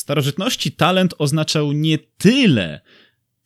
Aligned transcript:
W 0.00 0.02
starożytności 0.02 0.72
talent 0.72 1.14
oznaczał 1.18 1.72
nie 1.72 1.98
tyle 1.98 2.80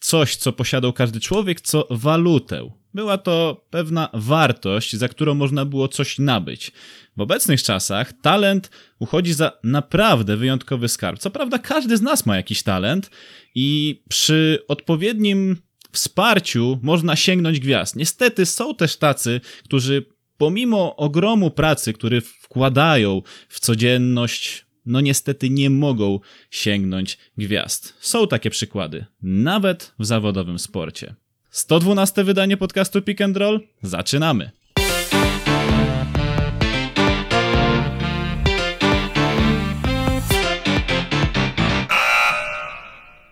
coś, 0.00 0.36
co 0.36 0.52
posiadał 0.52 0.92
każdy 0.92 1.20
człowiek, 1.20 1.60
co 1.60 1.86
walutę. 1.90 2.70
Była 2.94 3.18
to 3.18 3.66
pewna 3.70 4.08
wartość, 4.12 4.96
za 4.96 5.08
którą 5.08 5.34
można 5.34 5.64
było 5.64 5.88
coś 5.88 6.18
nabyć. 6.18 6.72
W 7.16 7.20
obecnych 7.20 7.62
czasach 7.62 8.12
talent 8.22 8.70
uchodzi 8.98 9.32
za 9.32 9.52
naprawdę 9.64 10.36
wyjątkowy 10.36 10.88
skarb. 10.88 11.18
Co 11.18 11.30
prawda, 11.30 11.58
każdy 11.58 11.96
z 11.96 12.02
nas 12.02 12.26
ma 12.26 12.36
jakiś 12.36 12.62
talent 12.62 13.10
i 13.54 14.00
przy 14.08 14.58
odpowiednim 14.68 15.56
wsparciu 15.92 16.78
można 16.82 17.16
sięgnąć 17.16 17.60
gwiazd. 17.60 17.96
Niestety 17.96 18.46
są 18.46 18.74
też 18.74 18.96
tacy, 18.96 19.40
którzy 19.64 20.04
pomimo 20.38 20.96
ogromu 20.96 21.50
pracy, 21.50 21.92
który 21.92 22.20
wkładają 22.20 23.22
w 23.48 23.60
codzienność, 23.60 24.63
no 24.86 25.00
niestety 25.00 25.50
nie 25.50 25.70
mogą 25.70 26.20
sięgnąć 26.50 27.18
gwiazd. 27.38 27.94
Są 28.00 28.26
takie 28.26 28.50
przykłady, 28.50 29.06
nawet 29.22 29.94
w 29.98 30.04
zawodowym 30.04 30.58
sporcie. 30.58 31.14
112 31.50 32.24
wydanie 32.24 32.56
podcastu 32.56 33.02
Pick 33.02 33.20
and 33.20 33.36
Roll. 33.36 33.60
Zaczynamy. 33.82 34.50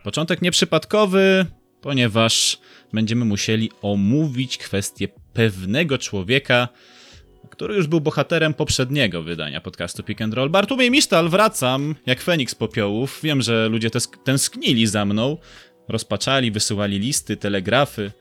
Początek 0.03 0.43
nieprzypadkowy, 0.43 1.47
ponieważ 1.81 2.59
będziemy 2.93 3.25
musieli 3.25 3.71
omówić 3.83 4.59
kwestię 4.59 5.09
pewnego 5.33 5.99
człowieka, 5.99 6.69
który 7.53 7.75
już 7.75 7.87
był 7.87 8.01
bohaterem 8.01 8.55
poprzedniego 8.55 9.23
wydania 9.23 9.61
podcastu 9.61 10.03
Pick 10.03 10.23
and 10.23 10.35
Roll. 10.35 10.51
Bartłomiej 10.51 10.91
Misztal, 10.91 11.29
wracam 11.29 11.95
jak 12.07 12.21
Feniks 12.21 12.55
Popiołów. 12.55 13.21
Wiem, 13.23 13.43
że 13.43 13.69
ludzie 13.69 13.91
tęsknili 14.25 14.87
za 14.87 15.05
mną, 15.05 15.37
rozpaczali, 15.89 16.51
wysyłali 16.51 16.99
listy, 16.99 17.37
telegrafy, 17.37 18.13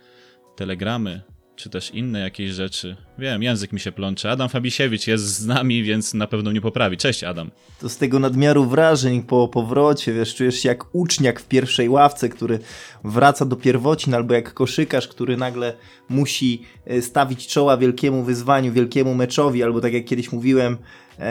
telegramy 0.56 1.22
czy 1.62 1.70
też 1.70 1.92
inne 1.92 2.20
jakieś 2.20 2.52
rzeczy. 2.52 2.96
Wiem, 3.18 3.44
język 3.44 3.74
mi 3.74 3.80
się 3.80 3.92
plącze. 3.92 4.32
Adam 4.32 4.50
Fabisiewicz 4.50 5.08
jest 5.08 5.24
z 5.24 5.46
nami, 5.46 5.84
więc 5.84 6.14
na 6.14 6.28
pewno 6.28 6.52
nie 6.52 6.62
poprawi. 6.62 6.98
Cześć 6.98 7.24
Adam. 7.24 7.52
To 7.80 7.90
z 7.90 7.98
tego 7.98 8.20
nadmiaru 8.20 8.66
wrażeń 8.66 9.24
po 9.24 9.48
powrocie, 9.48 10.14
wiesz, 10.14 10.36
czujesz 10.36 10.56
się 10.56 10.70
jak 10.70 10.96
uczniak 10.96 11.40
w 11.40 11.48
pierwszej 11.48 11.90
ławce, 11.90 12.30
który 12.30 12.60
wraca 13.04 13.46
do 13.46 13.56
pierwocin, 13.56 14.14
albo 14.14 14.34
jak 14.34 14.54
koszykarz, 14.54 15.08
który 15.08 15.38
nagle 15.38 15.74
musi 16.10 16.62
e, 16.86 17.02
stawić 17.02 17.48
czoła 17.48 17.78
wielkiemu 17.78 18.24
wyzwaniu, 18.24 18.74
wielkiemu 18.74 19.16
meczowi, 19.16 19.64
albo 19.64 19.82
tak 19.82 19.94
jak 19.94 20.06
kiedyś 20.06 20.32
mówiłem, 20.32 20.78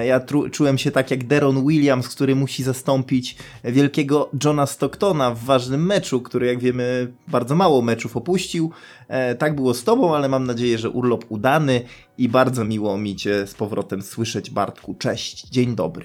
ja 0.06 0.20
czułem 0.53 0.78
się 0.78 0.91
tak 0.91 1.11
jak 1.11 1.27
Deron 1.27 1.67
Williams, 1.67 2.09
który 2.09 2.34
musi 2.36 2.62
zastąpić 2.62 3.36
wielkiego 3.64 4.31
Johna 4.45 4.67
Stocktona 4.67 5.34
w 5.34 5.45
ważnym 5.45 5.87
meczu, 5.87 6.20
który 6.20 6.47
jak 6.47 6.61
wiemy 6.61 7.12
bardzo 7.28 7.55
mało 7.55 7.83
meczów 7.83 8.17
opuścił. 8.17 8.70
E, 9.09 9.34
tak 9.34 9.55
było 9.55 9.75
z 9.75 9.84
tobą, 9.84 10.17
ale 10.17 10.28
mam 10.28 10.47
nadzieję, 10.47 10.78
że 10.78 10.91
urlop 10.91 11.25
udany 11.28 11.83
i 12.19 12.28
bardzo 12.28 12.64
miło 12.64 12.98
mi 12.98 13.17
cię 13.17 13.47
z 13.47 13.55
powrotem 13.55 14.03
słyszeć 14.03 14.50
Bartku. 14.50 14.95
Cześć, 14.95 15.48
dzień 15.48 15.77
dobry. 15.77 16.05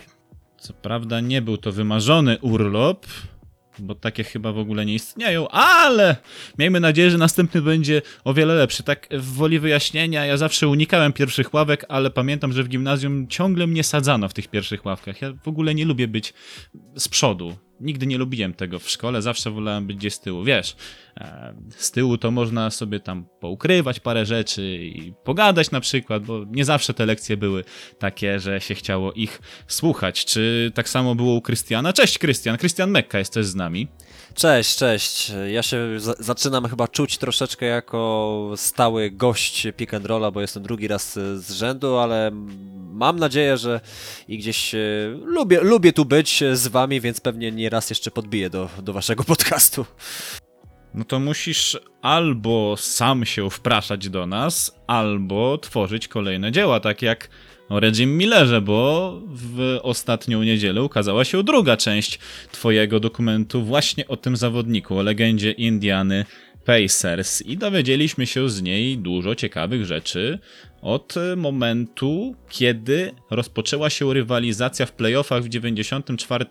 Co 0.57 0.73
prawda 0.73 1.19
nie 1.19 1.41
był 1.41 1.57
to 1.57 1.71
wymarzony 1.71 2.37
urlop, 2.41 3.05
bo 3.79 3.95
takie 3.95 4.23
chyba 4.23 4.51
w 4.51 4.57
ogóle 4.57 4.85
nie 4.85 4.93
istnieją, 4.93 5.47
ale 5.47 6.15
miejmy 6.57 6.79
nadzieję, 6.79 7.11
że 7.11 7.17
następny 7.17 7.61
będzie 7.61 8.01
o 8.23 8.33
wiele 8.33 8.55
lepszy. 8.55 8.83
Tak 8.83 9.07
w 9.11 9.33
woli 9.33 9.59
wyjaśnienia, 9.59 10.25
ja 10.25 10.37
zawsze 10.37 10.67
unikałem 10.67 11.13
pierwszych 11.13 11.53
ławek, 11.53 11.85
ale 11.89 12.09
pamiętam, 12.09 12.53
że 12.53 12.63
w 12.63 12.69
gimnazjum 12.69 13.27
ciągle 13.27 13.67
mnie 13.67 13.83
sadzano 13.83 14.29
w 14.29 14.33
tych 14.33 14.47
pierwszych 14.47 14.85
ławkach. 14.85 15.21
Ja 15.21 15.33
w 15.43 15.47
ogóle 15.47 15.75
nie 15.75 15.85
lubię 15.85 16.07
być 16.07 16.33
z 16.97 17.07
przodu. 17.07 17.64
Nigdy 17.79 18.07
nie 18.07 18.17
lubiłem 18.17 18.53
tego 18.53 18.79
w 18.79 18.89
szkole, 18.89 19.21
zawsze 19.21 19.51
wolałem 19.51 19.87
być 19.87 19.97
gdzieś 19.97 20.13
z 20.13 20.19
tyłu. 20.19 20.43
Wiesz, 20.43 20.75
e, 21.17 21.53
z 21.77 21.91
tyłu 21.91 22.17
to 22.17 22.31
można 22.31 22.71
sobie 22.71 22.99
tam 22.99 23.25
poukrywać 23.39 23.99
parę 23.99 24.25
rzeczy 24.25 24.77
i 24.81 25.13
pogadać 25.23 25.72
na 25.72 25.79
przykład, 25.79 26.23
bo 26.23 26.45
nie 26.51 26.66
zawsze 26.66 26.94
te 26.94 27.05
lekcje 27.05 27.38
były 27.38 27.63
takie, 28.00 28.39
że 28.39 28.61
się 28.61 28.75
chciało 28.75 29.13
ich 29.13 29.41
słuchać. 29.67 30.25
Czy 30.25 30.72
tak 30.75 30.89
samo 30.89 31.16
było 31.16 31.33
u 31.33 31.41
Krystiana? 31.41 31.94
Cześć 31.94 32.17
Krystian, 32.17 32.57
Krystian 32.57 32.91
Mekka 32.91 33.19
jest 33.19 33.33
też 33.33 33.45
z 33.45 33.55
nami. 33.55 33.88
Cześć, 34.35 34.78
cześć. 34.78 35.31
Ja 35.51 35.63
się 35.63 35.78
zaczynam 36.19 36.68
chyba 36.68 36.88
czuć 36.88 37.18
troszeczkę 37.18 37.66
jako 37.66 38.51
stały 38.56 39.12
gość 39.12 39.68
Pick 39.78 39.94
and 39.94 40.06
Rolla, 40.06 40.31
bo 40.31 40.41
jestem 40.41 40.63
drugi 40.63 40.88
raz 40.88 41.13
z 41.13 41.51
rzędu, 41.51 41.97
ale 41.97 42.31
mam 42.91 43.19
nadzieję, 43.19 43.57
że 43.57 43.81
i 44.28 44.38
gdzieś 44.38 44.75
e, 44.75 44.78
lubię, 45.25 45.59
lubię 45.62 45.94
tu 45.94 46.06
być 46.06 46.44
z 46.53 46.68
wami, 46.68 47.01
więc 47.01 47.22
pewnie 47.22 47.51
nie 47.51 47.69
raz 47.69 47.90
jeszcze 47.90 48.12
podbiję 48.12 48.50
do, 48.50 48.69
do 48.81 48.94
waszego 48.94 49.24
podcastu. 49.34 49.85
No 50.94 51.03
to 51.03 51.19
musisz 51.19 51.79
albo 52.01 52.75
sam 52.78 53.25
się 53.25 53.50
wpraszać 53.50 54.09
do 54.09 54.25
nas, 54.25 54.79
albo 54.88 55.57
tworzyć 55.57 56.07
kolejne 56.07 56.51
dzieła, 56.51 56.79
tak 56.79 57.01
jak 57.01 57.29
o 57.69 57.79
Reggie 57.79 58.05
Millerze, 58.05 58.61
bo 58.61 59.21
w 59.27 59.79
ostatnią 59.83 60.43
niedzielę 60.43 60.83
ukazała 60.83 61.25
się 61.25 61.43
druga 61.43 61.77
część 61.77 62.19
twojego 62.51 62.99
dokumentu 62.99 63.63
właśnie 63.63 64.07
o 64.07 64.17
tym 64.17 64.37
zawodniku, 64.37 64.97
o 64.97 65.03
legendzie 65.03 65.51
Indiany 65.51 66.25
Pacers 66.65 67.41
i 67.41 67.57
dowiedzieliśmy 67.57 68.27
się 68.27 68.49
z 68.49 68.61
niej 68.61 68.97
dużo 68.97 69.35
ciekawych 69.35 69.85
rzeczy 69.85 70.39
od 70.81 71.15
momentu, 71.37 72.35
kiedy 72.49 73.11
rozpoczęła 73.29 73.89
się 73.89 74.13
rywalizacja 74.13 74.85
w 74.85 74.91
playoffach 74.91 75.43
w 75.43 75.49
94 75.49 76.45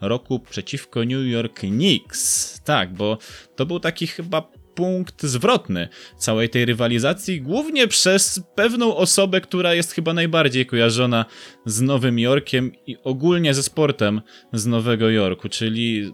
roku 0.00 0.38
przeciwko 0.38 1.00
New 1.00 1.26
York 1.26 1.60
Knicks. 1.60 2.60
Tak, 2.64 2.94
bo 2.94 3.18
to 3.56 3.66
był 3.66 3.80
taki 3.80 4.06
chyba 4.06 4.48
punkt 4.74 5.22
zwrotny 5.22 5.88
całej 6.16 6.48
tej 6.48 6.64
rywalizacji, 6.64 7.40
głównie 7.40 7.88
przez 7.88 8.42
pewną 8.54 8.96
osobę, 8.96 9.40
która 9.40 9.74
jest 9.74 9.92
chyba 9.92 10.12
najbardziej 10.14 10.66
kojarzona 10.66 11.24
z 11.66 11.80
Nowym 11.80 12.18
Jorkiem 12.18 12.72
i 12.86 12.96
ogólnie 13.04 13.54
ze 13.54 13.62
sportem 13.62 14.20
z 14.52 14.66
Nowego 14.66 15.10
Jorku, 15.10 15.48
czyli 15.48 16.12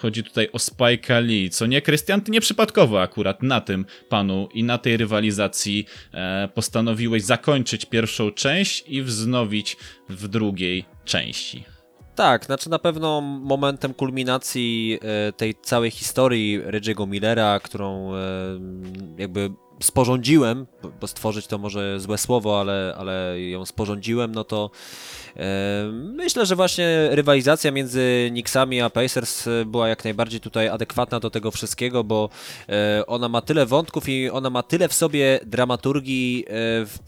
chodzi 0.00 0.24
tutaj 0.24 0.48
o 0.52 0.58
Spike'a 0.58 1.22
Lee, 1.26 1.50
co 1.50 1.66
nie, 1.66 1.82
Krystian, 1.82 2.20
ty 2.20 2.30
nieprzypadkowo 2.30 3.02
akurat 3.02 3.42
na 3.42 3.60
tym 3.60 3.84
panu 4.08 4.48
i 4.54 4.64
na 4.64 4.78
tej 4.78 4.96
rywalizacji 4.96 5.86
e, 6.12 6.48
postanowiłeś 6.54 7.22
zakończyć 7.22 7.86
pierwszą 7.86 8.30
część 8.30 8.84
i 8.86 9.02
wznowić 9.02 9.76
w 10.08 10.28
drugiej 10.28 10.84
części. 11.04 11.64
Tak, 12.20 12.44
znaczy 12.44 12.70
na 12.70 12.78
pewno 12.78 13.20
momentem 13.20 13.94
kulminacji 13.94 14.98
e, 15.02 15.32
tej 15.32 15.54
całej 15.62 15.90
historii 15.90 16.60
Reggie'ego 16.62 17.08
Millera, 17.08 17.60
którą 17.60 18.14
e, 18.14 18.18
jakby 19.18 19.50
sporządziłem, 19.82 20.66
bo 21.00 21.06
stworzyć 21.06 21.46
to 21.46 21.58
może 21.58 22.00
złe 22.00 22.18
słowo, 22.18 22.60
ale, 22.60 22.94
ale 22.98 23.40
ją 23.40 23.66
sporządziłem, 23.66 24.32
no 24.32 24.44
to 24.44 24.70
e, 25.36 25.90
myślę, 25.92 26.46
że 26.46 26.56
właśnie 26.56 27.08
rywalizacja 27.10 27.70
między 27.70 28.28
Knicksami 28.30 28.80
a 28.80 28.90
Pacers 28.90 29.48
była 29.66 29.88
jak 29.88 30.04
najbardziej 30.04 30.40
tutaj 30.40 30.68
adekwatna 30.68 31.20
do 31.20 31.30
tego 31.30 31.50
wszystkiego, 31.50 32.04
bo 32.04 32.28
ona 33.06 33.28
ma 33.28 33.40
tyle 33.40 33.66
wątków 33.66 34.08
i 34.08 34.30
ona 34.30 34.50
ma 34.50 34.62
tyle 34.62 34.88
w 34.88 34.92
sobie 34.92 35.40
dramaturgii 35.46 36.44
w, 36.86 36.98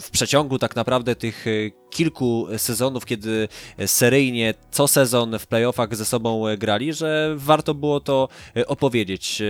w 0.00 0.10
przeciągu 0.10 0.58
tak 0.58 0.76
naprawdę 0.76 1.16
tych 1.16 1.44
kilku 1.94 2.46
sezonów, 2.56 3.04
kiedy 3.04 3.48
seryjnie 3.86 4.54
co 4.70 4.88
sezon 4.88 5.38
w 5.38 5.46
playoffach 5.46 5.96
ze 5.96 6.04
sobą 6.04 6.44
grali, 6.58 6.92
że 6.92 7.34
warto 7.36 7.74
było 7.74 8.00
to 8.00 8.28
e, 8.56 8.66
opowiedzieć. 8.66 9.40
E, 9.40 9.44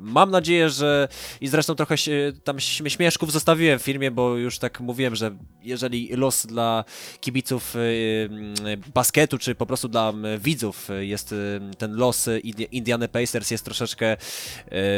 mam 0.00 0.30
nadzieję, 0.30 0.70
że 0.70 1.08
i 1.40 1.48
zresztą 1.48 1.74
trochę 1.74 1.98
się, 1.98 2.32
tam 2.44 2.60
śmieszków 2.60 3.32
zostawiłem 3.32 3.78
w 3.78 3.82
filmie, 3.82 4.10
bo 4.10 4.36
już 4.36 4.58
tak 4.58 4.80
mówiłem, 4.80 5.16
że 5.16 5.36
jeżeli 5.62 6.08
los 6.16 6.46
dla 6.46 6.84
kibiców 7.20 7.74
e, 7.76 8.76
basketu, 8.94 9.38
czy 9.38 9.54
po 9.54 9.66
prostu 9.66 9.88
dla 9.88 10.12
widzów 10.38 10.88
jest 11.00 11.34
ten 11.78 11.96
los 11.96 12.28
Indiana 12.72 13.08
Pacers 13.08 13.50
jest 13.50 13.64
troszeczkę, 13.64 14.16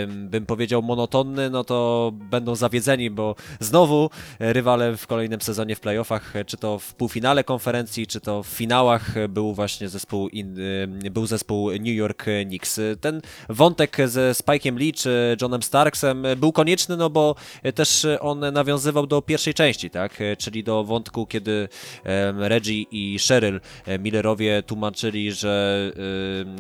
bym 0.08 0.46
powiedział, 0.46 0.82
monotonny, 0.82 1.50
no 1.50 1.64
to 1.64 2.10
będą 2.14 2.54
zawiedzeni, 2.54 3.10
bo 3.10 3.34
znowu 3.60 4.10
rywale 4.38 4.96
w 4.96 5.06
kolejnym 5.06 5.40
sezonie 5.40 5.76
w 5.76 5.80
playoffach, 5.80 6.34
czy 6.46 6.56
to 6.56 6.78
w 6.78 6.89
w 6.90 6.94
półfinale 6.94 7.44
konferencji, 7.44 8.06
czy 8.06 8.20
to 8.20 8.42
w 8.42 8.46
finałach 8.46 9.28
był 9.28 9.54
właśnie 9.54 9.88
zespół, 9.88 10.28
in, 10.28 10.58
y, 10.58 11.10
był 11.10 11.26
zespół 11.26 11.70
New 11.70 11.94
York 11.94 12.24
Knicks. 12.46 12.80
Ten 13.00 13.22
wątek 13.48 13.96
ze 14.06 14.32
Spike'em 14.32 14.76
Lee 14.76 14.92
czy 14.92 15.36
Johnem 15.42 15.62
Starksem 15.62 16.26
był 16.36 16.52
konieczny, 16.52 16.96
no 16.96 17.10
bo 17.10 17.34
też 17.74 18.06
on 18.20 18.40
nawiązywał 18.52 19.06
do 19.06 19.22
pierwszej 19.22 19.54
części, 19.54 19.90
tak? 19.90 20.18
Czyli 20.38 20.64
do 20.64 20.84
wątku, 20.84 21.26
kiedy 21.26 21.68
Reggie 22.38 22.82
i 22.90 23.18
Cheryl 23.28 23.60
Millerowie 23.98 24.62
tłumaczyli, 24.62 25.32
że 25.32 25.92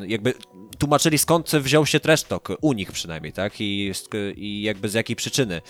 jakby 0.06 0.34
tłumaczyli 0.78 1.18
skąd 1.18 1.50
wziął 1.50 1.86
się 1.86 2.00
trash 2.00 2.24
u 2.60 2.72
nich 2.72 2.92
przynajmniej, 2.92 3.32
tak? 3.32 3.60
I, 3.60 3.92
i 4.36 4.62
jakby 4.62 4.88
z 4.88 4.94
jakiej 4.94 5.16
przyczyny 5.16 5.60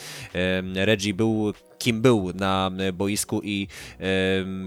Reggie 0.74 1.14
był 1.14 1.52
kim 1.80 2.02
był 2.02 2.32
na 2.34 2.70
boisku 2.92 3.40
i 3.42 3.68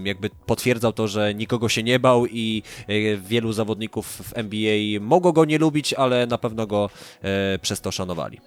jakby 0.04 0.30
potwierdzał 0.46 0.92
to, 0.92 1.08
że 1.08 1.34
nikogo 1.34 1.68
się 1.68 1.82
nie 1.82 1.98
bał 1.98 2.26
i 2.26 2.62
e, 2.88 3.16
wielu 3.16 3.52
zawodników 3.52 4.06
w 4.06 4.38
NBA 4.38 5.00
mogło 5.00 5.32
go 5.32 5.44
nie 5.44 5.58
lubić, 5.58 5.94
ale 5.94 6.26
na 6.26 6.38
pewno 6.38 6.66
go 6.66 6.90
e, 7.22 7.58
przez 7.58 7.80
to 7.80 7.92
szanowali. 7.92 8.40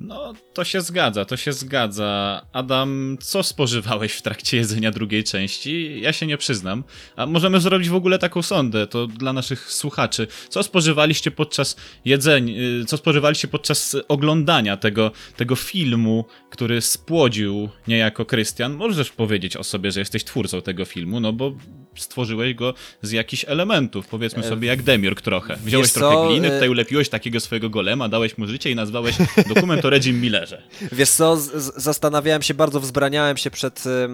No, 0.00 0.32
to 0.54 0.64
się 0.64 0.80
zgadza, 0.80 1.24
to 1.24 1.36
się 1.36 1.52
zgadza. 1.52 2.42
Adam, 2.52 3.16
co 3.20 3.42
spożywałeś 3.42 4.12
w 4.12 4.22
trakcie 4.22 4.56
jedzenia 4.56 4.90
drugiej 4.90 5.24
części? 5.24 6.00
Ja 6.00 6.12
się 6.12 6.26
nie 6.26 6.38
przyznam. 6.38 6.84
A 7.16 7.26
możemy 7.26 7.60
zrobić 7.60 7.88
w 7.88 7.94
ogóle 7.94 8.18
taką 8.18 8.42
sondę, 8.42 8.86
to 8.86 9.06
dla 9.06 9.32
naszych 9.32 9.72
słuchaczy. 9.72 10.26
Co 10.48 10.62
spożywaliście 10.62 11.30
podczas 11.30 11.76
jedzenia, 12.04 12.54
co 12.86 12.96
spożywaliście 12.96 13.48
podczas 13.48 13.96
oglądania 14.08 14.76
tego, 14.76 15.10
tego 15.36 15.56
filmu, 15.56 16.24
który 16.50 16.80
spłodził 16.80 17.68
niejako 17.88 18.24
Krystian? 18.24 18.74
Możesz 18.74 19.10
powiedzieć 19.10 19.56
o 19.56 19.64
sobie, 19.64 19.90
że 19.92 20.00
jesteś 20.00 20.24
twórcą 20.24 20.62
tego 20.62 20.84
filmu, 20.84 21.20
no 21.20 21.32
bo 21.32 21.52
stworzyłeś 21.96 22.54
go 22.54 22.74
z 23.02 23.10
jakichś 23.12 23.44
elementów, 23.48 24.06
powiedzmy 24.06 24.42
sobie 24.42 24.68
jak 24.68 24.82
Demiurg 24.82 25.20
trochę. 25.20 25.56
Wziąłeś 25.56 25.86
Wiesz 25.86 25.92
trochę 25.94 26.16
co, 26.16 26.28
gliny, 26.28 26.48
e- 26.48 26.50
tutaj 26.50 26.68
ulepiłeś 26.68 27.08
takiego 27.08 27.40
swojego 27.40 27.70
golema, 27.70 28.08
dałeś 28.08 28.38
mu 28.38 28.46
życie 28.46 28.70
i 28.70 28.74
nazwałeś 28.74 29.16
dokument 29.54 29.84
o 29.84 29.90
Regim 29.90 30.20
Millerze. 30.20 30.62
Wiesz 30.92 31.10
co, 31.10 31.36
z- 31.36 31.52
z- 31.54 31.82
zastanawiałem 31.82 32.42
się 32.42 32.54
bardzo, 32.54 32.80
wzbraniałem 32.80 33.36
się 33.36 33.50
przed 33.50 33.84
e, 33.86 34.08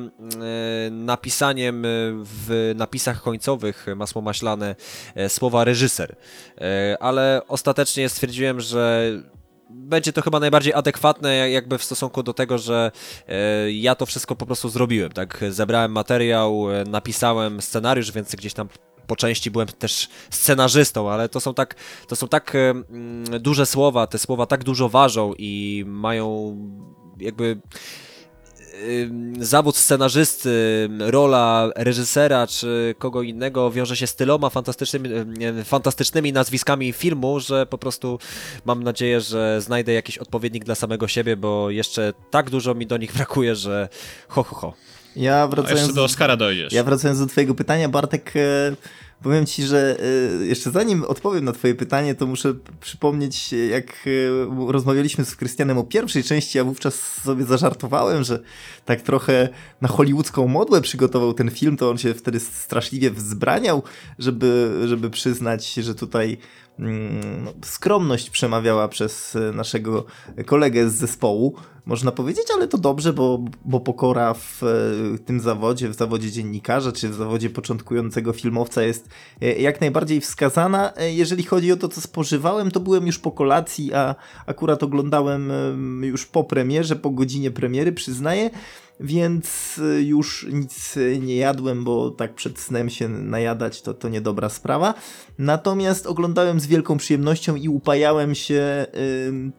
napisaniem 0.91 1.85
e, 1.85 1.89
w 2.25 2.73
napisach 2.77 3.23
końcowych 3.23 3.87
masło 3.97 4.23
maślane 4.23 4.77
słowa 5.29 5.65
reżyser, 5.65 6.17
ale 7.01 7.41
ostatecznie 7.49 8.09
stwierdziłem, 8.09 8.61
że 8.61 9.11
będzie 9.71 10.13
to 10.13 10.23
chyba 10.23 10.41
najbardziej 10.41 10.75
adekwatne 10.75 11.37
jak- 11.37 11.51
jakby 11.53 11.79
w 11.79 11.85
stosunku 11.85 12.23
do 12.23 12.35
tego, 12.35 12.59
że 12.59 12.91
e, 13.29 13.73
ja 13.73 13.95
to 13.95 14.07
wszystko 14.07 14.37
po 14.37 14.47
prostu 14.47 14.69
zrobiłem, 14.69 15.13
tak? 15.13 15.45
Zebrałem 15.51 15.93
materiał, 15.93 16.73
e, 16.73 16.85
napisałem 16.85 17.63
scenariusz, 17.63 18.13
więc 18.13 18.35
gdzieś 18.37 18.55
tam 18.55 18.69
po 19.07 19.17
części 19.17 19.51
byłem 19.51 19.69
też 19.69 20.09
scenarzystą, 20.31 21.11
ale 21.11 21.29
to 21.29 21.41
są 21.41 21.55
tak, 21.55 21.75
to 22.09 22.17
są 22.17 22.29
tak 22.29 22.55
e, 22.55 22.71
mm, 22.71 23.25
duże 23.43 23.67
słowa, 23.67 24.07
te 24.07 24.19
słowa 24.19 24.47
tak 24.47 24.65
dużo 24.65 24.89
ważą 24.89 25.33
i 25.39 25.85
mają 25.87 26.57
jakby 27.21 27.61
zawód 29.41 29.77
scenarzysty, 29.77 30.89
rola 30.99 31.71
reżysera 31.77 32.47
czy 32.47 32.95
kogo 32.99 33.23
innego 33.23 33.71
wiąże 33.71 33.97
się 33.97 34.07
z 34.07 34.15
tyloma 34.15 34.51
fantastycznymi, 34.51 35.13
ym, 35.13 35.65
fantastycznymi 35.65 36.33
nazwiskami 36.33 36.93
filmu, 36.93 37.41
że 37.41 37.67
po 37.67 37.79
prostu 37.79 38.19
mam 38.65 38.83
nadzieję, 38.83 39.21
że 39.21 39.61
znajdę 39.61 39.93
jakiś 39.93 40.19
odpowiednik 40.19 40.65
dla 40.65 40.75
samego 40.75 41.09
siebie, 41.09 41.37
bo 41.37 41.71
jeszcze 41.71 42.13
tak 42.31 42.51
dużo 42.51 42.75
mi 42.75 42.87
do 42.87 42.97
nich 42.97 43.13
brakuje, 43.17 43.55
że 43.55 43.89
ho, 44.29 44.43
ho, 44.43 44.57
ho. 44.57 44.75
Ja 45.17 45.47
wracając, 45.49 45.81
jeszcze 45.81 45.95
do 45.95 46.05
Oscara 46.05 46.37
dojdziesz. 46.37 46.73
ja 46.73 46.85
wracając 46.85 47.21
do 47.21 47.27
twojego 47.27 47.55
pytania, 47.55 47.89
Bartek, 47.89 48.33
e, 48.37 48.77
powiem 49.23 49.47
ci, 49.47 49.63
że 49.63 49.97
e, 50.41 50.47
jeszcze 50.47 50.71
zanim 50.71 51.05
odpowiem 51.05 51.45
na 51.45 51.53
twoje 51.53 51.75
pytanie, 51.75 52.15
to 52.15 52.27
muszę 52.27 52.55
przypomnieć, 52.81 53.53
jak 53.53 54.07
e, 54.07 54.73
rozmawialiśmy 54.73 55.25
z 55.25 55.37
Krystianem 55.37 55.79
o 55.79 55.85
pierwszej 55.85 56.25
części, 56.25 56.59
ja 56.59 56.65
wówczas 56.65 56.95
sobie 57.23 57.45
zażartowałem, 57.45 58.25
że 58.25 58.41
tak 58.85 59.03
trochę 59.03 59.49
na 59.81 59.89
hollywoodzką 59.89 60.49
modłę 60.49 60.81
przygotował 60.81 61.35
ten 61.35 61.51
film, 61.51 61.77
to 61.77 61.91
on 61.91 61.99
się 61.99 62.15
wtedy 62.15 62.41
straszliwie 62.41 63.11
wzbraniał, 63.11 63.83
żeby, 64.19 64.81
żeby 64.85 65.11
przyznać, 65.11 65.75
że 65.75 65.95
tutaj 65.95 66.39
mm, 66.79 67.45
no, 67.45 67.53
skromność 67.65 68.31
przemawiała 68.31 68.89
przez 68.89 69.37
e, 69.37 69.53
naszego 69.53 70.05
kolegę 70.47 70.91
z 70.91 70.95
zespołu, 70.95 71.57
można 71.87 72.13
powiedzieć, 72.13 72.47
ale 72.55 72.69
to 72.69 72.79
dobrze, 72.79 73.13
bo, 73.13 73.45
bo 73.65 73.81
pokora 73.81 74.35
w 74.35 74.63
e, 74.63 75.19
tym 75.19 75.41
zawodzie, 75.41 75.89
w 75.89 75.95
zawodzie 75.95 76.31
dziennikarza, 76.31 76.93
czy 76.93 77.09
w 77.09 77.15
zawodzie 77.15 77.51
początkującego 77.51 78.33
filmowca 78.33 78.83
jest 78.83 79.09
e, 79.43 79.53
jak 79.53 79.81
najbardziej 79.81 80.21
wskazana. 80.21 80.93
E, 80.97 81.13
Jeżeli 81.13 81.43
chodzi 81.43 81.73
o 81.73 81.77
to, 81.77 81.89
co 81.89 82.01
spożywałem, 82.01 82.71
to 82.71 82.81
byłem 82.81 83.07
już 83.07 83.19
po 83.19 83.31
kolacji, 83.31 83.95
a 83.95 84.15
akurat 84.47 84.83
oglądałem 84.83 85.51
em, 85.51 86.05
już 86.05 86.27
po 86.27 86.45
premierze, 86.45 86.97
po 86.97 87.11
godzinie 87.11 87.51
premiery, 87.51 87.93
przyznaję. 87.93 88.51
Więc 89.01 89.81
już 89.99 90.47
nic 90.53 90.95
nie 91.21 91.37
jadłem, 91.37 91.85
bo 91.85 92.11
tak 92.11 92.35
przed 92.35 92.59
snem 92.59 92.91
się 92.91 93.09
najadać 93.09 93.83
to, 93.83 93.95
to 93.95 94.09
niedobra 94.09 94.49
sprawa. 94.49 94.95
Natomiast 95.39 96.07
oglądałem 96.07 96.61
z 96.61 96.67
wielką 96.67 96.97
przyjemnością 96.97 97.55
i 97.55 97.69
upajałem 97.69 98.35
się 98.35 98.87
em, 99.29 99.53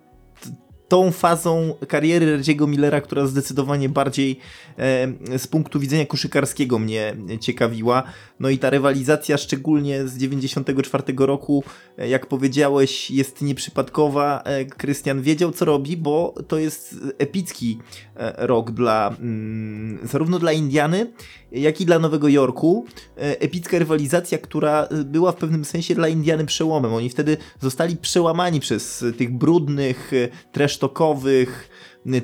tą 0.88 1.12
fazą 1.12 1.76
kariery 1.88 2.38
Reggie'ego 2.38 2.68
Millera, 2.68 3.02
która 3.02 3.28
zdecydowanie 3.28 3.90
bardziej 3.90 4.40
e, 4.78 5.38
z 5.38 5.48
punktu 5.48 5.80
widzenia 5.80 6.06
koszykarskiego 6.06 6.80
mnie 6.80 7.16
ciekawiła. 7.40 8.04
No 8.40 8.50
i 8.50 8.58
ta 8.58 8.70
rywalizacja, 8.70 9.38
szczególnie 9.38 10.08
z 10.08 10.18
94 10.18 11.04
roku, 11.18 11.64
e, 11.98 12.10
jak 12.10 12.26
powiedziałeś, 12.26 13.12
jest 13.12 13.42
nieprzypadkowa. 13.42 14.42
E, 14.46 14.66
Krystian 14.66 15.22
wiedział, 15.22 15.52
co 15.52 15.66
robi, 15.66 15.98
bo 15.98 16.34
to 16.48 16.58
jest 16.58 16.96
epicki 17.18 17.80
e, 18.16 18.48
rok 18.48 18.72
dla 18.72 19.16
mm, 19.20 20.00
zarówno 20.04 20.40
dla 20.40 20.52
Indiany, 20.52 21.12
jak 21.52 21.82
i 21.82 21.86
dla 21.86 22.00
Nowego 22.00 22.28
Jorku. 22.28 22.86
E, 23.18 23.42
Epicka 23.42 23.80
rywalizacja, 23.80 24.38
która 24.38 24.84
e, 24.84 25.04
była 25.04 25.32
w 25.32 25.36
pewnym 25.36 25.66
sensie 25.66 25.96
dla 25.96 26.08
Indiany 26.08 26.46
przełomem. 26.46 26.94
Oni 26.94 27.10
wtedy 27.10 27.38
zostali 27.62 27.98
przełamani 27.98 28.60
przez 28.60 29.06
tych 29.18 29.38
brudnych, 29.38 30.14
e, 30.14 30.52
tresztokowych, 30.52 31.70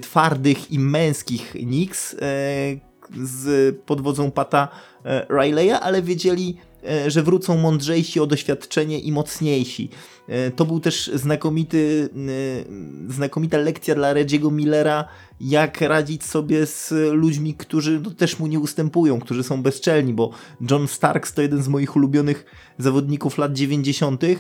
twardych 0.02 0.72
i 0.72 0.80
męskich 0.80 1.52
Knicks 1.52 2.16
z 3.24 3.76
pod 3.86 4.02
wodzą 4.02 4.32
Pata 4.32 4.68
Rileya, 5.30 5.72
ale 5.82 6.02
wiedzieli, 6.02 6.58
że 7.08 7.24
wrócą 7.24 7.58
mądrzejsi 7.58 8.20
o 8.20 8.28
doświadczenie 8.28 9.00
i 9.00 9.12
mocniejsi. 9.12 9.90
E, 10.28 10.52
To 10.52 10.66
był 10.66 10.80
też 10.80 11.12
znakomity, 11.14 12.10
e, 13.10 13.14
znakomita 13.14 13.58
lekcja 13.58 13.96
dla 13.96 14.14
Reggie'ego 14.14 14.52
Millera, 14.52 15.06
jak 15.42 15.82
radzić 15.82 16.24
sobie 16.24 16.66
z 16.66 16.94
ludźmi, 17.14 17.54
którzy 17.54 18.02
no, 18.04 18.12
też 18.12 18.40
mu 18.40 18.48
nie 18.48 18.60
ustępują, 18.60 19.20
którzy 19.20 19.44
są 19.44 19.62
bezczelni, 19.62 20.14
bo 20.14 20.32
John 20.72 20.88
Starks 20.88 21.34
to 21.34 21.42
jeden 21.42 21.64
z 21.64 21.68
moich 21.68 21.96
ulubionych 21.96 22.46
zawodników 22.78 23.38
lat 23.38 23.54
90., 23.54 24.24
e, 24.24 24.36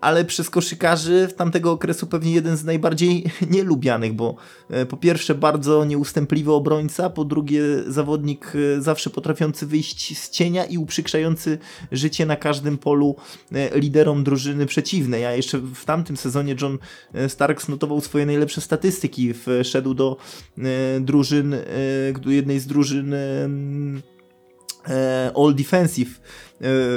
ale 0.00 0.24
przez 0.24 0.50
koszykarzy 0.50 1.28
w 1.28 1.34
tamtego 1.34 1.72
okresu 1.72 2.06
pewnie 2.06 2.32
jeden 2.32 2.56
z 2.56 2.64
najbardziej 2.64 3.24
nielubianych, 3.50 4.12
bo 4.12 4.36
e, 4.70 4.86
po 4.86 4.96
pierwsze 4.96 5.34
bardzo 5.34 5.84
nieustępliwy 5.84 6.52
obrońca, 6.52 7.10
po 7.10 7.24
drugie 7.24 7.62
zawodnik 7.86 8.52
e, 8.76 8.80
zawsze 8.80 9.10
potrafiący 9.10 9.66
wyjść 9.66 10.18
z 10.18 10.30
cienia 10.30 10.64
i 10.64 10.78
uprzykrzający 10.78 11.58
życie 11.92 12.26
na 12.26 12.36
każdym 12.36 12.78
polu 12.78 13.16
e, 13.52 13.80
liderom 13.80 14.24
drużyny 14.24 14.66
przeciwnej. 14.66 15.26
A 15.26 15.32
jeszcze 15.32 15.58
w 15.58 15.84
tamtym 15.84 16.16
sezonie 16.16 16.56
John 16.60 16.78
e, 17.14 17.28
Starks 17.28 17.68
notował 17.68 18.00
swoje 18.00 18.26
najlepsze 18.26 18.60
statystyki, 18.60 19.34
wszedł 19.64 19.94
do 19.94 20.16
e, 20.58 21.00
drużyn, 21.00 21.54
e, 21.54 21.60
jednej 22.26 22.60
z 22.60 22.66
drużyn 22.66 23.14
e, 23.14 23.16
e, 23.16 24.19
All 25.36 25.54
Defensive 25.54 26.08
e, 26.10 26.20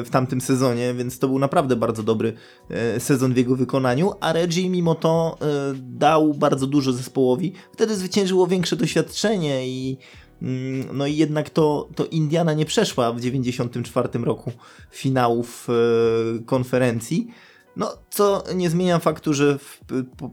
w 0.03 0.09
tamtym 0.11 0.41
sezonie, 0.41 0.93
więc 0.93 1.19
to 1.19 1.27
był 1.27 1.39
naprawdę 1.39 1.75
bardzo 1.75 2.03
dobry 2.03 2.33
e, 2.69 2.99
sezon 2.99 3.33
w 3.33 3.37
jego 3.37 3.55
wykonaniu, 3.55 4.11
a 4.19 4.33
Reggie 4.33 4.69
mimo 4.69 4.95
to 4.95 5.37
e, 5.41 5.45
dał 5.75 6.33
bardzo 6.33 6.67
dużo 6.67 6.91
zespołowi. 6.91 7.53
Wtedy 7.73 7.95
zwyciężyło 7.95 8.47
większe 8.47 8.75
doświadczenie 8.75 9.67
i 9.67 9.97
mm, 10.41 10.97
no 10.97 11.07
i 11.07 11.15
jednak 11.15 11.49
to, 11.49 11.89
to 11.95 12.05
Indiana 12.05 12.53
nie 12.53 12.65
przeszła 12.65 13.13
w 13.13 13.19
94 13.19 14.09
roku 14.19 14.51
finałów 14.91 15.67
e, 15.69 16.43
konferencji. 16.43 17.27
No, 17.75 17.97
co 18.09 18.43
nie 18.55 18.69
zmienia 18.69 18.99
faktu, 18.99 19.33
że 19.33 19.59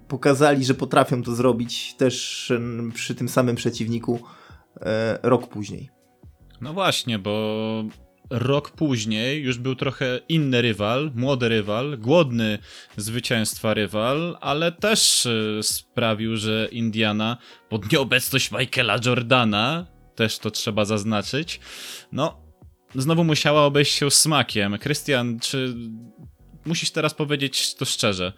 pokazali, 0.08 0.64
że 0.64 0.74
potrafią 0.74 1.22
to 1.22 1.34
zrobić 1.34 1.94
też 1.94 2.52
przy 2.94 3.14
tym 3.14 3.28
samym 3.28 3.56
przeciwniku 3.56 4.18
e, 4.80 5.18
rok 5.22 5.46
później. 5.46 5.99
No 6.60 6.72
właśnie, 6.72 7.18
bo 7.18 7.84
rok 8.30 8.70
później 8.70 9.42
już 9.42 9.58
był 9.58 9.74
trochę 9.74 10.20
inny 10.28 10.62
rywal, 10.62 11.10
młody 11.14 11.48
rywal, 11.48 11.98
głodny 11.98 12.58
zwycięstwa 12.96 13.74
rywal, 13.74 14.36
ale 14.40 14.72
też 14.72 15.26
y, 15.26 15.60
sprawił, 15.62 16.36
że 16.36 16.68
Indiana 16.72 17.36
pod 17.68 17.92
nieobecność 17.92 18.50
Michaela 18.52 18.96
Jordana, 19.06 19.86
też 20.14 20.38
to 20.38 20.50
trzeba 20.50 20.84
zaznaczyć, 20.84 21.60
no 22.12 22.40
znowu 22.94 23.24
musiała 23.24 23.64
obejść 23.64 23.94
się 23.94 24.10
smakiem. 24.10 24.78
Krystian, 24.78 25.40
czy 25.40 25.74
musisz 26.64 26.90
teraz 26.90 27.14
powiedzieć 27.14 27.74
to 27.74 27.84
szczerze? 27.84 28.32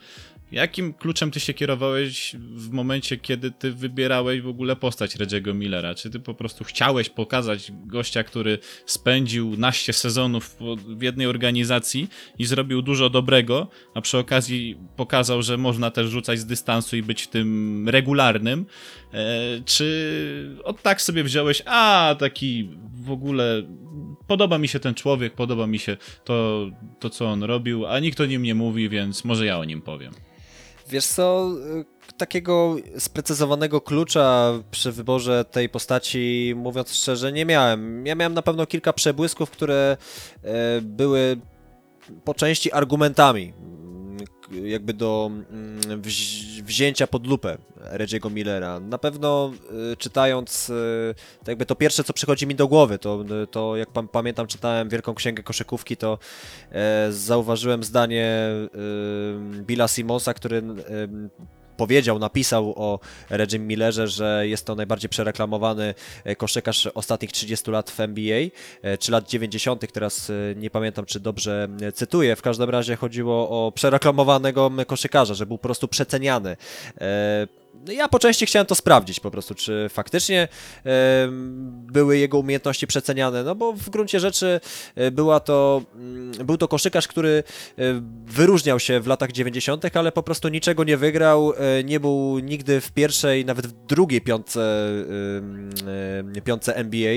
Jakim 0.52 0.94
kluczem 0.94 1.30
ty 1.30 1.40
się 1.40 1.54
kierowałeś 1.54 2.36
w 2.38 2.70
momencie, 2.70 3.16
kiedy 3.16 3.50
ty 3.50 3.72
wybierałeś 3.72 4.40
w 4.40 4.48
ogóle 4.48 4.76
postać 4.76 5.16
Reggie'ego 5.16 5.54
Millera? 5.54 5.94
Czy 5.94 6.10
ty 6.10 6.20
po 6.20 6.34
prostu 6.34 6.64
chciałeś 6.64 7.08
pokazać 7.08 7.72
gościa, 7.86 8.24
który 8.24 8.58
spędził 8.86 9.56
naście 9.56 9.92
sezonów 9.92 10.56
w 10.96 11.02
jednej 11.02 11.26
organizacji 11.26 12.08
i 12.38 12.44
zrobił 12.44 12.82
dużo 12.82 13.10
dobrego, 13.10 13.68
a 13.94 14.00
przy 14.00 14.18
okazji 14.18 14.76
pokazał, 14.96 15.42
że 15.42 15.56
można 15.58 15.90
też 15.90 16.10
rzucać 16.10 16.38
z 16.38 16.46
dystansu 16.46 16.96
i 16.96 17.02
być 17.02 17.26
tym 17.26 17.88
regularnym? 17.88 18.66
E, 19.14 19.60
czy 19.64 20.56
od 20.64 20.82
tak 20.82 21.02
sobie 21.02 21.24
wziąłeś, 21.24 21.62
a 21.66 22.16
taki 22.18 22.70
w 22.94 23.10
ogóle 23.10 23.62
podoba 24.26 24.58
mi 24.58 24.68
się 24.68 24.80
ten 24.80 24.94
człowiek, 24.94 25.34
podoba 25.34 25.66
mi 25.66 25.78
się 25.78 25.96
to, 26.24 26.66
to 27.00 27.10
co 27.10 27.26
on 27.26 27.42
robił, 27.42 27.86
a 27.86 27.98
nikt 27.98 28.20
o 28.20 28.26
nim 28.26 28.42
nie 28.42 28.54
mówi, 28.54 28.88
więc 28.88 29.24
może 29.24 29.46
ja 29.46 29.58
o 29.58 29.64
nim 29.64 29.82
powiem. 29.82 30.31
Wiesz 30.92 31.06
co, 31.06 31.50
y, 32.10 32.12
takiego 32.16 32.76
sprecyzowanego 32.98 33.80
klucza 33.80 34.52
przy 34.70 34.92
wyborze 34.92 35.44
tej 35.44 35.68
postaci, 35.68 36.54
mówiąc 36.56 36.94
szczerze, 36.94 37.32
nie 37.32 37.46
miałem. 37.46 38.06
Ja 38.06 38.14
miałem 38.14 38.34
na 38.34 38.42
pewno 38.42 38.66
kilka 38.66 38.92
przebłysków, 38.92 39.50
które 39.50 39.96
e, 40.44 40.80
były 40.80 41.36
po 42.24 42.34
części 42.34 42.72
argumentami 42.72 43.52
jakby 44.64 44.94
do 44.94 45.30
mm, 45.30 46.02
wzięcia 46.64 47.06
pod 47.06 47.26
lupę 47.26 47.58
Reggie'ego 47.80 48.30
Millera. 48.30 48.80
Na 48.80 48.98
pewno 48.98 49.52
y, 49.92 49.96
czytając, 49.96 50.70
y, 50.70 51.14
to 51.44 51.50
jakby 51.50 51.66
to 51.66 51.74
pierwsze, 51.74 52.04
co 52.04 52.12
przychodzi 52.12 52.46
mi 52.46 52.54
do 52.54 52.68
głowy, 52.68 52.98
to, 52.98 53.24
to 53.50 53.76
jak 53.76 53.88
pamiętam, 54.12 54.46
czytałem 54.46 54.88
Wielką 54.88 55.14
Księgę 55.14 55.42
Koszykówki, 55.42 55.96
to 55.96 56.18
e, 56.72 57.12
zauważyłem 57.12 57.84
zdanie 57.84 58.48
y, 59.58 59.62
Billa 59.62 59.88
Simonsa, 59.88 60.34
który 60.34 60.62
powiedział, 61.76 62.18
napisał 62.18 62.74
o 62.76 63.00
Reggie 63.30 63.58
Millerze, 63.58 64.08
że 64.08 64.48
jest 64.48 64.66
to 64.66 64.74
najbardziej 64.74 65.10
przereklamowany 65.10 65.94
e, 66.24 66.36
koszykarz 66.36 66.86
ostatnich 66.86 67.32
30 67.32 67.70
lat 67.70 67.90
w 67.90 68.00
NBA, 68.00 68.40
e, 68.82 68.98
czy 68.98 69.12
lat 69.12 69.28
90., 69.28 69.92
teraz 69.92 70.30
e, 70.30 70.32
nie 70.56 70.70
pamiętam, 70.70 71.04
czy 71.04 71.20
dobrze 71.20 71.68
cytuję. 71.94 72.36
W 72.36 72.42
każdym 72.42 72.70
razie 72.70 72.96
chodziło 72.96 73.66
o 73.66 73.72
przereklamowanego 73.72 74.70
koszykarza, 74.86 75.34
że 75.34 75.46
był 75.46 75.58
po 75.58 75.62
prostu 75.62 75.88
przeceniany 75.88 76.56
ja 77.86 78.08
po 78.08 78.18
części 78.18 78.46
chciałem 78.46 78.66
to 78.66 78.74
sprawdzić 78.74 79.20
po 79.20 79.30
prostu, 79.30 79.54
czy 79.54 79.86
faktycznie 79.90 80.48
były 81.92 82.18
jego 82.18 82.38
umiejętności 82.38 82.86
przeceniane, 82.86 83.42
no 83.44 83.54
bo 83.54 83.72
w 83.72 83.90
gruncie 83.90 84.20
rzeczy 84.20 84.60
e, 84.94 85.10
była 85.10 85.40
to, 85.40 85.82
mm, 85.94 86.32
był 86.46 86.56
to 86.56 86.68
koszykarz, 86.68 87.08
który 87.08 87.44
e, 87.78 87.82
wyróżniał 88.26 88.80
się 88.80 89.00
w 89.00 89.06
latach 89.06 89.32
90., 89.32 89.96
ale 89.96 90.12
po 90.12 90.22
prostu 90.22 90.48
niczego 90.48 90.84
nie 90.84 90.96
wygrał, 90.96 91.52
e, 91.52 91.84
nie 91.84 92.00
był 92.00 92.38
nigdy 92.38 92.80
w 92.80 92.92
pierwszej, 92.92 93.44
nawet 93.44 93.66
w 93.66 93.72
drugiej 93.86 94.20
piątce, 94.20 94.62
piątce 96.44 96.76
NBA, 96.76 97.14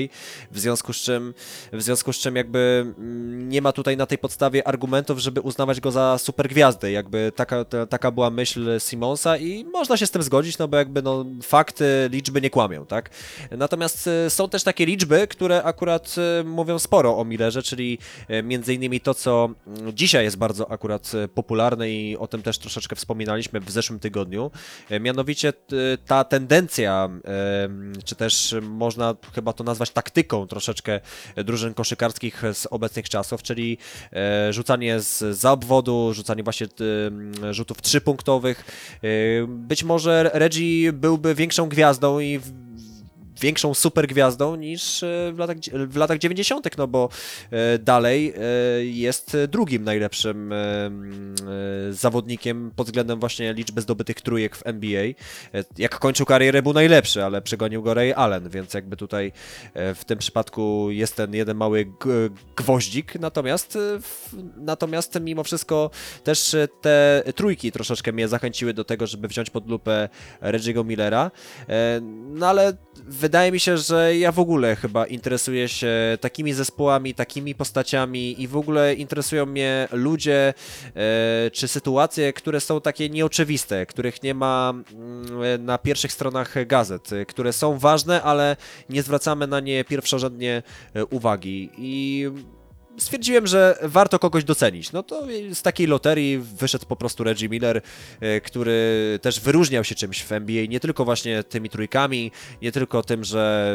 w 0.50 0.58
związku 0.58 0.92
z 0.92 0.96
czym, 0.96 1.34
w 1.72 1.82
związku 1.82 2.12
z 2.12 2.18
czym 2.18 2.36
jakby 2.36 2.86
mm, 2.98 3.48
nie 3.48 3.62
ma 3.62 3.72
tutaj 3.72 3.96
na 3.96 4.06
tej 4.06 4.18
podstawie 4.18 4.68
argumentów, 4.68 5.18
żeby 5.18 5.40
uznawać 5.40 5.80
go 5.80 5.90
za 5.90 6.18
supergwiazdę, 6.18 6.90
jakby 6.90 7.32
taka, 7.36 7.64
taka 7.64 8.10
była 8.10 8.30
myśl 8.30 8.80
Simonsa 8.80 9.36
i 9.36 9.64
można 9.64 9.96
się 9.96 10.06
z 10.06 10.10
tym 10.10 10.22
zgodzić, 10.22 10.45
no 10.58 10.68
bo 10.68 10.76
jakby 10.76 11.02
no, 11.02 11.24
fakty, 11.42 12.08
liczby 12.12 12.40
nie 12.40 12.50
kłamią, 12.50 12.86
tak? 12.86 13.10
Natomiast 13.50 14.08
e, 14.08 14.30
są 14.30 14.48
też 14.48 14.62
takie 14.62 14.86
liczby, 14.86 15.26
które 15.26 15.62
akurat 15.62 16.14
e, 16.40 16.44
mówią 16.44 16.78
sporo 16.78 17.18
o 17.18 17.24
Millerze, 17.24 17.62
czyli 17.62 17.98
e, 18.28 18.42
między 18.42 18.74
innymi 18.74 19.00
to, 19.00 19.14
co 19.14 19.50
mm, 19.66 19.96
dzisiaj 19.96 20.24
jest 20.24 20.36
bardzo 20.36 20.70
akurat 20.70 21.12
popularne 21.34 21.90
i 21.90 22.16
o 22.16 22.26
tym 22.26 22.42
też 22.42 22.58
troszeczkę 22.58 22.96
wspominaliśmy 22.96 23.60
w 23.60 23.70
zeszłym 23.70 24.00
tygodniu, 24.00 24.50
mianowicie 25.00 25.52
ta 26.06 26.24
tendencja, 26.24 27.08
czy 28.04 28.14
też 28.14 28.54
można 28.62 29.14
chyba 29.34 29.52
to 29.52 29.64
nazwać 29.64 29.90
taktyką 29.90 30.46
troszeczkę 30.46 31.00
drużyn 31.36 31.74
koszykarskich 31.74 32.42
z 32.52 32.66
obecnych 32.70 33.08
czasów, 33.08 33.42
czyli 33.42 33.78
rzucanie 34.50 35.00
z 35.00 35.36
za 35.36 35.52
obwodu, 35.52 36.14
rzucanie 36.14 36.42
właśnie 36.42 36.66
rzutów 37.50 37.82
trzypunktowych, 37.82 38.64
być 39.48 39.84
może 39.84 40.30
Reggie 40.38 40.92
byłby 40.92 41.34
większą 41.34 41.68
gwiazdą 41.68 42.20
i 42.20 42.40
większą 43.40 43.74
super 43.74 44.06
gwiazdą 44.06 44.56
niż 44.56 45.02
e, 45.02 45.32
w 45.32 45.38
latach, 45.38 45.56
w 45.72 45.96
latach 45.96 46.18
90., 46.18 46.78
no 46.78 46.86
bo 46.86 47.08
e, 47.50 47.78
dalej 47.78 48.32
e, 48.36 48.84
jest 48.84 49.36
drugim 49.48 49.84
najlepszym 49.84 50.54
zawodnikiem 51.90 52.70
pod 52.76 52.86
względem 52.86 53.20
właśnie 53.20 53.52
liczby 53.52 53.80
zdobytych 53.80 54.20
trójek 54.20 54.56
w 54.56 54.66
NBA. 54.66 55.04
Jak 55.78 55.98
kończył 55.98 56.26
karierę 56.26 56.62
był 56.62 56.72
najlepszy, 56.72 57.24
ale 57.24 57.42
przegonił 57.42 57.82
go 57.82 57.94
Ray 57.94 58.12
Allen, 58.12 58.48
więc 58.48 58.74
jakby 58.74 58.96
tutaj 58.96 59.32
w 59.74 60.04
tym 60.06 60.18
przypadku 60.18 60.90
jest 60.90 61.16
ten 61.16 61.34
jeden 61.34 61.56
mały 61.56 61.92
gwoździk, 62.56 63.14
natomiast 63.20 63.78
natomiast 64.56 65.20
mimo 65.20 65.44
wszystko 65.44 65.90
też 66.24 66.56
te 66.80 67.22
trójki 67.34 67.72
troszeczkę 67.72 68.12
mnie 68.12 68.28
zachęciły 68.28 68.74
do 68.74 68.84
tego, 68.84 69.06
żeby 69.06 69.28
wziąć 69.28 69.50
pod 69.50 69.68
lupę 69.68 70.08
Reggie'ego 70.42 70.84
Millera, 70.84 71.30
no 72.34 72.46
ale 72.46 72.72
wydaje 73.04 73.52
mi 73.52 73.60
się, 73.60 73.78
że 73.78 74.16
ja 74.16 74.32
w 74.32 74.38
ogóle 74.38 74.76
chyba 74.76 75.06
interesuję 75.06 75.68
się 75.68 76.18
takimi 76.20 76.52
zespołami, 76.52 77.14
takimi 77.14 77.54
postaciami 77.54 78.42
i 78.42 78.48
w 78.48 78.56
ogóle 78.56 78.94
interesują 78.94 79.46
mnie 79.46 79.88
ludzie 79.92 80.54
e, 80.94 81.50
czy 81.50 81.68
sytuacje, 81.68 82.32
które 82.32 82.60
są 82.60 82.80
takie 82.80 83.10
nieoczywiste, 83.10 83.86
których 83.86 84.22
nie 84.22 84.34
ma 84.34 84.72
mm, 84.92 85.64
na 85.64 85.78
pierwszych 85.78 86.12
stronach 86.12 86.66
gazet, 86.66 87.10
które 87.28 87.52
są 87.52 87.78
ważne, 87.78 88.22
ale 88.22 88.56
nie 88.88 89.02
zwracamy 89.02 89.46
na 89.46 89.60
nie 89.60 89.84
pierwszorzędnie 89.84 90.62
e, 90.94 91.04
uwagi. 91.04 91.70
I 91.78 92.26
stwierdziłem, 92.98 93.46
że 93.46 93.78
warto 93.82 94.18
kogoś 94.18 94.44
docenić. 94.44 94.92
No 94.92 95.02
to 95.02 95.26
z 95.54 95.62
takiej 95.62 95.86
loterii 95.86 96.38
wyszedł 96.38 96.86
po 96.86 96.96
prostu 96.96 97.24
Reggie 97.24 97.48
Miller, 97.48 97.82
e, 98.20 98.40
który 98.40 99.18
też 99.22 99.40
wyróżniał 99.40 99.84
się 99.84 99.94
czymś 99.94 100.22
w 100.22 100.32
NBA, 100.32 100.66
nie 100.66 100.80
tylko 100.80 101.04
właśnie 101.04 101.42
tymi 101.42 101.70
trójkami, 101.70 102.30
nie 102.62 102.72
tylko 102.72 103.02
tym, 103.02 103.24
że 103.24 103.74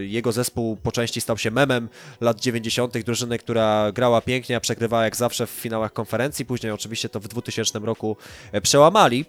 e, 0.00 0.04
jego 0.04 0.32
zespół 0.32 0.76
po 0.76 0.92
części 0.92 1.20
stał 1.20 1.38
się 1.38 1.50
memem 1.50 1.88
lat 2.20 2.40
90., 2.40 2.98
drużyny, 2.98 3.38
która 3.38 3.92
grała 3.92 4.20
pięknie, 4.20 4.56
a 4.56 4.60
przegrywała 4.60 5.04
jak 5.04 5.16
zawsze 5.16 5.46
w 5.46 5.50
finałach 5.50 5.92
konferencji, 5.92 6.44
później 6.44 6.72
oczywiście 6.72 7.08
to 7.08 7.20
w 7.20 7.28
2000 7.28 7.78
roku 7.78 8.16
e, 8.52 8.60
przełamali. 8.60 9.24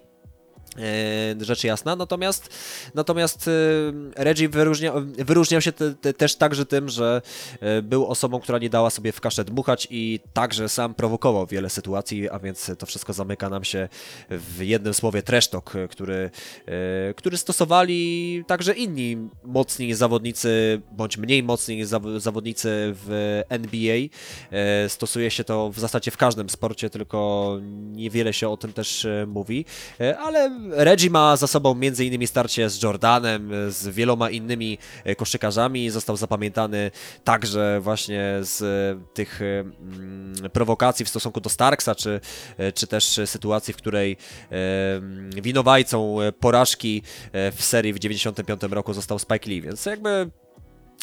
E, 0.78 1.44
rzecz 1.44 1.64
jasna, 1.64 1.96
natomiast 1.96 2.48
natomiast 2.94 3.48
e, 3.48 3.52
Reggie 4.24 4.48
wyróżniał, 4.48 4.94
wyróżniał 5.18 5.60
się 5.60 5.72
te, 5.72 5.94
te, 5.94 6.14
też 6.14 6.36
także 6.36 6.66
tym, 6.66 6.88
że 6.88 7.22
e, 7.60 7.82
był 7.82 8.06
osobą, 8.06 8.40
która 8.40 8.58
nie 8.58 8.70
dała 8.70 8.90
sobie 8.90 9.12
w 9.12 9.20
kaszę 9.20 9.44
dmuchać 9.44 9.88
i 9.90 10.20
także 10.32 10.68
sam 10.68 10.94
prowokował 10.94 11.46
wiele 11.46 11.70
sytuacji, 11.70 12.30
a 12.30 12.38
więc 12.38 12.70
to 12.78 12.86
wszystko 12.86 13.12
zamyka 13.12 13.48
nam 13.48 13.64
się 13.64 13.88
w 14.30 14.62
jednym 14.62 14.94
słowie 14.94 15.22
trash 15.22 15.48
talk, 15.48 15.72
który, 15.90 16.30
który 17.16 17.36
stosowali 17.36 18.44
także 18.46 18.72
inni 18.72 19.28
mocni 19.44 19.94
zawodnicy, 19.94 20.82
bądź 20.92 21.16
mniej 21.16 21.42
mocni 21.42 21.84
zawodnicy 22.16 22.94
w 23.06 23.42
NBA. 23.48 23.96
Stosuje 24.88 25.30
się 25.30 25.44
to 25.44 25.70
w 25.70 25.78
zasadzie 25.78 26.10
w 26.10 26.16
każdym 26.16 26.50
sporcie, 26.50 26.90
tylko 26.90 27.50
niewiele 27.92 28.32
się 28.32 28.48
o 28.48 28.56
tym 28.56 28.72
też 28.72 29.06
mówi, 29.26 29.64
ale 30.18 30.55
Reggie 30.70 31.10
ma 31.10 31.36
za 31.36 31.46
sobą 31.46 31.70
m.in. 31.70 32.26
starcie 32.26 32.70
z 32.70 32.82
Jordanem, 32.82 33.50
z 33.68 33.88
wieloma 33.88 34.30
innymi 34.30 34.78
e, 35.04 35.14
koszykarzami. 35.14 35.90
Został 35.90 36.16
zapamiętany 36.16 36.90
także 37.24 37.80
właśnie 37.80 38.38
z 38.40 38.62
e, 38.62 39.14
tych 39.14 39.40
mm, 39.42 40.34
prowokacji 40.52 41.04
w 41.04 41.08
stosunku 41.08 41.40
do 41.40 41.50
Starksa, 41.50 41.94
czy, 41.94 42.20
e, 42.58 42.72
czy 42.72 42.86
też 42.86 43.20
sytuacji, 43.26 43.74
w 43.74 43.76
której 43.76 44.16
winowajcą 45.42 46.16
porażki 46.40 47.02
w 47.32 47.64
serii 47.64 47.92
w 47.92 47.98
95 47.98 48.62
roku 48.62 48.92
został 48.92 49.18
Spike 49.18 49.50
Lee, 49.50 49.62
więc 49.62 49.86
jakby 49.86 50.30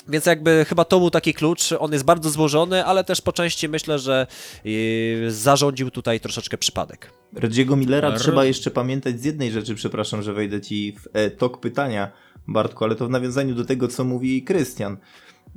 więc 0.07 0.25
jakby 0.25 0.65
chyba 0.69 0.85
to 0.85 0.99
był 0.99 1.09
taki 1.09 1.33
klucz. 1.33 1.71
On 1.79 1.93
jest 1.93 2.05
bardzo 2.05 2.29
złożony, 2.29 2.85
ale 2.85 3.03
też 3.03 3.21
po 3.21 3.33
części 3.33 3.69
myślę, 3.69 3.99
że 3.99 4.27
yy, 4.63 5.31
zarządził 5.31 5.91
tutaj 5.91 6.19
troszeczkę 6.19 6.57
przypadek. 6.57 7.13
Reggie'ego 7.35 7.77
Millera 7.77 8.07
R 8.07 8.19
trzeba 8.19 8.45
jeszcze 8.45 8.71
pamiętać 8.71 9.21
z 9.21 9.25
jednej 9.25 9.51
rzeczy, 9.51 9.75
przepraszam, 9.75 10.21
że 10.21 10.33
wejdę 10.33 10.61
ci 10.61 10.95
w 10.99 11.07
e, 11.13 11.31
tok 11.31 11.59
pytania, 11.59 12.11
Bartku, 12.47 12.83
ale 12.83 12.95
to 12.95 13.07
w 13.07 13.09
nawiązaniu 13.09 13.55
do 13.55 13.65
tego, 13.65 13.87
co 13.87 14.03
mówi 14.03 14.43
Krystian. 14.43 14.97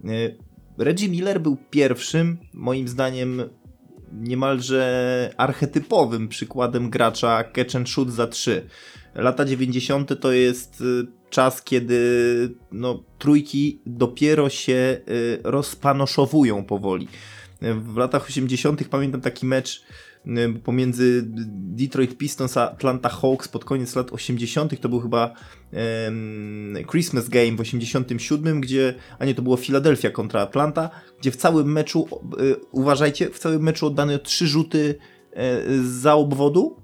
E, 0.05 0.11
Reggie 0.79 1.09
Miller 1.09 1.41
był 1.41 1.57
pierwszym, 1.71 2.39
moim 2.55 2.89
zdaniem, 2.89 3.43
niemalże 4.17 5.35
archetypowym 5.37 6.29
przykładem 6.29 6.91
gracza 6.91 7.45
catch 7.45 7.77
and 7.77 7.89
shoot 7.89 8.11
za 8.11 8.27
3. 8.27 8.69
Lata 9.15 9.45
90. 9.45 10.21
to 10.21 10.33
jest 10.33 10.81
y, 10.81 11.07
czas, 11.31 11.63
kiedy 11.63 11.99
no, 12.73 13.03
trójki 13.19 13.81
dopiero 13.87 14.49
się 14.49 15.01
y, 15.09 15.41
rozpanoszowują 15.45 16.65
powoli. 16.65 17.09
W 17.63 17.97
latach 17.97 18.27
80. 18.27 18.89
pamiętam 18.89 19.21
taki 19.21 19.47
mecz 19.47 19.83
pomiędzy 20.65 21.23
Detroit 21.53 22.19
Pistons 22.19 22.57
a 22.57 22.71
Atlanta 22.71 23.09
Hawks 23.09 23.49
pod 23.49 23.65
koniec 23.65 23.97
lat 23.97 24.13
80. 24.13 24.81
To 24.81 24.89
był 24.89 25.01
chyba 25.01 25.35
um, 25.73 26.75
Christmas 26.91 27.29
Game 27.29 27.53
w 27.57 27.61
87, 27.61 28.61
gdzie, 28.61 28.95
a 29.19 29.25
nie, 29.25 29.35
to 29.35 29.43
było 29.43 29.57
Philadelphia 29.57 30.11
kontra 30.11 30.41
Atlanta, 30.41 30.91
gdzie 31.21 31.31
w 31.31 31.37
całym 31.37 31.73
meczu, 31.73 32.09
y, 32.41 32.57
uważajcie, 32.71 33.31
w 33.31 33.39
całym 33.39 33.63
meczu 33.63 33.87
oddano 33.87 34.19
trzy 34.19 34.47
rzuty 34.47 34.95
y, 35.69 35.89
za 35.89 36.15
obwodu, 36.15 36.83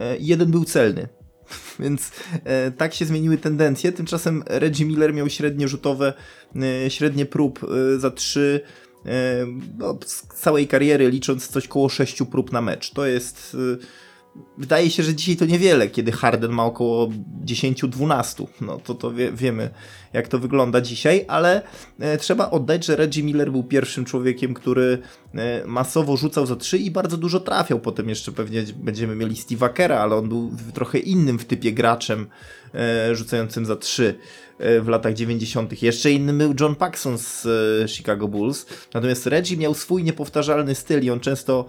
y, 0.00 0.04
jeden 0.20 0.50
był 0.50 0.64
celny. 0.64 1.08
Więc 1.80 2.10
e, 2.44 2.70
tak 2.70 2.94
się 2.94 3.04
zmieniły 3.04 3.38
tendencje. 3.38 3.92
Tymczasem 3.92 4.42
Reggie 4.46 4.86
Miller 4.86 5.14
miał 5.14 5.28
średnie 5.28 5.68
rzutowe, 5.68 6.12
e, 6.56 6.90
średnie 6.90 7.26
prób 7.26 7.60
e, 7.64 7.98
za 7.98 8.10
trzy 8.10 8.60
no, 9.78 9.98
z 10.06 10.22
całej 10.22 10.68
kariery 10.68 11.10
licząc 11.10 11.48
coś 11.48 11.68
koło 11.68 11.88
6 11.88 12.22
prób 12.30 12.52
na 12.52 12.60
mecz. 12.60 12.90
To 12.90 13.06
jest 13.06 13.56
wydaje 14.58 14.90
się, 14.90 15.02
że 15.02 15.14
dzisiaj 15.14 15.36
to 15.36 15.44
niewiele, 15.44 15.88
kiedy 15.88 16.12
Harden 16.12 16.50
ma 16.50 16.64
około 16.64 17.08
10-12. 17.44 18.46
No 18.60 18.78
to, 18.78 18.94
to 18.94 19.12
wie, 19.12 19.32
wiemy, 19.32 19.70
jak 20.12 20.28
to 20.28 20.38
wygląda 20.38 20.80
dzisiaj, 20.80 21.24
ale 21.28 21.62
e, 22.00 22.18
trzeba 22.18 22.50
oddać, 22.50 22.84
że 22.84 22.96
Reggie 22.96 23.22
Miller 23.22 23.52
był 23.52 23.64
pierwszym 23.64 24.04
człowiekiem, 24.04 24.54
który 24.54 24.98
e, 25.34 25.66
masowo 25.66 26.16
rzucał 26.16 26.46
za 26.46 26.56
3 26.56 26.78
i 26.78 26.90
bardzo 26.90 27.16
dużo 27.16 27.40
trafiał. 27.40 27.80
Potem 27.80 28.08
jeszcze 28.08 28.32
pewnie 28.32 28.64
będziemy 28.76 29.16
mieli 29.16 29.34
Steve'a 29.34 29.72
Kera, 29.72 29.98
ale 29.98 30.16
on 30.16 30.28
był 30.28 30.52
trochę 30.74 30.98
innym 30.98 31.38
w 31.38 31.44
typie 31.44 31.72
graczem 31.72 32.26
rzucającym 33.12 33.66
za 33.66 33.76
3 33.76 34.18
w 34.58 34.88
latach 34.88 35.14
90. 35.14 35.82
Jeszcze 35.82 36.10
innym 36.10 36.38
był 36.38 36.54
John 36.60 36.74
Paxson 36.74 37.18
z 37.18 37.46
Chicago 37.90 38.28
Bulls. 38.28 38.66
Natomiast 38.94 39.26
Reggie 39.26 39.56
miał 39.56 39.74
swój 39.74 40.04
niepowtarzalny 40.04 40.74
styl 40.74 41.04
i 41.04 41.10
on 41.10 41.20
często 41.20 41.66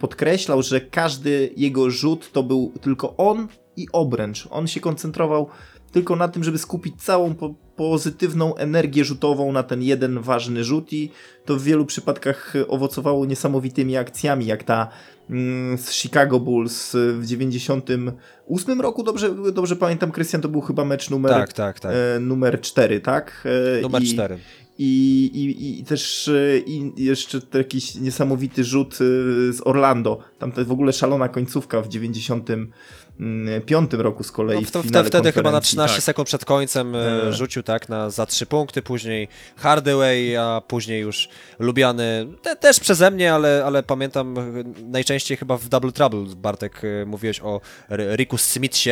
podkreślał, 0.00 0.62
że 0.62 0.80
każdy 0.80 1.50
jego 1.56 1.90
rzut 1.90 2.32
to 2.32 2.42
był 2.42 2.72
tylko 2.80 3.16
on 3.16 3.48
i 3.76 3.86
obręcz. 3.92 4.48
On 4.50 4.66
się 4.66 4.80
koncentrował 4.80 5.48
tylko 5.94 6.16
na 6.16 6.28
tym, 6.28 6.44
żeby 6.44 6.58
skupić 6.58 7.02
całą 7.02 7.34
po 7.34 7.54
pozytywną 7.76 8.56
energię 8.56 9.04
rzutową 9.04 9.52
na 9.52 9.62
ten 9.62 9.82
jeden 9.82 10.20
ważny 10.20 10.64
rzut 10.64 10.92
i 10.92 11.10
to 11.44 11.56
w 11.56 11.62
wielu 11.62 11.86
przypadkach 11.86 12.54
owocowało 12.68 13.26
niesamowitymi 13.26 13.96
akcjami, 13.96 14.46
jak 14.46 14.64
ta 14.64 14.88
mm, 15.30 15.78
z 15.78 15.92
Chicago 15.92 16.40
Bulls 16.40 16.96
w 17.18 17.26
98 17.26 18.80
roku, 18.80 19.02
dobrze, 19.02 19.34
dobrze 19.52 19.76
pamiętam, 19.76 20.12
Krystian, 20.12 20.40
to 20.40 20.48
był 20.48 20.60
chyba 20.60 20.84
mecz 20.84 21.10
numer, 21.10 21.32
tak, 21.32 21.52
tak, 21.52 21.80
tak. 21.80 21.92
E, 22.16 22.20
numer 22.20 22.60
4, 22.60 23.00
tak? 23.00 23.48
E, 23.78 23.82
numer 23.82 24.02
I, 24.02 24.06
4. 24.06 24.38
I, 24.78 25.24
i, 25.34 25.80
i 25.80 25.84
też 25.84 26.28
e, 26.28 26.58
i 26.58 26.92
jeszcze 26.96 27.40
jakiś 27.54 27.94
niesamowity 27.94 28.64
rzut 28.64 28.94
z 29.50 29.60
Orlando. 29.64 30.18
Tam 30.38 30.52
to 30.52 30.64
w 30.64 30.72
ogóle 30.72 30.92
szalona 30.92 31.28
końcówka 31.28 31.82
w 31.82 31.88
90 31.88 32.48
piątym 33.66 34.00
roku 34.00 34.24
z 34.24 34.32
kolei. 34.32 34.66
No, 34.74 34.82
w, 34.82 34.86
w 34.86 35.06
wtedy 35.06 35.32
chyba 35.32 35.50
na 35.50 35.60
13 35.60 35.96
tak. 35.96 36.04
sekund 36.04 36.28
przed 36.28 36.44
końcem 36.44 36.94
e... 36.96 37.32
rzucił 37.32 37.62
tak 37.62 37.88
na 37.88 38.10
za 38.10 38.26
3 38.26 38.46
punkty, 38.46 38.82
później 38.82 39.28
Hardaway, 39.56 40.36
a 40.36 40.62
później 40.68 41.00
już 41.00 41.28
Lubiany, 41.58 42.26
te, 42.42 42.56
też 42.56 42.80
przeze 42.80 43.10
mnie, 43.10 43.34
ale, 43.34 43.62
ale 43.66 43.82
pamiętam 43.82 44.34
najczęściej 44.90 45.36
chyba 45.36 45.56
w 45.56 45.68
Double 45.68 45.92
Trouble, 45.92 46.34
Bartek, 46.36 46.82
e, 46.84 47.06
mówiłeś 47.06 47.40
o 47.40 47.60
Riku 47.90 48.38
Smithsie, 48.38 48.90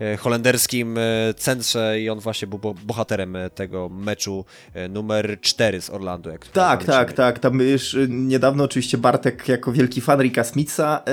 e, 0.00 0.16
holenderskim 0.16 0.98
centrze 1.36 2.00
i 2.00 2.10
on 2.10 2.20
właśnie 2.20 2.48
był 2.48 2.58
bohaterem 2.84 3.36
tego 3.54 3.88
meczu 3.88 4.44
numer 4.88 5.38
4 5.40 5.80
z 5.80 5.90
Orlando. 5.90 6.30
Jak 6.30 6.46
tak, 6.46 6.84
tak, 6.84 7.12
tak. 7.12 7.38
Tam 7.38 7.60
już 7.60 7.96
niedawno 8.08 8.64
oczywiście 8.64 8.98
Bartek 8.98 9.48
jako 9.48 9.72
wielki 9.72 10.00
fan 10.00 10.20
Rika 10.20 10.44
Smitha 10.44 11.04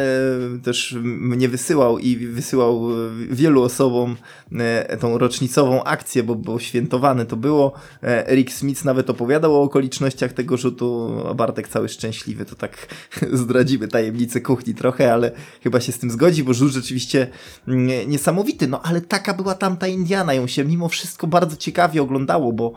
też 0.64 0.96
mnie 1.04 1.50
wysyłał 1.50 2.00
i 2.00 2.18
wysyłał 2.18 2.43
wysyłał 2.44 2.92
e, 2.92 2.94
wielu 3.30 3.64
osobom 3.64 4.16
e, 4.52 4.98
tą 4.98 5.18
rocznicową 5.18 5.84
akcję, 5.84 6.24
bo, 6.24 6.36
bo 6.36 6.60
świętowane 6.60 7.26
to 7.26 7.38
było. 7.38 7.74
E, 8.02 8.36
Rick 8.36 8.54
Smith 8.54 8.86
nawet 8.86 9.10
opowiadał 9.10 9.56
o 9.56 9.62
okolicznościach 9.62 10.34
tego 10.34 10.58
rzutu, 10.58 11.12
a 11.30 11.34
Bartek 11.34 11.68
cały 11.68 11.90
szczęśliwy, 11.90 12.46
to 12.46 12.56
tak 12.56 12.88
zdradzimy 13.42 13.88
tajemnicę 13.88 14.42
kuchni 14.42 14.74
trochę, 14.74 15.14
ale 15.14 15.32
chyba 15.64 15.80
się 15.80 15.92
z 15.92 16.00
tym 16.00 16.12
zgodzi, 16.12 16.44
bo 16.44 16.54
rzut 16.54 16.72
rzeczywiście 16.72 17.28
mm, 17.68 18.10
niesamowity, 18.10 18.68
no 18.68 18.82
ale 18.82 19.02
taka 19.02 19.34
była 19.34 19.56
tamta 19.56 19.88
Indiana, 19.88 20.34
ją 20.34 20.48
się 20.48 20.66
mimo 20.66 20.90
wszystko 20.90 21.28
bardzo 21.28 21.58
ciekawie 21.58 22.02
oglądało, 22.02 22.54
bo 22.54 22.74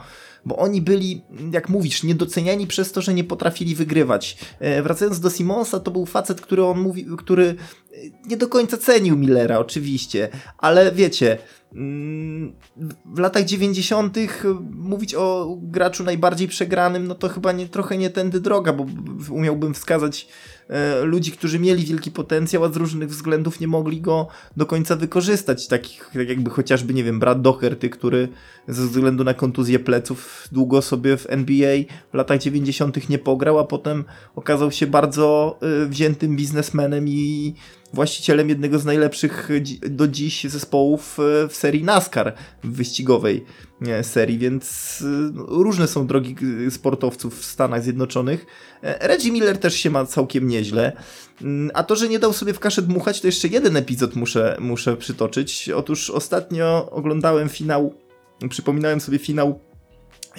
bo 0.47 0.57
oni 0.57 0.83
byli, 0.83 1.23
jak 1.53 1.69
mówisz, 1.69 2.03
niedoceniani 2.03 2.67
przez 2.67 2.93
to, 2.93 3.03
że 3.03 3.15
nie 3.15 3.25
potrafili 3.25 3.75
wygrywać. 3.75 4.39
E, 4.59 4.83
wracając 4.83 5.21
do 5.21 5.31
Simonsa, 5.31 5.81
to 5.81 5.91
był 5.91 6.07
facet, 6.07 6.41
który 6.41 6.65
on 6.65 6.81
mówi, 6.81 7.07
który 7.19 7.45
e, 7.45 7.97
nie 8.27 8.37
do 8.37 8.49
końca 8.49 8.77
cenił 8.77 9.17
Millera, 9.17 9.59
oczywiście, 9.59 10.29
ale 10.59 10.93
wiecie, 10.93 11.39
mm, 11.73 12.53
w 13.05 13.19
latach 13.19 13.45
90. 13.45 14.17
mówić 14.71 15.15
o 15.15 15.57
graczu 15.63 16.05
najbardziej 16.05 16.49
przegranym, 16.49 17.07
no 17.07 17.15
to 17.15 17.29
chyba 17.29 17.53
nie, 17.53 17.69
trochę 17.69 17.99
nie 17.99 18.11
tędy 18.11 18.41
droga, 18.41 18.73
bo 18.73 18.87
umiałbym 19.31 19.75
wskazać 19.75 20.29
E, 20.29 20.56
ludzi, 21.03 21.33
którzy 21.33 21.59
mieli 21.59 21.85
wielki 21.85 22.11
potencjał, 22.11 22.65
a 22.65 22.73
z 22.73 22.77
różnych 22.77 23.09
względów 23.09 23.61
nie 23.61 23.69
mogli 23.69 24.01
go 24.01 24.29
do 24.57 24.67
końca 24.67 24.97
wykorzystać. 24.97 25.67
Takich 25.67 26.11
tak 26.15 26.29
jakby 26.29 26.51
chociażby, 26.51 26.95
nie 26.95 27.05
wiem, 27.05 27.21
Brad 27.21 27.43
Doherty, 27.43 27.91
który 27.91 28.29
ze 28.69 28.83
względu 28.83 29.25
na 29.25 29.35
kontuzję 29.35 29.79
pleców 29.79 30.49
długo 30.53 30.83
sobie 30.83 31.17
w 31.17 31.27
NBA 31.31 31.77
w 32.13 32.15
latach 32.15 32.39
90. 32.39 33.09
nie 33.09 33.19
pograł, 33.19 33.59
a 33.59 33.65
potem 33.65 34.05
okazał 34.37 34.71
się 34.71 34.87
bardzo 34.87 35.59
e, 35.63 35.87
wziętym 35.87 36.37
biznesmenem 36.37 37.09
i 37.09 37.55
właścicielem 37.93 38.49
jednego 38.49 38.79
z 38.79 38.85
najlepszych 38.85 39.49
do 39.89 40.09
dziś 40.09 40.45
zespołów 40.45 41.19
e, 41.19 41.49
w 41.49 41.57
serii 41.57 41.85
NASCAR 41.85 42.35
wyścigowej 42.65 43.45
serii, 44.03 44.39
więc 44.39 44.99
różne 45.35 45.87
są 45.87 46.07
drogi 46.07 46.37
sportowców 46.71 47.41
w 47.41 47.45
Stanach 47.45 47.83
Zjednoczonych. 47.83 48.47
Reggie 48.83 49.33
Miller 49.33 49.59
też 49.59 49.75
się 49.75 49.91
ma 49.91 50.07
całkiem 50.07 50.49
nieźle. 50.49 50.93
Mm, 51.43 51.71
a 51.75 51.83
to, 51.83 51.97
że 51.97 52.09
nie 52.09 52.19
dał 52.19 52.33
sobie 52.33 52.53
w 52.55 52.61
kaszę 52.61 52.83
dmuchać, 52.83 53.21
to 53.21 53.27
jeszcze 53.27 53.49
jeden 53.49 53.77
epizod 53.77 54.17
muszę, 54.17 54.57
muszę 54.61 54.97
przytoczyć. 54.97 55.69
Otóż 55.69 56.11
ostatnio 56.11 56.91
oglądałem 56.91 57.49
finał, 57.49 57.95
przypominałem 58.49 59.01
sobie 59.01 59.19
finał 59.19 59.61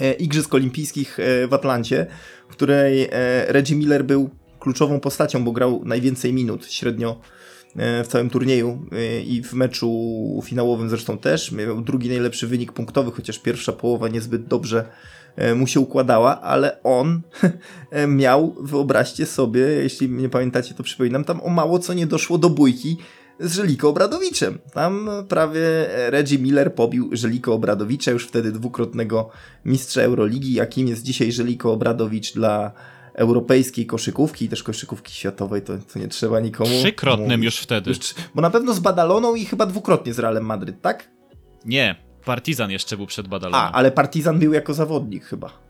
e, 0.01 0.13
Igrzysk 0.13 0.53
Olimpijskich 0.53 1.19
e, 1.19 1.47
w 1.47 1.53
Atlancie, 1.53 2.07
w 2.49 2.51
której 2.51 3.03
e, 3.03 3.45
Reggie 3.47 3.75
Miller 3.75 4.05
był 4.05 4.29
kluczową 4.59 4.99
postacią, 4.99 5.43
bo 5.43 5.51
grał 5.51 5.81
najwięcej 5.85 6.33
minut, 6.33 6.65
średnio 6.65 7.19
w 7.77 8.07
całym 8.07 8.29
turnieju 8.29 8.85
i 9.25 9.43
w 9.43 9.53
meczu 9.53 10.41
finałowym 10.43 10.89
zresztą 10.89 11.17
też. 11.17 11.51
Miał 11.51 11.81
drugi 11.81 12.09
najlepszy 12.09 12.47
wynik 12.47 12.71
punktowy, 12.71 13.11
chociaż 13.11 13.39
pierwsza 13.39 13.73
połowa 13.73 14.07
niezbyt 14.07 14.45
dobrze 14.45 14.85
E, 15.37 15.55
mu 15.55 15.67
się 15.67 15.79
układała, 15.79 16.41
ale 16.41 16.83
on 16.83 17.21
e, 17.91 18.07
miał, 18.07 18.55
wyobraźcie 18.61 19.25
sobie, 19.25 19.61
jeśli 19.61 20.09
nie 20.09 20.29
pamiętacie, 20.29 20.73
to 20.73 20.83
przypominam, 20.83 21.23
tam 21.23 21.41
o 21.41 21.49
mało 21.49 21.79
co 21.79 21.93
nie 21.93 22.07
doszło 22.07 22.37
do 22.37 22.49
bójki 22.49 22.97
z 23.39 23.53
Żeliko 23.53 23.89
Obradowiczem. 23.89 24.57
Tam 24.73 25.09
prawie 25.29 25.61
Reggie 26.09 26.39
Miller 26.39 26.75
pobił 26.75 27.09
Żeliko 27.11 27.53
Obradowicza, 27.53 28.11
już 28.11 28.27
wtedy 28.27 28.51
dwukrotnego 28.51 29.29
mistrza 29.65 30.01
Euroligi, 30.01 30.53
jakim 30.53 30.87
jest 30.87 31.03
dzisiaj 31.03 31.31
Żeliko 31.31 31.71
Obradowicz 31.71 32.33
dla 32.33 32.71
europejskiej 33.17 33.85
koszykówki 33.85 34.45
i 34.45 34.49
też 34.49 34.63
koszykówki 34.63 35.13
światowej, 35.13 35.61
to, 35.61 35.73
to 35.93 35.99
nie 35.99 36.07
trzeba 36.07 36.39
nikomu. 36.39 36.69
Trzykrotnym 36.69 37.29
mówić. 37.29 37.45
już 37.45 37.57
wtedy. 37.57 37.89
Już, 37.89 37.99
bo 38.35 38.41
na 38.41 38.49
pewno 38.49 38.73
z 38.73 38.79
Badaloną 38.79 39.35
i 39.35 39.45
chyba 39.45 39.65
dwukrotnie 39.65 40.13
z 40.13 40.19
Realem 40.19 40.45
Madryt, 40.45 40.81
tak? 40.81 41.09
Nie, 41.65 41.95
Partizan 42.25 42.71
jeszcze 42.71 42.97
był 42.97 43.05
przed 43.05 43.27
Badalonem. 43.27 43.67
A, 43.67 43.71
ale 43.71 43.91
Partizan 43.91 44.39
był 44.39 44.53
jako 44.53 44.73
zawodnik 44.73 45.25
chyba. 45.25 45.66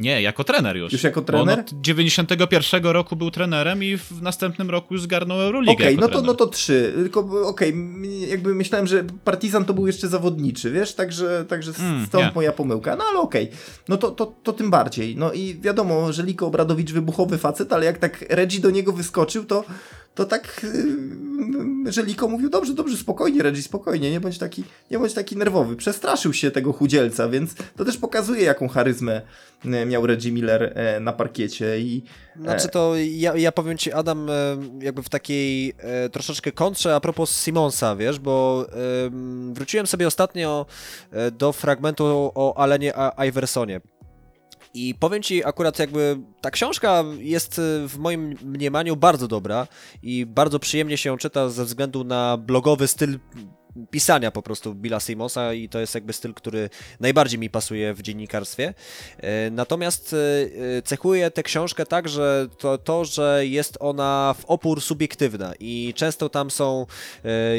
Nie, 0.00 0.22
jako 0.22 0.44
trener 0.44 0.76
już. 0.76 0.92
Już 0.92 1.02
jako 1.02 1.22
trener? 1.22 1.58
On 1.58 1.64
od 1.64 1.80
91 1.80 2.84
roku 2.84 3.16
był 3.16 3.30
trenerem 3.30 3.84
i 3.84 3.96
w 3.96 4.22
następnym 4.22 4.70
roku 4.70 4.94
już 4.94 5.02
zgarnął 5.02 5.40
Euroligę 5.40 5.72
Okej, 5.72 5.96
okay, 5.96 6.08
no, 6.08 6.14
to, 6.14 6.22
no 6.22 6.34
to 6.34 6.46
trzy. 6.46 6.92
Tylko 6.96 7.20
okej, 7.48 7.70
okay, 7.70 8.28
jakby 8.28 8.54
myślałem, 8.54 8.86
że 8.86 9.04
Partizan 9.24 9.64
to 9.64 9.74
był 9.74 9.86
jeszcze 9.86 10.08
zawodniczy, 10.08 10.70
wiesz? 10.70 10.94
Także, 10.94 11.44
także 11.48 11.72
mm, 11.78 12.06
stąd 12.06 12.24
nie. 12.24 12.32
moja 12.34 12.52
pomyłka. 12.52 12.96
No 12.96 13.04
ale 13.10 13.18
okej, 13.18 13.44
okay. 13.44 13.58
no 13.88 13.96
to, 13.96 14.10
to, 14.10 14.34
to 14.42 14.52
tym 14.52 14.70
bardziej. 14.70 15.16
No 15.16 15.32
i 15.32 15.60
wiadomo, 15.60 16.12
że 16.12 16.22
Liko 16.22 16.46
Obradowicz 16.46 16.92
wybuchowy 16.92 17.38
facet, 17.38 17.72
ale 17.72 17.86
jak 17.86 17.98
tak 17.98 18.24
Reggie 18.28 18.60
do 18.60 18.70
niego 18.70 18.92
wyskoczył, 18.92 19.44
to 19.44 19.64
to 20.14 20.24
tak 20.24 20.66
yy, 21.84 21.92
Żeliko 21.92 22.28
mówił, 22.28 22.50
dobrze, 22.50 22.74
dobrze, 22.74 22.96
spokojnie 22.96 23.42
Reggie, 23.42 23.62
spokojnie, 23.62 24.10
nie 24.10 24.20
bądź 24.20 24.38
taki, 24.38 24.64
nie 24.90 24.98
bądź 24.98 25.14
taki 25.14 25.36
nerwowy. 25.36 25.76
Przestraszył 25.76 26.32
się 26.32 26.50
tego 26.50 26.72
chudzielca, 26.72 27.28
więc 27.28 27.54
to 27.76 27.84
też 27.84 27.96
pokazuje, 27.96 28.42
jaką 28.42 28.68
charyzmę 28.68 29.22
yy, 29.64 29.86
miał 29.86 30.06
Reggie 30.06 30.32
Miller 30.32 30.76
yy, 30.94 31.00
na 31.00 31.12
parkiecie 31.12 31.80
i... 31.80 32.02
Znaczy 32.40 32.68
to 32.68 32.92
ja, 32.96 33.36
ja 33.36 33.52
powiem 33.52 33.78
Ci, 33.78 33.92
Adam, 33.92 34.28
jakby 34.80 35.02
w 35.02 35.08
takiej 35.08 35.74
troszeczkę 36.12 36.52
kontrze 36.52 36.94
a 36.94 37.00
propos 37.00 37.42
Simonsa, 37.44 37.96
wiesz, 37.96 38.18
bo 38.18 38.66
wróciłem 39.52 39.86
sobie 39.86 40.06
ostatnio 40.06 40.66
do 41.32 41.52
fragmentu 41.52 42.32
o 42.34 42.58
Alenie 42.58 42.92
Iversonie 43.28 43.80
I 44.74 44.94
powiem 44.94 45.22
ci 45.22 45.44
akurat 45.44 45.78
jakby 45.78 46.18
ta 46.40 46.50
książka 46.50 47.04
jest 47.18 47.58
y, 47.58 47.88
w 47.88 47.98
moim 47.98 48.36
mniemaniu 48.44 48.96
bardzo 48.96 49.28
dobra 49.28 49.66
i 50.02 50.26
bardzo 50.26 50.58
przyjemnie 50.58 50.96
się 50.96 51.10
ją 51.10 51.16
czyta 51.16 51.48
ze 51.48 51.64
względu 51.64 52.04
na 52.04 52.36
blogowy 52.36 52.88
styl 52.88 53.18
pisania 53.90 54.30
po 54.30 54.42
prostu 54.42 54.74
Billa 54.74 55.00
Simonsa 55.00 55.52
i 55.52 55.68
to 55.68 55.80
jest 55.80 55.94
jakby 55.94 56.12
styl, 56.12 56.34
który 56.34 56.70
najbardziej 57.00 57.38
mi 57.38 57.50
pasuje 57.50 57.94
w 57.94 58.02
dziennikarstwie. 58.02 58.74
E, 59.18 59.50
Natomiast 59.50 60.12
e, 60.12 60.16
e, 60.76 60.82
cechuje 60.82 61.30
tę 61.30 61.42
książkę 61.42 61.86
tak, 61.86 62.08
że 62.08 62.48
to, 62.58 62.78
to, 62.78 63.04
że 63.04 63.46
jest 63.46 63.76
ona 63.80 64.34
w 64.38 64.44
opór 64.44 64.80
subiektywna 64.80 65.52
i 65.60 65.92
często 65.96 66.28
tam 66.28 66.50
są 66.50 66.86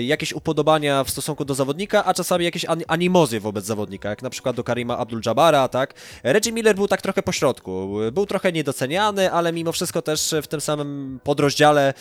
jakieś 0.02 0.34
upodobania 0.34 1.04
w 1.04 1.10
stosunku 1.10 1.46
do 1.46 1.56
zawodnika, 1.56 2.06
a 2.06 2.14
czasami 2.14 2.46
jakieś 2.46 2.66
an- 2.66 2.84
animozje 2.88 3.40
wobec 3.40 3.66
zawodnika, 3.66 4.10
jak 4.10 4.22
na 4.22 4.30
przykład 4.30 4.56
do 4.56 4.64
Karima 4.64 4.98
Abdul-Jabara, 4.98 5.70
tak? 5.70 5.94
Reggie 6.24 6.52
Miller 6.52 6.76
był 6.76 6.88
tak 6.88 7.02
trochę 7.02 7.24
pośrodku, 7.24 7.90
był 8.12 8.26
trochę 8.26 8.52
niedoceniany, 8.52 9.32
ale 9.32 9.54
mimo 9.54 9.72
wszystko 9.72 10.02
też 10.02 10.36
w 10.44 10.48
tym 10.48 10.62
samym 10.62 11.20
podrozdziale 11.24 11.94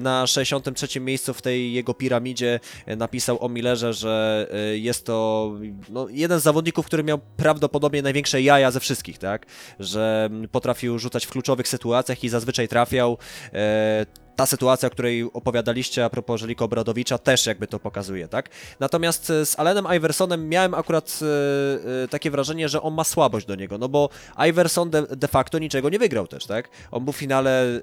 na 0.00 0.26
63 0.26 1.00
miejscu 1.00 1.34
w 1.34 1.42
tej 1.42 1.72
jego 1.72 1.94
piramidzie 1.94 2.60
napisał 2.86 3.38
o 3.44 3.48
Millerze, 3.56 3.92
że 3.92 4.46
e, 4.52 4.78
jest 4.78 5.06
to 5.06 5.52
no, 5.88 6.06
jeden 6.10 6.40
z 6.40 6.42
zawodników, 6.42 6.86
który 6.86 7.04
miał 7.04 7.18
prawdopodobnie 7.36 8.02
największe 8.02 8.42
jaja 8.42 8.70
ze 8.70 8.80
wszystkich, 8.80 9.18
tak? 9.18 9.46
Że 9.80 10.28
mm, 10.30 10.48
potrafił 10.48 10.98
rzucać 10.98 11.26
w 11.26 11.30
kluczowych 11.30 11.68
sytuacjach 11.68 12.24
i 12.24 12.28
zazwyczaj 12.28 12.68
trafiał. 12.68 13.18
E, 13.52 14.25
ta 14.36 14.46
sytuacja, 14.46 14.86
o 14.86 14.90
której 14.90 15.30
opowiadaliście 15.32 16.04
a 16.04 16.10
propos 16.10 16.40
Żeliko 16.40 16.64
Obradowicza 16.64 17.18
też 17.18 17.46
jakby 17.46 17.66
to 17.66 17.78
pokazuje, 17.78 18.28
tak? 18.28 18.48
Natomiast 18.80 19.30
e, 19.30 19.46
z 19.46 19.58
Allenem 19.58 19.86
Iversonem 19.96 20.48
miałem 20.48 20.74
akurat 20.74 21.20
e, 21.22 22.02
e, 22.04 22.08
takie 22.08 22.30
wrażenie, 22.30 22.68
że 22.68 22.82
on 22.82 22.94
ma 22.94 23.04
słabość 23.04 23.46
do 23.46 23.54
niego, 23.54 23.78
no 23.78 23.88
bo 23.88 24.08
Iverson 24.48 24.90
de, 24.90 25.02
de 25.02 25.28
facto 25.28 25.58
niczego 25.58 25.90
nie 25.90 25.98
wygrał 25.98 26.26
też, 26.26 26.46
tak? 26.46 26.68
On 26.90 27.04
był 27.04 27.12
w 27.12 27.16
finale 27.16 27.80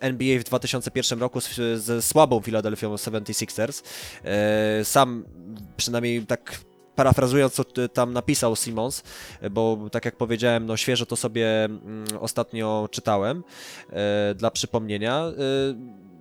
NBA 0.00 0.38
w 0.38 0.44
2001 0.44 1.20
roku 1.20 1.40
ze 1.76 2.02
słabą 2.02 2.40
Philadelphia 2.40 2.88
76ers. 2.88 3.82
E, 4.24 4.84
sam 4.84 5.24
przynajmniej 5.76 6.26
tak 6.26 6.60
parafrazując, 6.96 7.52
co 7.52 7.64
tam 7.88 8.12
napisał 8.12 8.56
Simons, 8.56 9.02
bo 9.50 9.78
tak 9.92 10.04
jak 10.04 10.16
powiedziałem, 10.16 10.66
no 10.66 10.76
świeżo 10.76 11.06
to 11.06 11.16
sobie 11.16 11.64
mm, 11.64 12.04
ostatnio 12.20 12.88
czytałem 12.90 13.44
e, 13.90 14.34
dla 14.34 14.50
przypomnienia. 14.50 15.24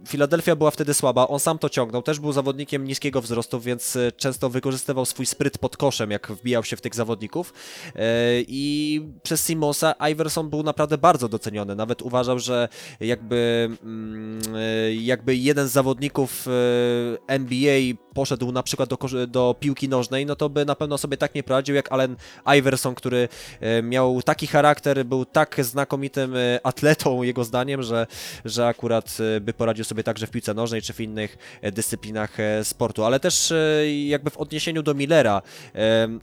Filadelfia 0.07 0.55
była 0.55 0.71
wtedy 0.71 0.93
słaba, 0.93 1.27
on 1.27 1.39
sam 1.39 1.59
to 1.59 1.69
ciągnął, 1.69 2.01
też 2.01 2.19
był 2.19 2.31
zawodnikiem 2.31 2.83
niskiego 2.83 3.21
wzrostu, 3.21 3.59
więc 3.59 3.95
e, 3.95 4.11
często 4.11 4.49
wykorzystywał 4.49 5.05
swój 5.05 5.25
spryt 5.25 5.57
pod 5.57 5.77
koszem, 5.77 6.11
jak 6.11 6.31
wbijał 6.31 6.63
się 6.63 6.75
w 6.75 6.81
tych 6.81 6.95
zawodników. 6.95 7.53
E, 7.95 8.01
i 8.47 9.01
przez 9.23 9.47
Simonsa 9.47 9.95
Iverson 10.11 10.49
był 10.49 10.63
naprawdę 10.63 10.97
bardzo 10.97 11.29
doceniony, 11.29 11.75
nawet 11.75 12.01
uważał, 12.01 12.39
że 12.39 12.69
jakby, 12.99 13.69
mm, 13.83 14.41
e, 14.55 14.93
jakby 14.93 15.35
jeden 15.35 15.67
z 15.67 15.71
zawodników 15.71 16.47
NBA 17.27 17.79
poszedł 18.13 18.51
na 18.51 18.63
przykład 18.63 18.89
do, 18.89 18.97
do 19.27 19.55
piłki 19.59 19.89
nożnej, 19.89 20.25
no 20.25 20.35
to 20.35 20.49
by 20.49 20.65
na 20.65 20.75
pewno 20.75 20.97
sobie 20.97 21.17
tak 21.17 21.35
nie 21.35 21.43
poradził 21.43 21.75
jak 21.75 21.91
Allen 21.91 22.15
Iverson, 22.57 22.95
który 22.95 23.27
miał 23.83 24.21
taki 24.21 24.47
charakter, 24.47 25.05
był 25.05 25.25
tak 25.25 25.65
znakomitym 25.65 26.33
atletą 26.63 27.23
jego 27.23 27.43
zdaniem, 27.43 27.83
że, 27.83 28.07
że 28.45 28.67
akurat 28.67 29.17
by 29.41 29.53
poradził 29.53 29.85
sobie 29.85 29.94
także 30.03 30.27
w 30.27 30.31
piłce 30.31 30.53
nożnej 30.53 30.81
czy 30.81 30.93
w 30.93 30.99
innych 30.99 31.37
e, 31.61 31.71
dyscyplinach 31.71 32.39
e, 32.39 32.63
sportu, 32.63 33.03
ale 33.03 33.19
też 33.19 33.51
e, 33.51 33.91
jakby 34.07 34.29
w 34.29 34.37
odniesieniu 34.37 34.83
do 34.83 34.93
Millera 34.93 35.41
mm, 35.73 36.19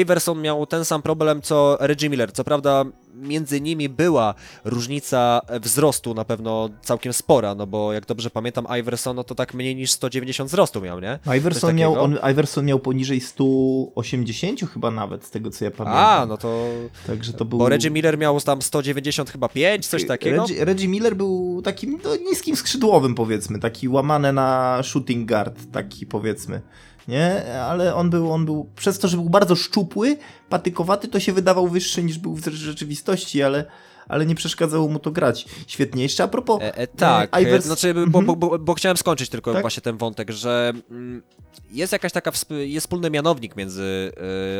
Iverson 0.00 0.40
miał 0.40 0.66
ten 0.66 0.84
sam 0.84 1.02
problem 1.02 1.42
co 1.42 1.76
Reggie 1.80 2.10
Miller, 2.10 2.32
co 2.32 2.44
prawda 2.44 2.84
między 3.14 3.60
nimi 3.60 3.88
była 3.88 4.34
różnica 4.64 5.40
wzrostu 5.60 6.14
na 6.14 6.24
pewno 6.24 6.68
całkiem 6.82 7.12
spora, 7.12 7.54
no 7.54 7.66
bo 7.66 7.92
jak 7.92 8.06
dobrze 8.06 8.30
pamiętam 8.30 8.66
Iverson, 8.80 9.16
no 9.16 9.24
to 9.24 9.34
tak 9.34 9.54
mniej 9.54 9.76
niż 9.76 9.90
190 9.90 10.50
wzrostu 10.50 10.80
miał, 10.80 11.00
nie? 11.00 11.18
Iverson 11.36 11.74
miał, 11.74 12.02
on, 12.02 12.18
Iverson 12.30 12.64
miał 12.64 12.78
poniżej 12.78 13.20
180 13.20 14.60
chyba 14.72 14.90
nawet, 14.90 15.24
z 15.24 15.30
tego 15.30 15.50
co 15.50 15.64
ja 15.64 15.70
pamiętam. 15.70 16.04
A, 16.04 16.26
no 16.26 16.36
to... 16.36 16.66
Także 17.06 17.32
to 17.32 17.44
był... 17.44 17.58
Bo 17.58 17.68
Reggie 17.68 17.90
Miller 17.90 18.18
miał 18.18 18.40
tam 18.40 18.62
190 18.62 19.30
chyba 19.30 19.48
5, 19.48 19.86
coś 19.86 20.06
takiego. 20.06 20.42
Reggie, 20.42 20.64
Reggie 20.64 20.88
Miller 20.88 21.16
był 21.16 21.62
takim 21.62 21.98
no, 22.04 22.16
niskim 22.16 22.56
skrzydłowym 22.56 23.14
powiedzmy, 23.14 23.58
taki 23.58 23.88
łamany 23.88 24.32
na 24.32 24.80
shooting 24.82 25.28
guard, 25.28 25.58
taki 25.72 26.06
powiedzmy. 26.06 26.60
Nie, 27.08 27.54
ale 27.62 27.94
on 27.94 28.10
był, 28.10 28.32
on 28.32 28.44
był, 28.44 28.70
przez 28.76 28.98
to, 28.98 29.08
że 29.08 29.16
był 29.16 29.30
bardzo 29.30 29.56
szczupły, 29.56 30.16
patykowaty, 30.48 31.08
to 31.08 31.20
się 31.20 31.32
wydawał 31.32 31.68
wyższy 31.68 32.02
niż 32.02 32.18
był 32.18 32.34
w 32.34 32.48
rzeczywistości, 32.48 33.42
ale, 33.42 33.64
ale 34.08 34.26
nie 34.26 34.34
przeszkadzało 34.34 34.88
mu 34.88 34.98
to 34.98 35.10
grać. 35.10 35.46
Świetnie. 35.66 36.02
Jeszcze 36.02 36.24
a 36.24 36.28
propos... 36.28 36.62
E, 36.62 36.76
e, 36.76 36.86
tak, 36.86 37.36
e, 37.36 37.42
Ivers... 37.42 37.64
znaczy, 37.64 37.94
bo, 37.94 38.00
Mhm. 38.00 38.24
bo, 38.26 38.36
bo, 38.36 38.58
bo 38.58 38.74
chciałem 38.74 38.96
skończyć 38.96 39.28
tylko 39.30 39.52
Tak? 39.52 39.62
właśnie 39.62 39.80
ten 39.82 39.96
wątek, 39.96 40.30
że 40.30 40.72
mm, 40.90 41.22
jest 41.70 41.92
jakaś 41.92 42.12
taka, 42.12 42.32
jest 42.50 42.86
wspólny 42.86 43.10
mianownik 43.10 43.56
między 43.56 44.12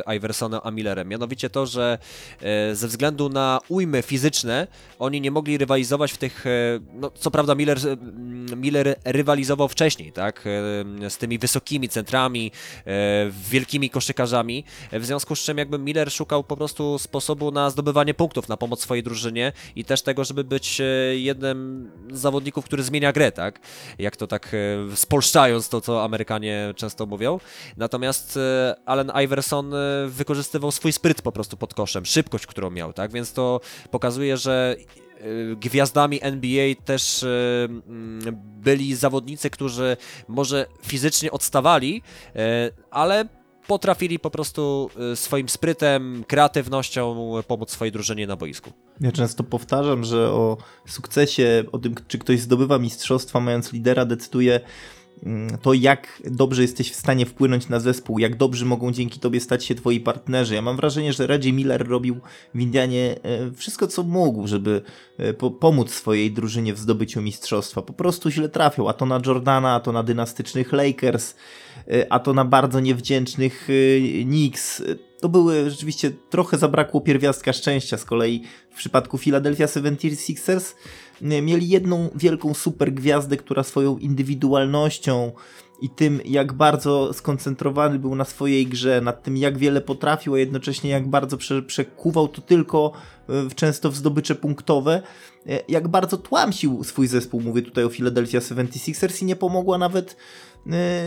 e, 0.07 0.17
Iversonem 0.17 0.61
a 0.65 0.71
Millerem, 0.71 1.09
mianowicie 1.09 1.51
to, 1.51 1.67
że 1.67 1.99
e, 2.43 2.75
ze 2.75 2.89
względu 2.89 3.29
na 3.29 3.61
ujmy 3.69 4.03
fizyczne, 4.03 4.67
oni 4.99 5.21
nie 5.21 5.31
mogli 5.31 5.59
rywalizować 5.59 6.13
w 6.13 6.19
tych, 6.19 6.45
no 6.95 7.11
co 7.11 7.31
prawda 7.31 7.55
Miller, 7.55 7.79
mm, 7.87 8.61
Miller 8.61 8.97
rywalizował 9.05 9.69
wcześniej, 9.69 10.13
tak, 10.13 10.45
z 11.09 11.19
tymi 11.19 11.39
wysokimi 11.39 11.89
centrami, 11.89 12.53
wielkimi 13.51 13.91
koszykarzami, 13.91 14.65
w 14.93 15.05
związku 15.07 15.37
z 15.37 15.41
czym 15.41 15.59
jakby 15.59 15.79
Miller 15.79 16.13
szukał 16.13 16.45
po 16.45 16.57
prostu 16.57 16.99
sposobu 16.99 17.51
na 17.51 17.71
zdobywanie 17.71 18.15
punktów, 18.15 18.49
na 18.49 18.57
pomoc 18.57 18.81
swojej 18.81 19.03
i 19.77 19.85
też 19.85 20.03
tego, 20.03 20.25
żeby 20.25 20.45
być 20.45 20.81
e, 20.81 20.85
jednym 21.17 21.91
z 22.13 22.21
zawodników, 22.21 22.65
który 22.65 22.83
zmienia 22.83 23.13
grę, 23.13 23.33
tak? 23.33 23.61
Jak 23.99 24.17
to 24.17 24.27
tak 24.27 24.51
e, 24.55 24.97
spolszczając 24.97 25.69
to, 25.69 25.81
co 25.81 26.05
Amerykanie 26.05 26.75
często 26.77 27.07
mówią. 27.07 27.41
Natomiast 27.77 28.37
e, 28.37 28.77
Allen 28.87 29.13
Iverson 29.25 29.75
wykorzystywał 30.07 30.73
swój 30.73 30.93
spryt 30.93 31.23
po 31.23 31.33
prostu 31.33 31.57
pod 31.57 31.75
koszem, 31.75 32.07
szybkość, 32.07 32.47
którą 32.47 32.71
miał, 32.71 32.93
tak? 32.93 33.13
Więc 33.13 33.33
to 33.33 33.61
pokazuje, 33.91 34.37
że 34.37 34.77
gwiazdami 35.57 36.19
NBA 36.23 36.75
też 36.85 37.25
mm, 37.25 38.21
byli 38.63 38.95
zawodnicy, 38.95 39.51
którzy 39.51 39.97
może 40.29 40.67
fizycznie 40.83 41.31
odstawali, 41.31 42.03
ale 42.91 43.29
potrafili 43.67 44.19
po 44.19 44.31
prostu 44.31 44.91
e, 45.13 45.17
swoim 45.17 45.49
sprytem, 45.49 46.25
kreatywnością 46.29 47.33
pomóc 47.47 47.71
swojej 47.71 47.93
drużynie 47.93 48.27
na 48.27 48.37
boisku. 48.37 48.73
Ja 49.01 49.13
często 49.13 49.45
powtarzam, 49.45 50.05
że 50.05 50.31
o 50.31 50.57
sukcesie, 50.87 51.65
o 51.73 51.79
tym, 51.79 51.95
czy 52.09 52.19
ktoś 52.19 52.41
zdobywa 52.41 52.79
mistrzostwa, 52.79 53.41
mając 53.41 53.73
lidera, 53.73 54.05
decyduje 54.05 54.61
mm, 55.23 55.59
to, 55.59 55.75
jak 55.75 56.23
dobrze 56.25 56.63
jesteś 56.63 56.93
w 56.93 56.97
stanie 56.97 57.27
wpłynąć 57.27 57.69
na 57.69 57.81
zespół, 57.81 58.19
jak 58.19 58.37
dobrzy 58.37 58.65
mogą 58.65 58.93
dzięki 58.93 59.21
tobie 59.21 59.41
stać 59.41 59.65
się 59.65 59.75
twoi 59.75 60.01
partnerzy. 60.01 60.55
Ja 60.55 60.63
mam 60.63 60.77
wrażenie, 60.77 61.13
że 61.13 61.27
Reggie 61.27 61.53
Miller 61.53 61.89
robił 61.89 62.21
w 62.55 62.61
Indianie 62.61 63.17
e, 63.23 63.53
wszystko, 63.53 63.87
co 63.87 64.03
mógł, 64.03 64.47
żeby 64.47 64.83
e, 65.19 65.35
po 65.35 65.51
pomóc 65.51 65.91
swojej 65.91 66.33
drużynie 66.33 66.75
w 66.75 66.79
zdobyciu 66.79 67.23
mistrzostwa. 67.23 67.83
Po 67.83 67.93
prostu 67.93 68.31
źle 68.31 68.49
trafiał, 68.49 68.89
a 68.89 68.93
to 68.93 69.07
na 69.07 69.21
Jordana, 69.27 69.75
a 69.75 69.81
to 69.81 69.93
na 69.93 70.03
dynastycznych 70.03 70.73
Lakers, 70.73 71.35
a 72.11 72.19
to 72.19 72.33
na 72.33 72.45
bardzo 72.45 72.81
niewdzięcznych 72.81 73.69
e, 73.71 74.25
Knicks. 74.25 74.83
To 75.21 75.29
były 75.29 75.71
rzeczywiście 75.71 76.11
trochę 76.31 76.59
zabrakło 76.59 77.01
pierwiastka 77.01 77.53
szczęścia. 77.53 77.97
Z 77.97 78.05
kolei 78.05 78.43
w 78.71 78.77
przypadku 78.77 79.19
Philadelphia 79.19 79.67
76ers 79.67 80.75
y, 81.23 81.43
mieli 81.43 81.69
jedną 81.69 82.09
wielką 82.15 82.55
super 82.55 82.93
gwiazdę, 82.95 83.37
która 83.37 83.63
swoją 83.63 83.99
indywidualnością 83.99 85.33
i 85.83 85.91
tym, 85.91 86.21
jak 86.25 86.53
bardzo 86.53 87.13
skoncentrowany 87.13 87.99
był 87.99 88.15
na 88.15 88.25
swojej 88.25 88.67
grze, 88.67 89.01
nad 89.01 89.23
tym, 89.23 89.37
jak 89.37 89.59
wiele 89.59 89.81
potrafił, 89.81 90.35
a 90.35 90.39
jednocześnie 90.39 90.91
jak 90.91 91.09
bardzo 91.09 91.37
prze, 91.37 91.63
przekuwał 91.63 92.29
to 92.29 92.41
tylko 92.43 92.93
y, 93.31 93.49
w- 93.49 93.55
często 93.55 93.91
w 93.91 93.97
zdobycze 93.97 94.35
punktowe, 94.35 95.03
y, 95.47 95.61
jak 95.69 95.89
bardzo 95.89 96.17
tłamsił 96.17 96.85
swój 96.85 97.07
zespół. 97.07 97.41
Mówię 97.41 97.63
tutaj 97.63 97.85
o 97.85 97.89
Philadelphia 97.89 98.39
76ers 98.39 99.23
i 99.23 99.25
nie 99.25 99.37
pomogła 99.37 99.79
nawet 99.79 100.13
y, 100.13 100.17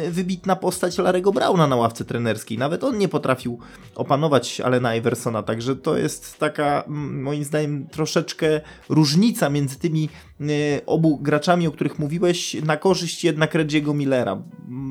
wybitna 0.09 0.55
postać 0.55 0.97
Larego 0.97 1.31
Browna 1.31 1.67
na 1.67 1.75
ławce 1.75 2.05
trenerskiej. 2.05 2.57
Nawet 2.57 2.83
on 2.83 2.97
nie 2.97 3.07
potrafił 3.07 3.59
opanować 3.95 4.61
Alena 4.61 4.95
Iversona, 4.95 5.43
także 5.43 5.75
to 5.75 5.97
jest 5.97 6.39
taka 6.39 6.83
moim 6.87 7.43
zdaniem 7.43 7.87
troszeczkę 7.87 8.61
różnica 8.89 9.49
między 9.49 9.79
tymi 9.79 10.09
y, 10.41 10.81
obu 10.85 11.17
graczami, 11.17 11.67
o 11.67 11.71
których 11.71 11.99
mówiłeś, 11.99 12.53
na 12.53 12.77
korzyść 12.77 13.23
jednak 13.23 13.53
Reggie'ego 13.53 13.95
Millera. 13.95 14.43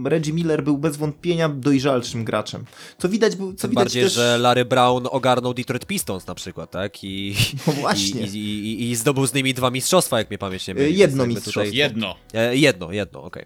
Reggie 0.05 0.33
Miller 0.33 0.65
był 0.65 0.79
bez 0.79 0.97
wątpienia 0.97 1.49
dojrzalszym 1.49 2.25
graczem. 2.25 2.65
Co 2.99 3.09
widać, 3.09 3.33
co 3.33 3.39
Tym 3.39 3.55
widać 3.55 3.75
bardziej, 3.75 4.03
też... 4.03 4.13
że 4.13 4.39
Larry 4.39 4.65
Brown 4.65 5.07
ogarnął 5.11 5.55
Detroit 5.55 5.87
Pistons 5.87 6.27
na 6.27 6.35
przykład, 6.35 6.71
tak? 6.71 7.05
I, 7.05 7.35
No 7.67 7.73
właśnie. 7.73 8.21
i, 8.21 8.37
i, 8.37 8.83
i, 8.83 8.91
i 8.91 8.97
zdobył 8.97 9.27
z 9.27 9.35
nimi 9.35 9.55
dwa 9.55 9.71
mistrzostwa, 9.71 10.19
jak 10.19 10.31
mnie 10.31 10.39
pamięć 10.39 10.69
nie 10.69 10.75
myli. 10.75 10.87
E, 10.87 10.91
jedno 10.91 11.27
mistrzostwo. 11.27 11.75
Jedno. 11.75 12.15
E, 12.35 12.57
jedno, 12.57 12.93
jedno, 12.93 13.23
okej. 13.23 13.45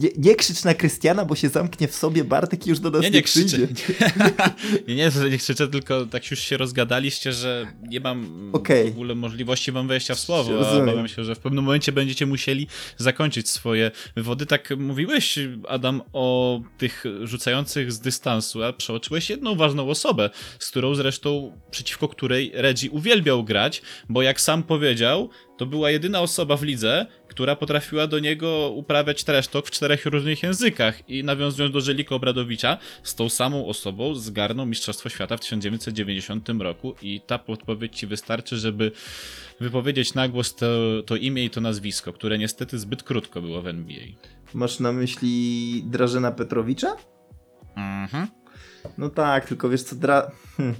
Nie, 0.00 0.08
nie 0.18 0.34
krzycz 0.34 0.64
na 0.64 0.74
Krystiana, 0.74 1.24
bo 1.24 1.34
się 1.34 1.48
zamknie 1.48 1.88
w 1.88 1.94
sobie 1.94 2.24
Bartek 2.24 2.66
i 2.66 2.70
już 2.70 2.80
do 2.80 2.90
nas 2.90 3.02
Nie, 3.02 3.10
nie, 3.10 3.16
nie 3.16 3.22
krzyczę. 3.22 3.58
nie, 4.88 4.94
nie, 4.94 5.10
nie 5.30 5.38
krzyczę, 5.38 5.68
tylko 5.68 6.06
tak 6.06 6.30
już 6.30 6.40
się 6.40 6.56
rozgadaliście, 6.56 7.32
że 7.32 7.66
nie 7.88 8.00
mam 8.00 8.50
Okej. 8.52 8.88
w 8.88 8.92
ogóle 8.92 9.14
możliwości 9.14 9.72
wam 9.72 9.88
wejścia 9.88 10.14
w 10.14 10.20
słowo. 10.20 10.52
A 10.66 10.70
obawiam 10.70 11.08
się, 11.08 11.24
że 11.24 11.34
w 11.34 11.38
pewnym 11.38 11.64
momencie 11.64 11.92
będziecie 11.92 12.26
musieli 12.26 12.66
zakończyć 12.96 13.48
swoje 13.48 13.90
wywody. 14.16 14.46
Tak 14.46 14.70
mówiłeś, 14.78 15.38
Adam, 15.68 16.02
o 16.12 16.60
tych 16.78 17.04
rzucających 17.22 17.92
z 17.92 18.00
dystansu, 18.00 18.62
a 18.62 18.72
przeoczyłeś 18.72 19.30
jedną 19.30 19.54
ważną 19.54 19.88
osobę, 19.88 20.30
z 20.58 20.70
którą 20.70 20.94
zresztą, 20.94 21.58
przeciwko 21.70 22.08
której 22.08 22.52
Reggie 22.54 22.90
uwielbiał 22.90 23.44
grać, 23.44 23.82
bo 24.08 24.22
jak 24.22 24.40
sam 24.40 24.62
powiedział, 24.62 25.30
to 25.60 25.66
była 25.66 25.90
jedyna 25.90 26.20
osoba 26.20 26.56
w 26.56 26.62
lidze, 26.62 27.06
która 27.28 27.56
potrafiła 27.56 28.06
do 28.06 28.18
niego 28.18 28.70
uprawiać 28.70 29.24
trash 29.24 29.48
talk 29.48 29.66
w 29.66 29.70
czterech 29.70 30.06
różnych 30.06 30.42
językach 30.42 31.08
i 31.08 31.24
nawiązując 31.24 31.74
do 31.74 31.80
Żeliko 31.80 32.14
Obradowicza, 32.14 32.78
z 33.02 33.14
tą 33.14 33.28
samą 33.28 33.66
osobą 33.66 34.14
zgarnął 34.14 34.66
Mistrzostwo 34.66 35.08
Świata 35.08 35.36
w 35.36 35.40
1990 35.40 36.48
roku 36.48 36.94
i 37.02 37.20
ta 37.26 37.38
podpowiedź 37.38 37.96
ci 37.96 38.06
wystarczy, 38.06 38.56
żeby 38.56 38.92
wypowiedzieć 39.60 40.14
na 40.14 40.28
głos 40.28 40.54
to, 40.54 40.66
to 41.06 41.16
imię 41.16 41.44
i 41.44 41.50
to 41.50 41.60
nazwisko, 41.60 42.12
które 42.12 42.38
niestety 42.38 42.78
zbyt 42.78 43.02
krótko 43.02 43.42
było 43.42 43.62
w 43.62 43.66
NBA. 43.66 44.04
Masz 44.54 44.80
na 44.80 44.92
myśli 44.92 45.82
Drażena 45.86 46.32
Petrowicza? 46.32 46.96
Mhm. 47.76 48.26
No 48.98 49.08
tak, 49.08 49.46
tylko 49.46 49.68
wiesz 49.68 49.82
co, 49.82 49.96
dra... 49.96 50.30
Hm. 50.56 50.74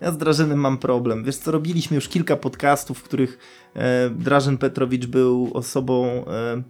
Ja 0.00 0.12
z 0.12 0.18
Drażenem 0.18 0.58
mam 0.60 0.78
problem. 0.78 1.24
Wiesz 1.24 1.36
co, 1.36 1.50
robiliśmy 1.50 1.94
już 1.94 2.08
kilka 2.08 2.36
podcastów, 2.36 2.98
w 2.98 3.02
których 3.02 3.38
e, 3.74 4.10
Drażen 4.10 4.58
Petrowicz 4.58 5.06
był 5.06 5.50
osobą, 5.54 6.24
e, 6.26 6.62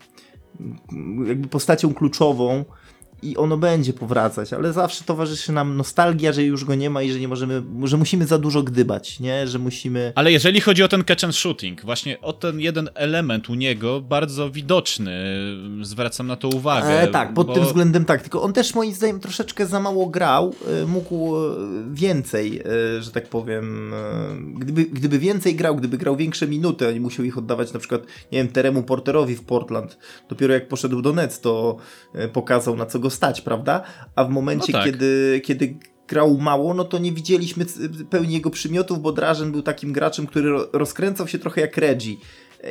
jakby 1.26 1.48
postacią 1.48 1.94
kluczową 1.94 2.64
i 3.22 3.37
ono 3.37 3.57
będzie 3.57 3.92
powracać, 3.92 4.52
ale 4.52 4.72
zawsze 4.72 5.04
towarzyszy 5.04 5.52
nam 5.52 5.76
nostalgia, 5.76 6.33
że 6.33 6.42
już 6.42 6.64
go 6.64 6.74
nie 6.74 6.90
ma 6.90 7.02
i 7.02 7.12
że 7.12 7.20
nie 7.20 7.28
możemy, 7.28 7.62
że 7.85 7.96
musimy 7.96 8.26
za 8.26 8.38
dużo 8.38 8.62
gdybać, 8.62 9.20
nie? 9.20 9.46
Że 9.46 9.59
musimy... 9.59 10.12
Ale 10.14 10.33
jeżeli 10.33 10.61
chodzi 10.61 10.83
o 10.83 10.88
ten 10.88 11.04
catch 11.04 11.24
and 11.24 11.37
shooting, 11.37 11.85
właśnie 11.85 12.20
o 12.20 12.33
ten 12.33 12.61
jeden 12.61 12.90
element 12.94 13.50
u 13.50 13.54
niego, 13.54 14.00
bardzo 14.00 14.50
widoczny, 14.50 15.12
zwracam 15.83 16.26
na 16.26 16.37
to 16.37 16.48
uwagę. 16.48 17.00
E, 17.00 17.09
tak, 17.09 17.35
pod 17.35 17.46
bo- 17.46 17.54
tym 17.54 17.64
względem 17.64 18.04
tak, 18.04 18.22
tylko 18.22 18.42
on 18.42 18.52
też 18.52 18.74
moim 18.74 18.94
zdaniem 18.94 19.20
troszeczkę 19.20 19.66
za 19.66 19.81
mało 19.81 20.07
grał, 20.07 20.54
e, 20.83 20.87
mógł 20.87 21.37
e, 21.37 21.57
więcej, 21.92 22.61
e, 22.96 23.02
że 23.02 23.11
tak 23.11 23.28
powiem, 23.28 23.92
gdyby, 24.54 24.85
gdyby 24.85 25.18
więcej 25.18 25.54
grał, 25.54 25.76
gdyby 25.76 25.98
grał 25.98 26.16
większe 26.16 26.46
minuty, 26.46 26.88
a 26.88 26.92
nie 26.92 27.00
musiał 27.00 27.24
ich 27.24 27.38
oddawać 27.38 27.72
na 27.72 27.78
przykład, 27.78 28.02
nie 28.33 28.38
wiem, 28.38 28.48
Teremu 28.48 28.83
Porterowi 28.83 29.37
w 29.37 29.42
Portland, 29.42 29.98
dopiero 30.28 30.54
jak 30.54 30.68
poszedł 30.68 31.02
do 31.02 31.12
Nets, 31.12 31.40
to 31.40 31.76
pokazał 32.33 32.76
na 32.76 32.87
co 32.87 32.98
go 32.98 33.08
stać, 33.11 33.40
prawda? 33.40 33.83
A 34.16 34.25
w 34.25 34.31
momencie, 34.31 34.73
No 34.73 34.79
tak. 34.79 34.87
kiedy, 34.87 35.40
kiedy 35.44 35.77
grał 36.09 36.38
mało, 36.38 36.75
no 36.75 36.85
to 36.85 36.99
nie 36.99 37.12
widzieliśmy 37.12 37.64
pełni 38.11 38.35
jego 38.35 38.51
przymiotów, 38.51 39.03
bo 39.03 39.12
Drażen 39.12 39.53
był 39.53 39.62
takim 39.62 39.92
graczem, 39.92 40.27
który 40.27 40.51
ro- 40.51 40.68
rozkręcał 40.73 41.29
się 41.29 41.38
trochę 41.38 41.61
jak 41.61 41.77
Reggie. 41.77 42.16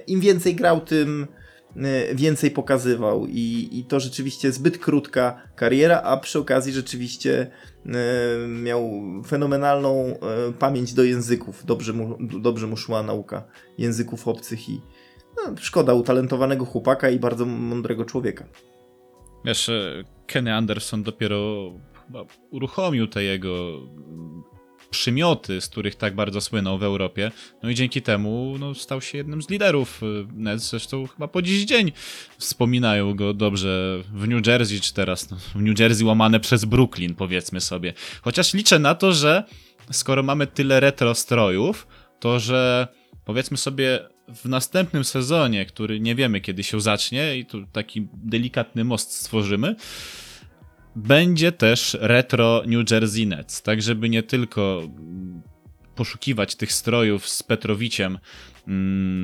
Im 0.08 0.20
więcej 0.20 0.56
grał, 0.56 0.82
tym 0.82 1.28
e, 1.76 2.16
więcej 2.16 2.52
pokazywał 2.52 3.26
i, 3.28 3.70
i 3.72 3.86
to 3.86 4.00
rzeczywiście 4.00 4.52
zbyt 4.52 4.78
krótka 4.78 5.42
kariera, 5.56 6.02
a 6.02 6.18
przy 6.18 6.40
okazji 6.40 6.74
rzeczywiście 6.74 7.52
e, 7.86 8.48
miał 8.48 8.92
fenomenalną 9.28 10.06
e, 10.06 10.18
pamięć 10.60 10.94
do 10.94 11.04
języków. 11.04 11.66
Dobrze 11.66 11.94
mu, 11.94 12.18
dobrze 12.42 12.68
mu 12.68 12.78
szła 12.78 13.04
nauka 13.04 13.44
języków 13.78 14.28
obcych 14.28 14.70
i 14.70 14.82
no, 15.38 15.56
szkoda 15.60 15.94
utalentowanego 15.94 16.66
chłopaka 16.66 17.10
i 17.10 17.20
bardzo 17.20 17.46
mądrego 17.46 18.06
człowieka. 18.06 18.46
Wiesz, 19.48 19.70
e, 19.70 20.04
Kenny 20.26 20.56
Anderson 20.56 21.04
dopiero 21.04 21.72
chyba 22.06 22.26
uruchomił 22.52 23.08
te 23.08 23.24
jego 23.24 23.78
mm, 23.78 24.44
przymioty, 24.90 25.62
z 25.62 25.68
których 25.68 25.96
tak 25.96 26.16
bardzo 26.16 26.42
słynął 26.42 26.78
w 26.78 26.84
Europie. 26.84 27.32
No 27.64 27.70
i 27.70 27.76
dzięki 27.76 28.02
temu 28.02 28.56
no, 28.60 28.76
stał 28.76 29.02
się 29.02 29.18
jednym 29.18 29.42
z 29.42 29.50
liderów 29.50 30.02
e, 30.04 30.06
Nets. 30.34 30.70
Zresztą 30.70 31.08
chyba 31.08 31.28
po 31.28 31.42
dziś 31.42 31.66
dzień 31.66 31.92
wspominają 32.38 33.16
go 33.16 33.34
dobrze 33.34 34.04
w 34.14 34.28
New 34.28 34.48
Jersey, 34.48 34.82
czy 34.82 34.94
teraz 34.94 35.32
no, 35.32 35.38
w 35.38 35.56
New 35.56 35.80
Jersey 35.80 36.06
łamane 36.06 36.40
przez 36.40 36.66
Brooklyn, 36.66 37.16
powiedzmy 37.16 37.62
sobie. 37.62 37.94
Chociaż 38.22 38.54
liczę 38.54 38.80
na 38.80 38.96
to, 38.96 39.14
że 39.14 39.44
skoro 39.92 40.24
mamy 40.24 40.48
tyle 40.48 40.80
retro 40.80 41.16
strojów, 41.16 41.88
to 42.20 42.40
że 42.40 42.88
powiedzmy 43.26 43.58
sobie 43.58 44.00
w 44.28 44.46
następnym 44.46 45.04
sezonie, 45.04 45.66
który 45.66 46.00
nie 46.00 46.16
wiemy 46.16 46.42
kiedy 46.42 46.64
się 46.64 46.82
zacznie 46.82 47.38
i 47.38 47.46
tu 47.46 47.66
taki 47.66 48.08
delikatny 48.14 48.84
most 48.84 49.12
stworzymy, 49.12 49.76
będzie 50.96 51.52
też 51.52 51.98
retro 52.02 52.64
New 52.66 52.92
Jersey 52.92 53.28
Nets, 53.28 53.62
tak 53.62 53.82
żeby 53.82 54.10
nie 54.10 54.24
tylko 54.24 54.82
poszukiwać 55.96 56.56
tych 56.56 56.74
strojów 56.74 57.30
z 57.30 57.44
Petrowiciem 57.44 58.18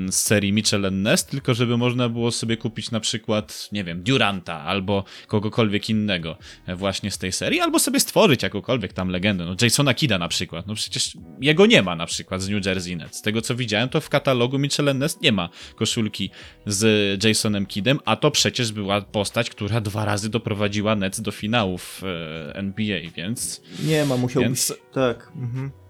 z 0.10 0.16
serii 0.16 0.54
Mitchell 0.54 0.86
and 0.86 0.96
Ness, 0.96 1.26
tylko 1.26 1.54
żeby 1.54 1.78
można 1.78 2.10
było 2.10 2.32
sobie 2.32 2.58
kupić 2.58 2.92
na 2.92 3.00
przykład, 3.00 3.70
nie 3.72 3.84
wiem, 3.84 4.04
Duranta 4.04 4.62
albo 4.62 5.04
kogokolwiek 5.28 5.90
innego 5.90 6.38
e, 6.66 6.76
właśnie 6.76 7.12
z 7.12 7.18
tej 7.18 7.32
serii, 7.32 7.60
albo 7.60 7.80
sobie 7.80 8.00
stworzyć 8.00 8.44
jakąkolwiek 8.44 8.94
tam 8.94 9.10
legendę, 9.10 9.46
no 9.46 9.56
Jasona 9.62 9.94
Kida 9.94 10.18
na 10.18 10.28
przykład, 10.28 10.68
no 10.68 10.76
przecież 10.76 11.18
jego 11.42 11.66
nie 11.66 11.82
ma 11.82 11.96
na 11.96 12.06
przykład 12.06 12.42
z 12.42 12.50
New 12.50 12.66
Jersey 12.66 12.96
Nets. 12.96 13.18
Z 13.18 13.22
tego 13.22 13.42
co 13.42 13.56
widziałem, 13.56 13.90
to 13.90 14.02
w 14.02 14.10
katalogu 14.10 14.60
Mitchell 14.60 14.90
and 14.90 15.00
Ness 15.00 15.22
nie 15.22 15.32
ma 15.32 15.50
koszulki 15.76 16.30
z 16.66 17.24
Jasonem 17.24 17.66
Kidem, 17.66 18.00
a 18.06 18.16
to 18.16 18.32
przecież 18.32 18.72
była 18.72 19.02
postać, 19.02 19.50
która 19.50 19.82
dwa 19.82 20.06
razy 20.06 20.30
doprowadziła 20.30 20.96
Nets 20.96 21.22
do 21.22 21.32
finałów 21.32 22.02
e, 22.04 22.56
NBA, 22.56 23.00
więc 23.16 23.62
Nie 23.84 24.06
ma, 24.06 24.18
musiał 24.18 24.44
Więc- 24.44 24.72
być... 24.72 24.94
Tak. 24.94 25.32
Mhm. 25.36 25.83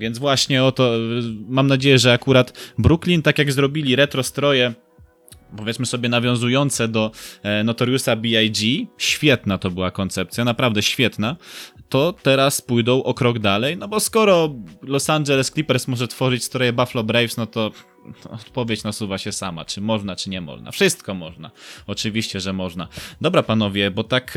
Więc 0.00 0.18
właśnie 0.18 0.64
o 0.64 0.72
to 0.72 0.92
mam 1.48 1.66
nadzieję, 1.66 1.98
że 1.98 2.12
akurat 2.12 2.72
Brooklyn, 2.78 3.22
tak 3.22 3.38
jak 3.38 3.52
zrobili 3.52 3.96
retro 3.96 4.22
stroje, 4.22 4.74
powiedzmy 5.56 5.86
sobie 5.86 6.08
nawiązujące 6.08 6.88
do 6.88 7.10
e, 7.42 7.64
Notoriusa 7.64 8.16
B.I.G., 8.16 8.86
świetna 8.98 9.58
to 9.58 9.70
była 9.70 9.90
koncepcja, 9.90 10.44
naprawdę 10.44 10.82
świetna, 10.82 11.36
to 11.88 12.14
teraz 12.22 12.60
pójdą 12.60 13.02
o 13.02 13.14
krok 13.14 13.38
dalej, 13.38 13.76
no 13.76 13.88
bo 13.88 14.00
skoro 14.00 14.54
Los 14.82 15.10
Angeles 15.10 15.50
Clippers 15.50 15.88
może 15.88 16.08
tworzyć 16.08 16.44
stroje 16.44 16.72
Buffalo 16.72 17.04
Braves, 17.04 17.36
no 17.36 17.46
to 17.46 17.70
odpowiedź 18.30 18.84
nasuwa 18.84 19.18
się 19.18 19.32
sama, 19.32 19.64
czy 19.64 19.80
można, 19.80 20.16
czy 20.16 20.30
nie 20.30 20.40
można. 20.40 20.70
Wszystko 20.70 21.14
można. 21.14 21.50
Oczywiście, 21.86 22.40
że 22.40 22.52
można. 22.52 22.88
Dobra, 23.20 23.42
panowie, 23.42 23.90
bo 23.90 24.04
tak 24.04 24.34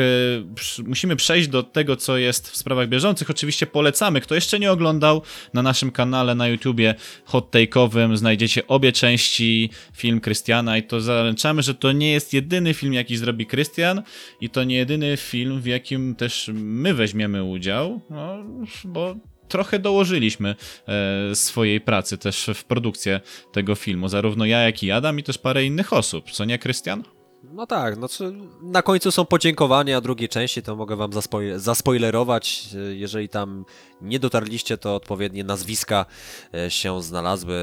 przy- 0.56 0.84
musimy 0.84 1.16
przejść 1.16 1.48
do 1.48 1.64
tego, 1.64 1.96
co 1.96 2.18
jest 2.18 2.50
w 2.50 2.58
sprawach 2.58 2.90
bieżących. 2.90 3.30
Oczywiście 3.30 3.68
polecamy. 3.68 4.22
Kto 4.22 4.36
jeszcze 4.36 4.60
nie 4.60 4.72
oglądał, 4.72 5.22
na 5.54 5.62
naszym 5.62 5.92
kanale 5.92 6.36
na 6.36 6.48
YouTubie 6.48 6.96
hot 7.26 7.52
take'owym 7.52 8.16
znajdziecie 8.18 8.68
obie 8.68 8.92
części 8.92 9.70
film 9.96 10.20
Krystiana 10.22 10.78
i 10.78 10.84
to 10.84 11.02
zaręczamy, 11.02 11.62
że 11.62 11.76
to 11.76 11.92
nie 11.92 12.12
jest 12.12 12.34
jedyny 12.34 12.74
film, 12.74 12.94
jaki 12.94 13.18
zrobi 13.18 13.46
Krystian 13.46 14.02
i 14.42 14.50
to 14.50 14.64
nie 14.64 14.76
jedyny 14.76 15.18
film, 15.18 15.62
w 15.62 15.66
jakim 15.66 16.16
też 16.16 16.50
my 16.54 16.94
weźmiemy 16.94 17.44
udział, 17.44 18.02
no, 18.10 18.38
bo 18.86 19.16
trochę 19.54 19.80
dołożyliśmy 19.80 20.56
e, 21.32 21.36
swojej 21.36 21.82
pracy 21.82 22.18
też 22.18 22.50
w 22.54 22.64
produkcję 22.64 23.22
tego 23.52 23.76
filmu. 23.76 24.10
Zarówno 24.10 24.46
ja, 24.46 24.60
jak 24.60 24.84
i 24.84 24.92
Adam 24.92 25.20
i 25.20 25.24
też 25.24 25.38
parę 25.38 25.66
innych 25.66 25.94
osób. 25.94 26.32
Co 26.32 26.46
nie, 26.46 26.60
Krystian? 26.60 27.04
No 27.52 27.68
tak, 27.68 27.96
znaczy 27.96 28.34
na 28.62 28.82
końcu 28.82 29.12
są 29.12 29.26
podziękowania 29.26 30.02
drugiej 30.02 30.30
części, 30.30 30.62
to 30.62 30.76
mogę 30.76 30.96
wam 30.96 31.12
zaspoilerować. 31.56 32.66
E, 32.76 32.96
Jeżeli 32.96 33.30
tam 33.30 33.66
nie 34.02 34.20
dotarliście, 34.20 34.78
to 34.78 34.96
odpowiednie 34.96 35.44
nazwiska 35.44 36.06
e, 36.54 36.72
się 36.72 37.02
znalazły. 37.02 37.56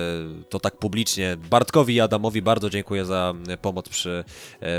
To 0.49 0.61
tak 0.61 0.77
publicznie. 0.77 1.37
Bartkowi 1.51 1.95
i 1.95 2.01
Adamowi 2.01 2.43
bardzo 2.43 2.71
dziękuję 2.71 3.05
za 3.05 3.35
pomoc 3.63 3.89
przy 3.89 4.25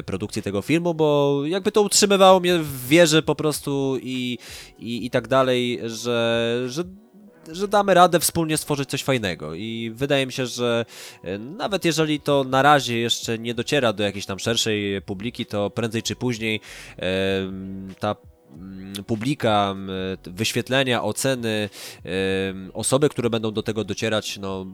produkcji 0.06 0.41
tego 0.41 0.62
filmu, 0.62 0.93
bo 0.93 1.41
jakby 1.45 1.71
to 1.71 1.82
utrzymywało 1.82 2.39
mnie 2.39 2.58
w 2.60 2.88
wierze 2.88 3.24
po 3.24 3.36
prostu 3.36 3.97
i, 4.02 4.38
i, 4.80 5.06
i 5.06 5.10
tak 5.10 5.28
dalej, 5.28 5.80
że, 5.86 6.63
że 6.67 6.84
że 7.51 7.67
damy 7.67 7.93
radę 7.93 8.19
wspólnie 8.19 8.58
stworzyć 8.58 8.89
coś 8.89 9.04
fajnego. 9.04 9.54
I 9.54 9.91
wydaje 9.95 10.25
mi 10.25 10.34
się, 10.34 10.45
że 10.47 10.86
e, 11.23 11.38
nawet 11.38 11.86
jeżeli 11.86 12.19
to 12.19 12.43
na 12.43 12.62
razie 12.62 12.99
jeszcze 12.99 13.39
nie 13.39 13.54
dociera 13.54 13.93
do 13.93 14.04
jakiejś 14.04 14.25
tam 14.25 14.39
szerszej 14.39 15.01
publiki, 15.01 15.45
to 15.45 15.69
prędzej 15.69 16.04
czy 16.04 16.15
później 16.15 16.62
em, 16.97 17.93
ta 17.99 18.15
mm, 18.54 18.93
publika, 19.04 19.75
wyświetlenia, 20.23 21.04
oceny, 21.04 21.69
em, 22.04 22.71
osoby, 22.73 23.10
które 23.10 23.30
będą 23.30 23.51
do 23.51 23.63
tego 23.63 23.84
docierać, 23.84 24.38
no, 24.38 24.65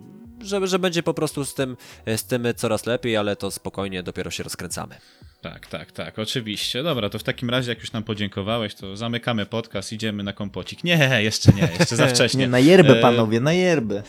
że, 0.42 0.68
że 0.68 0.80
będzie 0.80 1.04
po 1.04 1.14
prostu 1.14 1.46
z 1.46 1.54
tym, 1.54 1.78
z 2.16 2.24
tym 2.24 2.48
coraz 2.56 2.86
lepiej, 2.86 3.18
ale 3.18 3.36
to 3.36 3.52
spokojnie 3.52 4.04
dopiero 4.04 4.32
się 4.32 4.44
rozkręcamy. 4.44 4.96
Tak, 5.42 5.68
tak, 5.68 5.92
tak, 5.92 6.20
oczywiście. 6.20 6.84
Dobra, 6.84 7.10
to 7.10 7.20
w 7.20 7.24
takim 7.24 7.50
razie, 7.50 7.72
jak 7.72 7.80
już 7.80 7.92
nam 7.92 8.04
podziękowałeś, 8.04 8.76
to 8.76 8.98
zamykamy 8.98 9.46
podcast, 9.46 9.94
idziemy 9.94 10.24
na 10.24 10.34
kompocik. 10.34 10.84
Nie, 10.84 11.20
jeszcze 11.24 11.52
nie, 11.52 11.70
jeszcze 11.80 11.96
za 11.96 12.08
wcześnie. 12.14 12.40
Nie, 12.40 12.48
na 12.48 12.60
yerbę 12.60 12.98
E, 12.98 13.02
panowie, 13.02 13.40
na 13.40 13.54
yerbę. 13.54 14.04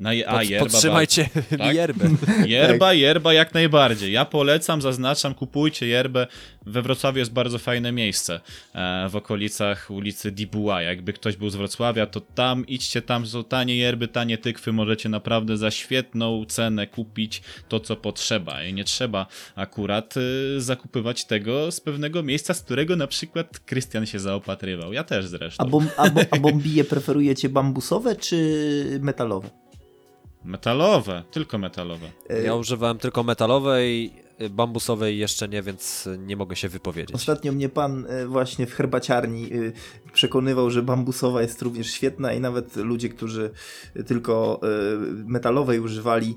Na, 0.00 0.12
je- 0.12 0.28
a, 0.28 0.38
Pod, 0.38 0.48
yerba, 0.48 0.66
podtrzymajcie 0.66 1.28
Tak? 1.58 1.74
yerbę. 1.74 2.08
Yerba, 2.46 2.92
yerba 2.92 3.32
jak 3.32 3.54
najbardziej. 3.54 4.12
Ja 4.12 4.24
polecam, 4.24 4.82
zaznaczam, 4.82 5.34
kupujcie 5.34 5.86
yerbę. 5.86 6.26
We 6.66 6.82
Wrocławiu 6.82 7.18
jest 7.18 7.32
bardzo 7.32 7.58
fajne 7.58 7.92
miejsce 7.92 8.40
e, 8.74 9.08
w 9.08 9.16
okolicach 9.16 9.90
ulicy 9.90 10.30
Dibuła. 10.30 10.82
Jakby 10.82 11.12
ktoś 11.12 11.36
był 11.36 11.50
z 11.50 11.56
Wrocławia, 11.56 12.06
to 12.06 12.20
tam 12.20 12.66
idźcie, 12.66 13.02
tam 13.02 13.26
są 13.26 13.44
tanie 13.44 13.76
yerby, 13.76 14.08
tanie 14.08 14.38
tykwy. 14.38 14.72
Możecie 14.72 15.08
naprawdę 15.08 15.56
za 15.56 15.70
świetną 15.70 16.44
cenę 16.44 16.86
kupić 16.86 17.42
to, 17.68 17.80
co 17.80 17.96
potrzeba. 17.96 18.64
I 18.64 18.74
nie 18.74 18.84
trzeba 18.84 19.26
akurat 19.56 20.14
y, 20.16 20.60
zakupywać 20.60 21.24
tego 21.24 21.72
z 21.72 21.80
pewnego 21.80 22.22
miejsca, 22.22 22.54
z 22.54 22.62
którego 22.62 22.96
na 22.96 23.06
przykład 23.06 23.58
Krystian 23.58 24.06
się 24.06 24.18
zaopatrywał. 24.18 24.92
Ja 24.92 25.04
też 25.04 25.26
zresztą. 25.26 25.64
A, 25.64 25.68
bom, 25.68 25.88
a, 25.96 26.10
bo, 26.10 26.20
a 26.30 26.36
bombije 26.50 26.84
preferujecie 26.84 27.48
bambusowe 27.48 28.16
czy 28.16 28.98
metalowe? 29.02 29.59
Metalowe, 30.44 31.22
tylko 31.30 31.58
metalowe. 31.58 32.10
Ja 32.44 32.54
używałem 32.54 32.98
tylko 32.98 33.22
metalowej, 33.22 34.12
bambusowej 34.50 35.18
jeszcze 35.18 35.48
nie, 35.48 35.62
więc 35.62 36.08
nie 36.18 36.36
mogę 36.36 36.56
się 36.56 36.68
wypowiedzieć. 36.68 37.14
Ostatnio 37.14 37.52
mnie 37.52 37.68
pan 37.68 38.06
e, 38.08 38.26
właśnie 38.26 38.66
w 38.66 38.74
herbaciarni 38.74 39.44
e, 39.44 40.12
przekonywał, 40.12 40.70
że 40.70 40.82
bambusowa 40.82 41.42
jest 41.42 41.62
również 41.62 41.92
świetna 41.92 42.32
i 42.32 42.40
nawet 42.40 42.76
ludzie, 42.76 43.08
którzy 43.08 43.50
tylko 44.06 44.60
e, 44.62 44.66
metalowej 45.26 45.80
używali, 45.80 46.36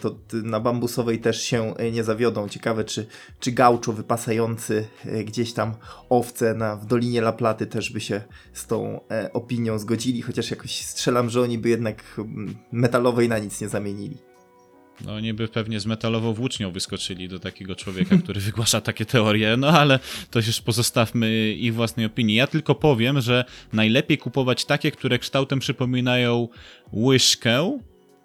to 0.00 0.16
na 0.32 0.60
bambusowej 0.60 1.18
też 1.18 1.42
się 1.42 1.74
nie 1.92 2.04
zawiodą. 2.04 2.48
Ciekawe, 2.48 2.84
czy, 2.84 3.06
czy 3.40 3.52
gauczo 3.52 3.92
wypasający 3.92 4.86
gdzieś 5.24 5.52
tam 5.52 5.74
owce 6.08 6.54
na, 6.54 6.76
w 6.76 6.86
Dolinie 6.86 7.18
La 7.18 7.32
Platy 7.32 7.66
też 7.66 7.92
by 7.92 8.00
się 8.00 8.20
z 8.52 8.66
tą 8.66 9.00
opinią 9.32 9.78
zgodzili, 9.78 10.22
chociaż 10.22 10.50
jakoś 10.50 10.84
strzelam, 10.84 11.30
że 11.30 11.40
oni 11.40 11.58
by 11.58 11.68
jednak 11.68 12.20
metalowej 12.72 13.28
na 13.28 13.38
nic 13.38 13.60
nie 13.60 13.68
zamienili. 13.68 14.33
No 15.00 15.14
oni 15.14 15.34
by 15.34 15.48
pewnie 15.48 15.80
z 15.80 15.86
metalową 15.86 16.32
włócznią 16.32 16.70
wyskoczyli 16.70 17.28
do 17.28 17.38
takiego 17.38 17.76
człowieka, 17.76 18.16
który 18.18 18.40
wygłasza 18.50 18.80
takie 18.80 19.04
teorie, 19.04 19.56
no 19.56 19.68
ale 19.68 19.98
to 20.30 20.38
już 20.38 20.60
pozostawmy 20.60 21.52
ich 21.52 21.74
własnej 21.74 22.06
opinii. 22.06 22.36
Ja 22.36 22.46
tylko 22.46 22.74
powiem, 22.74 23.20
że 23.20 23.44
najlepiej 23.72 24.18
kupować 24.18 24.64
takie, 24.64 24.90
które 24.90 25.18
kształtem 25.18 25.58
przypominają 25.58 26.48
łyżkę 26.92 27.78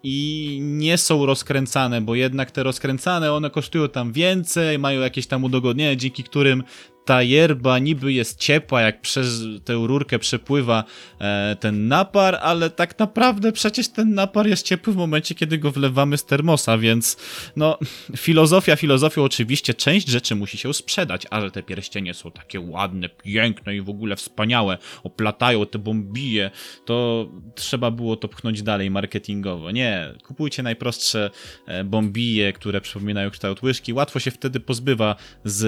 i 0.03 0.59
nie 0.61 0.97
są 0.97 1.25
rozkręcane, 1.25 2.01
bo 2.01 2.15
jednak 2.15 2.51
te 2.51 2.63
rozkręcane, 2.63 3.33
one 3.33 3.49
kosztują 3.49 3.89
tam 3.89 4.11
więcej, 4.11 4.79
mają 4.79 5.01
jakieś 5.01 5.27
tam 5.27 5.43
udogodnienia, 5.43 5.95
dzięki 5.95 6.23
którym 6.23 6.63
ta 7.09 7.23
yerba 7.23 7.79
niby 7.79 8.13
jest 8.13 8.39
ciepła, 8.39 8.81
jak 8.81 9.01
przez 9.01 9.41
tę 9.65 9.73
rurkę 9.73 10.19
przepływa 10.19 10.83
e, 11.21 11.55
ten 11.59 11.87
napar, 11.87 12.39
ale 12.41 12.69
tak 12.69 12.99
naprawdę 12.99 13.51
przecież 13.51 13.87
ten 13.87 14.13
napar 14.13 14.47
jest 14.47 14.65
ciepły 14.65 14.93
w 14.93 14.95
momencie, 14.95 15.35
kiedy 15.35 15.57
go 15.57 15.71
wlewamy 15.71 16.17
z 16.17 16.25
termosa, 16.25 16.77
więc 16.77 17.17
no, 17.55 17.77
filozofia 18.17 18.75
filozofią 18.75 19.23
oczywiście, 19.23 19.73
część 19.73 20.07
rzeczy 20.07 20.35
musi 20.35 20.57
się 20.57 20.73
sprzedać, 20.73 21.27
a 21.29 21.41
że 21.41 21.51
te 21.51 21.63
pierścienie 21.63 22.13
są 22.13 22.31
takie 22.31 22.59
ładne, 22.59 23.09
piękne 23.09 23.75
i 23.75 23.81
w 23.81 23.89
ogóle 23.89 24.15
wspaniałe, 24.15 24.77
oplatają 25.03 25.65
te 25.65 25.79
bombije, 25.79 26.51
to 26.85 27.27
trzeba 27.55 27.91
było 27.91 28.15
to 28.15 28.27
pchnąć 28.27 28.63
dalej 28.63 28.91
marketingowo. 28.91 29.71
Nie, 29.71 30.13
kupujcie 30.23 30.63
najprostsze 30.63 31.29
e, 31.65 31.83
bombije, 31.83 32.53
które 32.53 32.81
przypominają 32.81 33.29
kształt 33.29 33.63
łyżki, 33.63 33.93
łatwo 33.93 34.19
się 34.19 34.31
wtedy 34.31 34.59
pozbywa 34.59 35.15
z... 35.43 35.65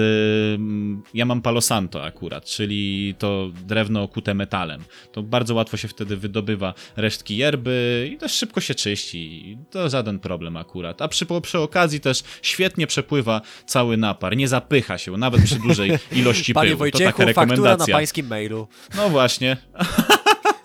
mm, 0.54 1.02
Ja 1.14 1.31
mam 1.32 1.42
Palo 1.42 1.60
Santo 1.60 2.04
akurat, 2.04 2.44
czyli 2.44 3.14
to 3.18 3.50
drewno 3.66 4.02
okute 4.02 4.34
metalem. 4.34 4.84
To 5.12 5.22
bardzo 5.22 5.54
łatwo 5.54 5.76
się 5.76 5.88
wtedy 5.88 6.16
wydobywa 6.16 6.74
resztki 6.96 7.36
yerby 7.36 8.10
i 8.12 8.16
też 8.16 8.32
szybko 8.32 8.60
się 8.60 8.74
czyści. 8.74 9.58
To 9.70 9.88
żaden 9.88 10.18
problem 10.18 10.56
akurat. 10.56 11.02
A 11.02 11.08
przy, 11.08 11.26
przy 11.42 11.58
okazji 11.58 12.00
też 12.00 12.22
świetnie 12.42 12.86
przepływa 12.86 13.40
cały 13.66 13.96
napar. 13.96 14.36
Nie 14.36 14.48
zapycha 14.48 14.98
się, 14.98 15.12
nawet 15.12 15.44
przy 15.44 15.58
dużej 15.58 15.90
ilości 16.20 16.54
Panie 16.54 16.68
pyłu. 16.68 16.78
To 16.78 16.78
Wojciechu, 16.78 17.18
taka 17.18 17.32
faktura 17.32 17.46
na 17.46 17.52
rekomendacja. 17.54 17.94
pańskim 17.96 18.26
mailu. 18.26 18.68
No 18.96 19.08
właśnie. 19.08 19.56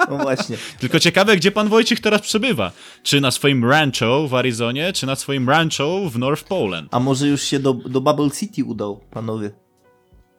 No 0.09 0.17
właśnie. 0.17 0.57
Tylko 0.79 0.99
ciekawe, 0.99 1.37
gdzie 1.37 1.51
pan 1.51 1.67
Wojciech 1.67 1.99
teraz 1.99 2.21
przebywa. 2.21 2.71
Czy 3.03 3.21
na 3.21 3.31
swoim 3.31 3.65
rancho 3.65 4.27
w 4.27 4.35
Arizonie, 4.35 4.93
czy 4.93 5.05
na 5.05 5.15
swoim 5.15 5.49
rancho 5.49 6.09
w 6.09 6.19
North 6.19 6.43
Poland. 6.43 6.87
A 6.91 6.99
może 6.99 7.27
już 7.27 7.41
się 7.43 7.59
do, 7.59 7.73
do 7.73 8.01
Bubble 8.01 8.31
City 8.31 8.63
udał, 8.63 8.99
panowie? 9.11 9.66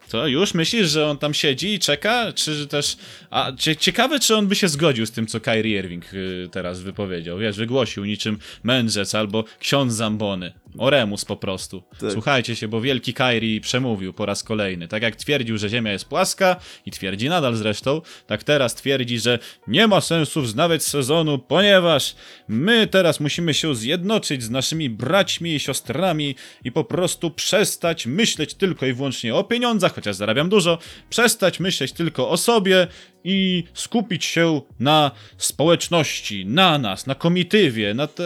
Co, 0.09 0.27
już 0.27 0.55
myślisz, 0.55 0.89
że 0.91 1.07
on 1.07 1.19
tam 1.19 1.35
siedzi 1.35 1.75
i 1.75 1.79
czeka? 1.79 2.33
Czy 2.33 2.67
też... 2.67 2.97
A 3.31 3.53
cie, 3.59 3.77
ciekawe, 3.77 4.21
czy 4.21 4.37
on 4.37 4.47
by 4.47 4.55
się 4.55 4.69
zgodził 4.69 5.07
z 5.07 5.11
tym, 5.11 5.27
co 5.27 5.41
Kyrie 5.41 5.79
Irving 5.79 6.15
y, 6.15 6.49
teraz 6.53 6.81
wypowiedział. 6.81 7.39
Wiesz, 7.39 7.57
wygłosił 7.57 8.05
niczym 8.05 8.39
mędrzec 8.63 9.15
albo 9.15 9.45
ksiądz 9.61 9.95
Zambony. 9.95 10.53
Oremus 10.79 11.25
po 11.25 11.37
prostu. 11.37 11.83
Tak. 12.01 12.13
Słuchajcie 12.13 12.57
się, 12.57 12.69
bo 12.69 12.81
wielki 12.81 13.15
Kyrie 13.15 13.61
przemówił 13.61 14.13
po 14.13 14.27
raz 14.27 14.43
kolejny. 14.43 14.89
Tak 14.89 15.03
jak 15.03 15.17
twierdził, 15.17 15.59
że 15.59 15.69
Ziemia 15.69 15.93
jest 15.93 16.05
płaska 16.05 16.57
i 16.87 16.91
twierdzi 16.91 17.29
nadal 17.29 17.55
zresztą, 17.57 18.01
tak 18.27 18.45
teraz 18.45 18.75
twierdzi, 18.75 19.19
że 19.19 19.39
nie 19.67 19.87
ma 19.87 20.01
sensu 20.01 20.43
wznawiać 20.43 20.83
sezonu, 20.83 21.39
ponieważ 21.39 22.15
my 22.49 22.87
teraz 22.87 23.21
musimy 23.21 23.55
się 23.55 23.75
zjednoczyć 23.75 24.43
z 24.43 24.51
naszymi 24.51 24.91
braćmi 24.91 25.55
i 25.55 25.61
siostrami 25.61 26.35
i 26.65 26.73
po 26.73 26.85
prostu 26.85 27.31
przestać 27.31 28.07
myśleć 28.07 28.55
tylko 28.55 28.87
i 28.87 28.93
wyłącznie 28.93 29.35
o 29.35 29.45
pieniądzach, 29.45 29.95
chociaż 29.95 30.17
zarabiam 30.17 30.49
dużo, 30.49 30.79
przestać 31.11 31.61
myśleć 31.61 31.93
tylko 31.93 32.31
o 32.31 32.37
sobie 32.37 32.87
i 33.31 33.65
skupić 33.75 34.25
się 34.25 34.61
na 34.81 35.11
społeczności, 35.39 36.47
na 36.47 36.79
nas, 36.79 37.07
na 37.07 37.15
komitywie, 37.15 37.95
na 37.95 38.07
to, 38.07 38.23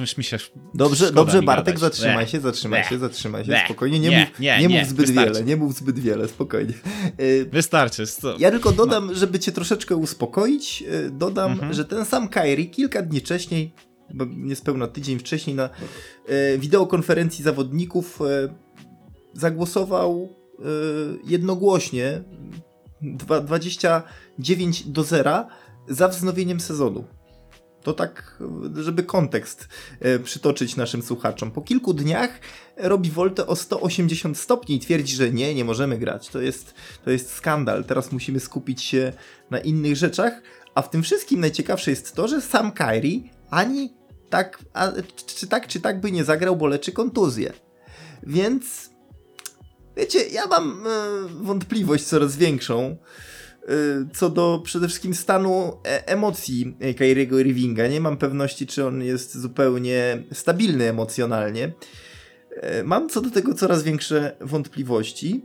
już 0.00 0.16
mi 0.16 0.24
się 0.24 0.38
Dobrze, 0.74 1.12
dobrze 1.12 1.42
Bartek, 1.42 1.74
gadać. 1.74 1.80
zatrzymaj 1.96 2.26
się, 2.26 2.40
zatrzymaj 2.40 2.80
Bleh. 2.80 2.88
się, 2.90 2.98
zatrzymaj 2.98 3.42
się, 3.42 3.46
Bleh. 3.48 3.64
spokojnie, 3.64 3.98
nie, 4.00 4.08
Nie, 4.10 4.20
mów, 4.20 4.38
nie, 4.40 4.58
nie, 4.60 4.66
nie, 4.68 4.78
mów 4.80 4.88
zbyt 4.88 5.06
wystarczy. 5.06 5.32
wiele, 5.32 5.44
nie 5.44 5.56
mów 5.56 5.74
zbyt 5.74 5.98
wiele, 5.98 6.28
spokojnie. 6.28 6.74
Y, 7.20 7.48
Wystarczy, 7.52 8.06
stop. 8.06 8.40
Ja 8.40 8.50
tylko 8.50 8.72
dodam, 8.72 9.14
żeby 9.14 9.38
cię 9.38 9.52
troszeczkę 9.52 9.96
uspokoić, 9.96 10.84
y, 11.06 11.10
dodam, 11.10 11.52
Mhm. 11.52 11.72
że 11.72 11.84
ten 11.84 12.04
sam 12.04 12.28
Kairi 12.28 12.70
kilka 12.70 13.02
dni 13.02 13.20
wcześniej, 13.20 13.72
bo 14.14 14.24
niespełna 14.36 14.86
tydzień 14.86 15.18
wcześniej 15.18 15.56
na 15.56 15.70
y, 16.54 16.58
wideokonferencji 16.58 17.44
zawodników 17.44 18.18
zagłosował 19.32 20.36
jednogłośnie 21.24 22.22
dwa- 23.16 23.44
29 23.44 24.82
do 24.88 25.04
0 25.04 25.46
za 25.88 26.08
wznowieniem 26.08 26.60
sezonu. 26.60 27.04
To 27.82 27.92
tak, 27.92 28.42
żeby 28.74 29.02
kontekst 29.02 29.68
e, 30.00 30.18
przytoczyć 30.18 30.76
naszym 30.76 31.02
słuchaczom. 31.02 31.50
Po 31.50 31.62
kilku 31.62 31.94
dniach 31.94 32.40
robi 32.76 33.10
woltę 33.10 33.46
o 33.46 33.56
180 33.56 34.38
stopni 34.38 34.76
i 34.76 34.80
twierdzi, 34.80 35.16
że 35.16 35.30
nie, 35.30 35.54
nie 35.54 35.64
możemy 35.64 35.98
grać. 35.98 36.28
To 36.28 36.40
jest, 36.40 36.74
to 37.04 37.10
jest 37.10 37.32
skandal. 37.32 37.84
Teraz 37.84 38.12
musimy 38.12 38.40
skupić 38.40 38.82
się 38.82 39.12
na 39.50 39.58
innych 39.58 39.96
rzeczach. 39.96 40.42
A 40.74 40.82
w 40.82 40.90
tym 40.90 41.02
wszystkim 41.02 41.40
najciekawsze 41.40 41.90
jest 41.90 42.14
to, 42.14 42.28
że 42.28 42.40
sam 42.40 42.72
Kyrie 42.72 43.20
ani 43.50 43.94
tak, 44.30 44.64
a, 44.72 44.92
czy 45.26 45.46
tak, 45.46 45.66
czy 45.66 45.80
tak 45.80 46.00
by 46.00 46.12
nie 46.12 46.24
zagrał, 46.24 46.56
bo 46.56 46.66
leczy 46.66 46.92
kontuzję. 46.92 47.52
Więc 48.22 48.90
wiecie, 49.96 50.18
ja 50.28 50.46
mam 50.46 50.84
e, 50.86 50.90
wątpliwość 51.42 52.04
coraz 52.04 52.36
większą 52.36 52.96
y, 53.62 53.66
co 54.14 54.30
do 54.30 54.60
przede 54.64 54.88
wszystkim 54.88 55.14
stanu 55.14 55.80
e- 55.84 56.06
emocji 56.06 56.76
e, 56.80 56.94
Kyriego 56.94 57.38
Irvinga. 57.38 57.86
Nie 57.86 58.00
mam 58.00 58.16
pewności, 58.16 58.66
czy 58.66 58.86
on 58.86 59.02
jest 59.02 59.38
zupełnie 59.38 60.22
stabilny 60.32 60.88
emocjonalnie. 60.88 61.72
E, 62.50 62.82
Mam 62.82 63.08
co 63.08 63.20
do 63.20 63.30
tego 63.30 63.54
coraz 63.54 63.82
większe 63.82 64.36
wątpliwości. 64.40 65.44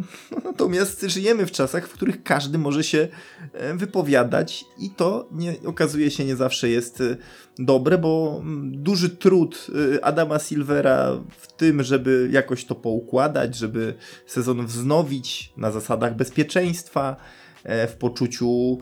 Natomiast 0.44 1.02
żyjemy 1.02 1.46
w 1.46 1.50
czasach, 1.50 1.88
w 1.88 1.92
których 1.92 2.22
każdy 2.22 2.58
może 2.58 2.84
się 2.84 3.08
e, 3.52 3.74
wypowiadać 3.74 4.64
i 4.78 4.90
to 4.90 5.28
nie, 5.32 5.54
okazuje 5.66 6.10
się 6.10 6.24
nie 6.24 6.36
zawsze 6.36 6.68
jest 6.68 7.00
e, 7.00 7.16
dobre, 7.58 7.98
bo 7.98 8.40
mm, 8.40 8.82
duży 8.82 9.10
trud 9.10 9.66
e, 9.94 10.04
Adama 10.04 10.38
Silvera 10.38 11.20
w 11.38 11.52
tym, 11.52 11.82
żeby 11.82 12.28
jakoś 12.32 12.64
to 12.64 12.74
poukładać, 12.74 13.56
żeby 13.56 13.94
sezon 14.26 14.66
wznowić 14.66 15.52
na 15.56 15.70
zasadach 15.70 16.16
bezpieczeństwa, 16.16 17.16
w 17.88 17.94
poczuciu 17.98 18.78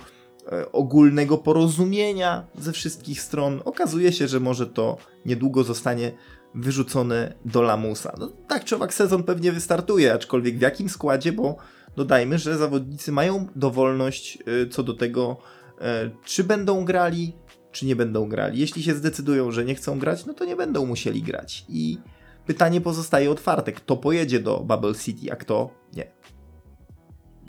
ogólnego 0.72 1.38
porozumienia 1.38 2.46
ze 2.58 2.72
wszystkich 2.72 3.22
stron. 3.22 3.60
Okazuje 3.64 4.12
się, 4.12 4.28
że 4.28 4.40
może 4.40 4.66
to 4.66 4.96
niedługo 5.26 5.64
zostanie 5.64 6.12
wyrzucone 6.54 7.34
do 7.44 7.62
lamusa. 7.62 8.14
No, 8.18 8.32
tak 8.48 8.64
czy 8.64 8.76
owak 8.76 8.94
sezon 8.94 9.22
pewnie 9.22 9.52
wystartuje, 9.52 10.14
aczkolwiek 10.14 10.58
w 10.58 10.60
jakim 10.60 10.88
składzie, 10.88 11.32
bo 11.32 11.56
dodajmy, 11.96 12.38
że 12.38 12.58
zawodnicy 12.58 13.12
mają 13.12 13.46
dowolność 13.56 14.38
e, 14.46 14.66
co 14.68 14.82
do 14.82 14.94
tego, 14.94 15.36
e, 15.80 16.10
czy 16.24 16.44
będą 16.44 16.84
grali, 16.84 17.32
czy 17.72 17.86
nie 17.86 17.96
będą 17.96 18.28
grali. 18.28 18.60
Jeśli 18.60 18.82
się 18.82 18.94
zdecydują, 18.94 19.50
że 19.50 19.64
nie 19.64 19.74
chcą 19.74 19.98
grać, 19.98 20.26
no 20.26 20.34
to 20.34 20.44
nie 20.44 20.56
będą 20.56 20.86
musieli 20.86 21.22
grać. 21.22 21.64
I 21.68 21.98
pytanie 22.46 22.80
pozostaje 22.80 23.30
otwarte, 23.30 23.72
kto 23.72 23.96
pojedzie 23.96 24.40
do 24.40 24.60
Bubble 24.60 24.94
City, 24.94 25.32
a 25.32 25.36
kto 25.36 25.70
nie. 25.92 26.12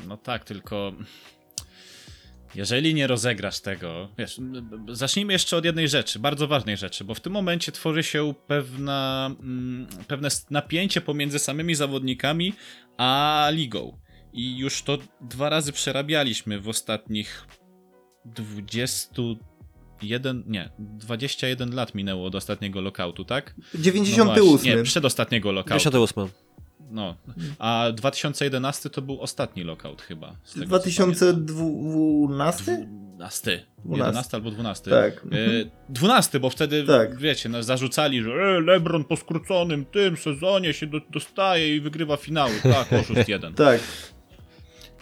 No 0.07 0.17
tak, 0.17 0.43
tylko 0.43 0.91
jeżeli 2.55 2.93
nie 2.93 3.07
rozegrasz 3.07 3.59
tego, 3.59 4.09
wiesz, 4.17 4.39
zacznijmy 4.89 5.33
jeszcze 5.33 5.57
od 5.57 5.65
jednej 5.65 5.87
rzeczy, 5.87 6.19
bardzo 6.19 6.47
ważnej 6.47 6.77
rzeczy, 6.77 7.03
bo 7.03 7.13
w 7.13 7.19
tym 7.19 7.33
momencie 7.33 7.71
tworzy 7.71 8.03
się 8.03 8.33
pewna, 8.47 9.31
mm, 9.39 9.87
pewne 10.07 10.29
napięcie 10.49 11.01
pomiędzy 11.01 11.39
samymi 11.39 11.75
zawodnikami 11.75 12.53
a 12.97 13.47
ligą. 13.51 13.97
I 14.33 14.57
już 14.57 14.81
to 14.81 14.97
dwa 15.21 15.49
razy 15.49 15.71
przerabialiśmy 15.71 16.59
w 16.59 16.69
ostatnich 16.69 17.47
21, 18.25 20.43
nie, 20.47 20.69
21 20.79 21.75
lat 21.75 21.95
minęło 21.95 22.27
od 22.27 22.35
ostatniego 22.35 22.81
lokautu, 22.81 23.25
tak? 23.25 23.55
No 23.73 23.81
98. 23.81 24.49
właśnie, 24.49 24.75
nie, 24.75 24.83
przedostatniego 24.83 25.51
lokautu. 25.51 25.83
58. 25.83 26.50
No, 26.89 27.15
a 27.59 27.87
2011 27.95 28.89
to 28.89 29.01
był 29.01 29.21
ostatni 29.21 29.63
lockout 29.63 30.01
chyba. 30.01 30.35
z 30.43 30.53
tego, 30.53 30.79
co 30.79 30.83
pamiętam. 30.83 31.03
2012? 31.45 32.63
12. 33.17 33.65
12. 33.85 34.05
11 34.05 34.37
albo 34.37 34.51
12. 34.51 34.91
Tak. 34.91 35.13
E, 35.13 35.25
12, 35.89 36.39
bo 36.39 36.49
wtedy, 36.49 36.83
Tak. 36.83 37.17
wiecie, 37.17 37.49
nas 37.49 37.65
zarzucali, 37.65 38.23
że 38.23 38.31
e, 38.31 38.61
LeBron 38.61 39.03
po 39.03 39.17
skróconym 39.17 39.85
tym 39.85 40.17
sezonie 40.17 40.73
się 40.73 40.87
do, 40.87 40.99
dostaje 41.09 41.75
i 41.75 41.81
wygrywa 41.81 42.17
finały. 42.17 42.53
Tak, 42.63 42.93
oszust 42.93 43.29
jeden. 43.29 43.53
Tak. 43.61 43.79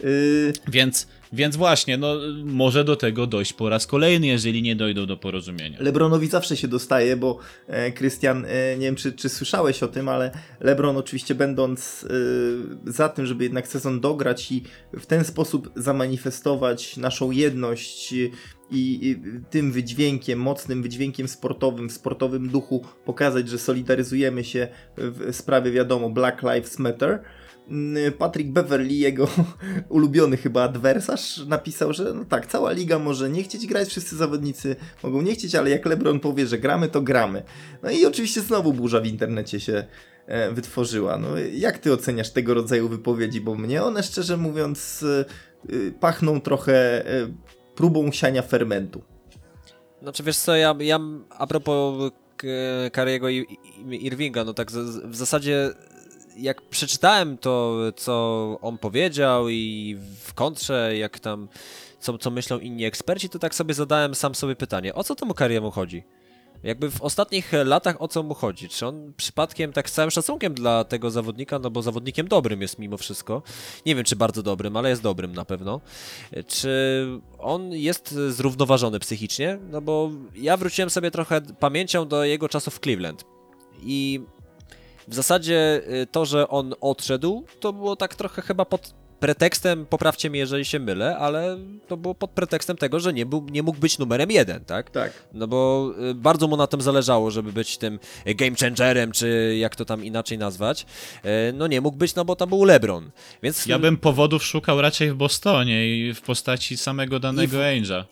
Yy, 0.03 0.53
Więc, 0.67 1.07
więc 1.33 1.55
właśnie, 1.55 1.97
no 1.97 2.15
może 2.43 2.83
do 2.83 2.95
tego 2.95 3.27
dojść 3.27 3.53
po 3.53 3.69
raz 3.69 3.87
kolejny, 3.87 4.27
jeżeli 4.27 4.61
nie 4.61 4.75
dojdą 4.75 5.05
do 5.05 5.17
porozumienia. 5.17 5.77
Lebronowi 5.81 6.27
zawsze 6.27 6.57
się 6.57 6.67
dostaje, 6.67 7.17
bo 7.17 7.39
e, 7.67 7.91
Krystian, 7.91 8.45
e, 8.45 8.77
nie 8.77 8.85
wiem 8.85 8.95
czy, 8.95 9.13
czy 9.13 9.29
słyszałeś 9.29 9.83
o 9.83 9.87
tym, 9.87 10.09
ale 10.09 10.31
Lebron 10.59 10.97
oczywiście 10.97 11.35
będąc 11.35 12.05
e, 12.87 12.91
za 12.91 13.09
tym, 13.09 13.25
żeby 13.25 13.43
jednak 13.43 13.67
sezon 13.67 13.99
dograć 13.99 14.51
i 14.51 14.63
w 14.99 15.05
ten 15.05 15.23
sposób 15.25 15.71
zamanifestować 15.75 16.97
naszą 16.97 17.31
jedność 17.31 18.11
i, 18.11 18.31
i 19.09 19.21
tym 19.49 19.71
wydźwiękiem, 19.71 20.39
mocnym 20.39 20.83
wydźwiękiem 20.83 21.27
sportowym, 21.27 21.89
w 21.89 21.93
sportowym 21.93 22.49
duchu 22.49 22.85
pokazać, 23.05 23.49
że 23.49 23.57
solidaryzujemy 23.57 24.43
się 24.43 24.67
w 24.97 25.35
sprawie, 25.35 25.71
wiadomo, 25.71 26.09
Black 26.09 26.41
Lives 26.41 26.79
Matter. 26.79 27.23
Mm, 27.69 28.13
Patrick 28.13 28.49
Beverly, 28.49 28.93
jego 28.93 29.27
ulubiony 29.89 30.37
chyba 30.37 30.63
adwersarz, 30.63 31.37
napisał, 31.47 31.93
że 31.93 32.13
no 32.13 32.25
tak, 32.25 32.47
cała 32.47 32.71
liga 32.71 32.99
może 32.99 33.29
nie 33.29 33.43
chcieć 33.43 33.67
grać, 33.67 33.87
wszyscy 33.87 34.15
zawodnicy 34.15 34.75
mogą 35.03 35.21
nie 35.21 35.33
chcieć, 35.33 35.55
ale 35.55 35.69
jak 35.69 35.85
LeBron 35.85 36.19
powie, 36.19 36.47
że 36.47 36.57
gramy, 36.57 36.87
to 36.89 37.01
gramy. 37.01 37.43
No 37.83 37.89
i 37.89 38.05
oczywiście 38.05 38.41
znowu 38.41 38.73
burza 38.73 39.01
w 39.01 39.05
internecie 39.05 39.59
się 39.59 39.83
e, 40.25 40.51
wytworzyła. 40.51 41.17
No, 41.17 41.27
jak 41.53 41.77
ty 41.77 41.93
oceniasz 41.93 42.29
tego 42.29 42.53
rodzaju 42.53 42.89
wypowiedzi? 42.89 43.41
Bo 43.41 43.55
mnie 43.55 43.83
one, 43.83 44.03
szczerze 44.03 44.37
mówiąc, 44.37 45.03
e, 45.03 45.25
e, 45.73 45.91
pachną 45.91 46.41
trochę 46.41 47.03
próbą 47.75 48.11
siania 48.11 48.41
fermentu. 48.41 49.01
Znaczy 50.01 50.23
wiesz 50.23 50.37
co, 50.37 50.55
ja, 50.55 50.75
ja 50.79 50.99
a 51.29 51.47
propos 51.47 52.11
Kariego 52.91 53.29
Irvinga, 53.89 54.43
no 54.43 54.53
tak 54.53 54.71
w 55.05 55.15
zasadzie 55.15 55.69
jak 56.37 56.61
przeczytałem 56.61 57.37
to, 57.37 57.77
co 57.95 58.57
on 58.61 58.77
powiedział 58.77 59.49
i 59.49 59.97
w 60.23 60.33
kontrze, 60.33 60.97
jak 60.97 61.19
tam, 61.19 61.47
co, 61.99 62.17
co 62.17 62.31
myślą 62.31 62.59
inni 62.59 62.85
eksperci, 62.85 63.29
to 63.29 63.39
tak 63.39 63.55
sobie 63.55 63.73
zadałem 63.73 64.15
sam 64.15 64.35
sobie 64.35 64.55
pytanie, 64.55 64.95
o 64.95 65.03
co 65.03 65.15
temu 65.15 65.33
Kariemu 65.33 65.71
chodzi? 65.71 66.03
Jakby 66.63 66.91
w 66.91 67.01
ostatnich 67.01 67.51
latach 67.65 68.01
o 68.01 68.07
co 68.07 68.23
mu 68.23 68.33
chodzi? 68.33 68.69
Czy 68.69 68.87
on 68.87 69.13
przypadkiem, 69.17 69.73
tak 69.73 69.89
z 69.89 69.93
całym 69.93 70.11
szacunkiem 70.11 70.53
dla 70.53 70.83
tego 70.83 71.11
zawodnika, 71.11 71.59
no 71.59 71.69
bo 71.69 71.81
zawodnikiem 71.81 72.27
dobrym 72.27 72.61
jest 72.61 72.79
mimo 72.79 72.97
wszystko, 72.97 73.41
nie 73.85 73.95
wiem 73.95 74.03
czy 74.03 74.15
bardzo 74.15 74.43
dobrym, 74.43 74.77
ale 74.77 74.89
jest 74.89 75.01
dobrym 75.01 75.35
na 75.35 75.45
pewno, 75.45 75.81
czy 76.47 77.05
on 77.37 77.73
jest 77.73 78.11
zrównoważony 78.11 78.99
psychicznie? 78.99 79.59
No 79.71 79.81
bo 79.81 80.11
ja 80.35 80.57
wróciłem 80.57 80.89
sobie 80.89 81.11
trochę 81.11 81.41
pamięcią 81.41 82.07
do 82.07 82.23
jego 82.23 82.49
czasów 82.49 82.75
w 82.75 82.79
Cleveland 82.79 83.25
i 83.81 84.21
w 85.09 85.13
zasadzie 85.15 85.81
y, 86.01 86.07
to, 86.11 86.25
że 86.25 86.47
on 86.47 86.73
odszedł, 86.81 87.45
to 87.59 87.73
było 87.73 87.95
tak 87.95 88.15
trochę 88.15 88.41
chyba 88.41 88.65
pod 88.65 88.93
pretekstem, 89.19 89.85
poprawcie 89.85 90.29
mnie 90.29 90.39
jeżeli 90.39 90.65
się 90.65 90.79
mylę, 90.79 91.17
ale 91.17 91.57
to 91.87 91.97
było 91.97 92.15
pod 92.15 92.31
pretekstem 92.31 92.77
tego, 92.77 92.99
że 92.99 93.13
nie, 93.13 93.25
był, 93.25 93.45
nie 93.51 93.63
mógł 93.63 93.79
być 93.79 93.99
numerem 93.99 94.31
jeden, 94.31 94.65
tak? 94.65 94.89
Tak. 94.91 95.11
No 95.33 95.47
bo 95.47 95.91
y, 96.11 96.15
bardzo 96.15 96.47
mu 96.47 96.57
na 96.57 96.67
tym 96.67 96.81
zależało, 96.81 97.31
żeby 97.31 97.53
być 97.53 97.77
tym 97.77 97.99
game 98.25 98.55
changerem, 98.59 99.11
czy 99.11 99.55
jak 99.59 99.75
to 99.75 99.85
tam 99.85 100.05
inaczej 100.05 100.37
nazwać. 100.37 100.85
Y, 101.25 101.53
No 101.53 101.67
nie 101.67 101.81
mógł 101.81 101.97
być, 101.97 102.15
no 102.15 102.25
bo 102.25 102.35
tam 102.35 102.49
był 102.49 102.63
LeBron. 102.63 103.11
Więc 103.43 103.65
Ja 103.65 103.79
bym 103.79 103.97
powodów 103.97 104.43
szukał 104.43 104.81
raczej 104.81 105.11
w 105.11 105.15
Bostonie 105.15 105.87
i 105.97 106.13
w 106.13 106.21
postaci 106.21 106.77
samego 106.77 107.19
danego 107.19 107.57
Ainge'a. 107.57 108.03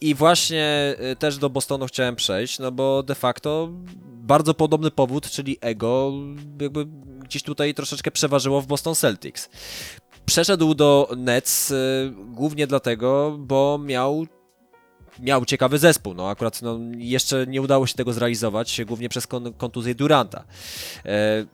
I 0.00 0.14
właśnie 0.14 0.96
y, 1.12 1.16
też 1.16 1.38
do 1.38 1.50
Bostonu 1.50 1.86
chciałem 1.86 2.16
przejść, 2.16 2.58
no 2.58 2.72
bo 2.72 3.02
de 3.02 3.14
facto 3.14 3.68
bardzo 4.06 4.54
podobny 4.54 4.90
powód, 4.90 5.30
czyli 5.30 5.58
ego, 5.60 6.12
jakby 6.60 6.86
gdzieś 7.24 7.42
tutaj 7.42 7.74
troszeczkę 7.74 8.10
przeważyło 8.10 8.60
w 8.60 8.66
Boston 8.66 8.94
Celtics. 8.94 9.50
Przeszedł 10.26 10.74
do 10.74 11.08
Nets 11.16 11.70
y, 11.70 12.12
głównie 12.26 12.66
dlatego, 12.66 13.36
bo 13.38 13.78
miał 13.84 14.26
miał 15.20 15.44
ciekawy 15.44 15.78
zespół. 15.78 16.14
No 16.14 16.28
akurat 16.28 16.62
no, 16.62 16.78
jeszcze 16.96 17.46
nie 17.46 17.62
udało 17.62 17.86
się 17.86 17.94
tego 17.94 18.12
zrealizować, 18.12 18.80
głównie 18.86 19.08
przez 19.08 19.26
kon 19.26 19.52
kontuzję 19.52 19.94
Duranta. 19.94 20.44
E, 21.04 21.46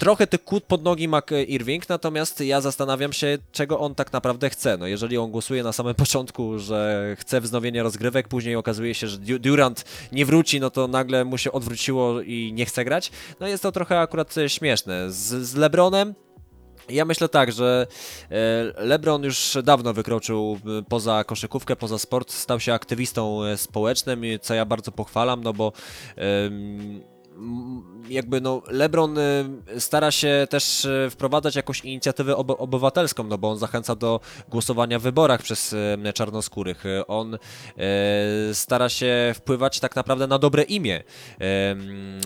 trochę 0.00 0.26
tych 0.26 0.44
kłód 0.44 0.64
pod 0.64 0.82
nogi 0.82 1.08
ma 1.08 1.22
Irving, 1.48 1.88
natomiast 1.88 2.40
ja 2.40 2.60
zastanawiam 2.60 3.12
się, 3.12 3.38
czego 3.52 3.80
on 3.80 3.94
tak 3.94 4.12
naprawdę 4.12 4.50
chce. 4.50 4.76
No 4.76 4.86
jeżeli 4.86 5.18
on 5.18 5.30
głosuje 5.30 5.62
na 5.62 5.72
samym 5.72 5.94
początku, 6.04 6.58
że 6.58 7.16
chce 7.18 7.40
wznowienia 7.40 7.82
rozgrywek, 7.82 8.28
później 8.28 8.56
okazuje 8.56 8.94
się, 8.94 9.06
że 9.08 9.18
Du- 9.18 9.38
Durant 9.38 9.84
nie 10.12 10.26
wróci, 10.26 10.60
no 10.60 10.70
to 10.70 10.88
nagle 10.88 11.24
mu 11.24 11.38
się 11.38 11.52
odwróciło 11.52 12.20
i 12.20 12.52
nie 12.54 12.66
chce 12.66 12.84
grać, 12.84 13.10
no 13.40 13.46
jest 13.46 13.62
to 13.62 13.72
trochę 13.72 14.00
akurat 14.00 14.38
e, 14.38 14.48
śmieszne. 14.48 15.10
Z, 15.10 15.46
z 15.48 15.54
LeBronem 15.54 16.14
ja 16.88 17.04
myślę 17.04 17.28
tak, 17.28 17.52
że 17.52 17.86
e, 18.30 18.84
LeBron 18.84 19.24
już 19.24 19.58
dawno 19.64 19.92
wykroczył 19.94 20.58
e, 20.78 20.82
poza 20.88 21.24
koszykówkę, 21.24 21.76
poza 21.76 21.98
sport, 21.98 22.32
stał 22.32 22.60
się 22.60 22.74
aktywistą 22.74 23.40
społecznym, 23.56 24.22
co 24.40 24.54
ja 24.54 24.64
bardzo 24.64 24.92
pochwalam, 24.92 25.42
no 25.42 25.52
bo 25.52 25.72
jakby 28.08 28.40
no 28.40 28.62
LeBron 28.66 29.18
e, 29.18 29.44
stara 29.78 30.10
się 30.10 30.46
też 30.50 30.84
e, 30.84 31.10
wprowadzać 31.10 31.56
jakąś 31.56 31.80
inicjatywę 31.80 32.36
obo- 32.36 32.56
obywatelską, 32.58 33.24
no 33.24 33.38
bo 33.38 33.50
on 33.50 33.58
zachęca 33.58 33.96
do 33.96 34.20
głosowania 34.48 34.98
w 34.98 35.02
wyborach 35.02 35.42
przez 35.42 35.74
e, 36.04 36.12
czarnoskórych. 36.12 36.84
On 37.08 37.38
stara 38.52 38.88
się 38.88 39.32
wpływać 39.34 39.80
tak 39.80 39.96
naprawdę 39.96 40.26
na 40.26 40.38
dobre 40.38 40.62
imię 40.62 41.02
mm, 41.38 42.20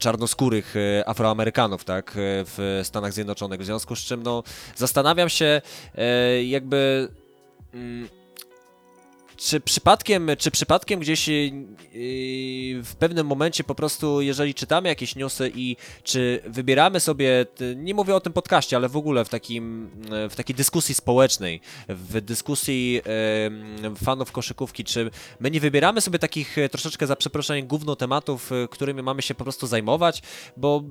czarnoskórych 0.00 0.74
Afroamerykanów, 1.06 1.84
tak, 1.84 2.12
w 2.16 2.80
Stanach 2.82 3.12
Zjednoczonych. 3.12 3.60
W 3.60 3.64
związku 3.64 3.96
z 3.96 3.98
czym, 3.98 4.22
no, 4.22 4.42
zastanawiam 4.76 5.28
się, 5.28 5.62
jakby. 6.44 7.08
Czy 9.36 9.60
przypadkiem, 9.60 10.30
czy 10.38 10.50
przypadkiem 10.50 11.00
gdzieś 11.00 11.28
yy, 11.28 11.54
w 12.82 12.94
pewnym 12.98 13.26
momencie 13.26 13.64
po 13.64 13.74
prostu, 13.74 14.20
jeżeli 14.20 14.54
czytamy 14.54 14.88
jakieś 14.88 15.16
newsy 15.16 15.52
i 15.54 15.76
czy 16.02 16.42
wybieramy 16.46 17.00
sobie, 17.00 17.46
nie 17.76 17.94
mówię 17.94 18.14
o 18.14 18.20
tym 18.20 18.32
podcaście, 18.32 18.76
ale 18.76 18.88
w 18.88 18.96
ogóle 18.96 19.24
w, 19.24 19.28
takim, 19.28 19.90
e, 20.12 20.28
w 20.28 20.36
takiej 20.36 20.56
dyskusji 20.56 20.94
społecznej, 20.94 21.60
w 21.88 22.20
dyskusji 22.20 23.00
fanów 24.04 24.32
koszykówki, 24.32 24.84
czy 24.84 25.10
my 25.40 25.50
nie 25.50 25.60
wybieramy 25.60 26.00
sobie 26.00 26.18
takich 26.18 26.58
e, 26.58 26.68
troszeczkę 26.68 27.06
za 27.06 27.16
przeproszeniem 27.16 27.66
gówno 27.66 27.96
tematów, 27.96 28.52
e, 28.52 28.68
którymi 28.68 29.02
mamy 29.02 29.22
się 29.22 29.34
po 29.34 29.44
prostu 29.44 29.66
zajmować, 29.66 30.22
bo 30.56 30.82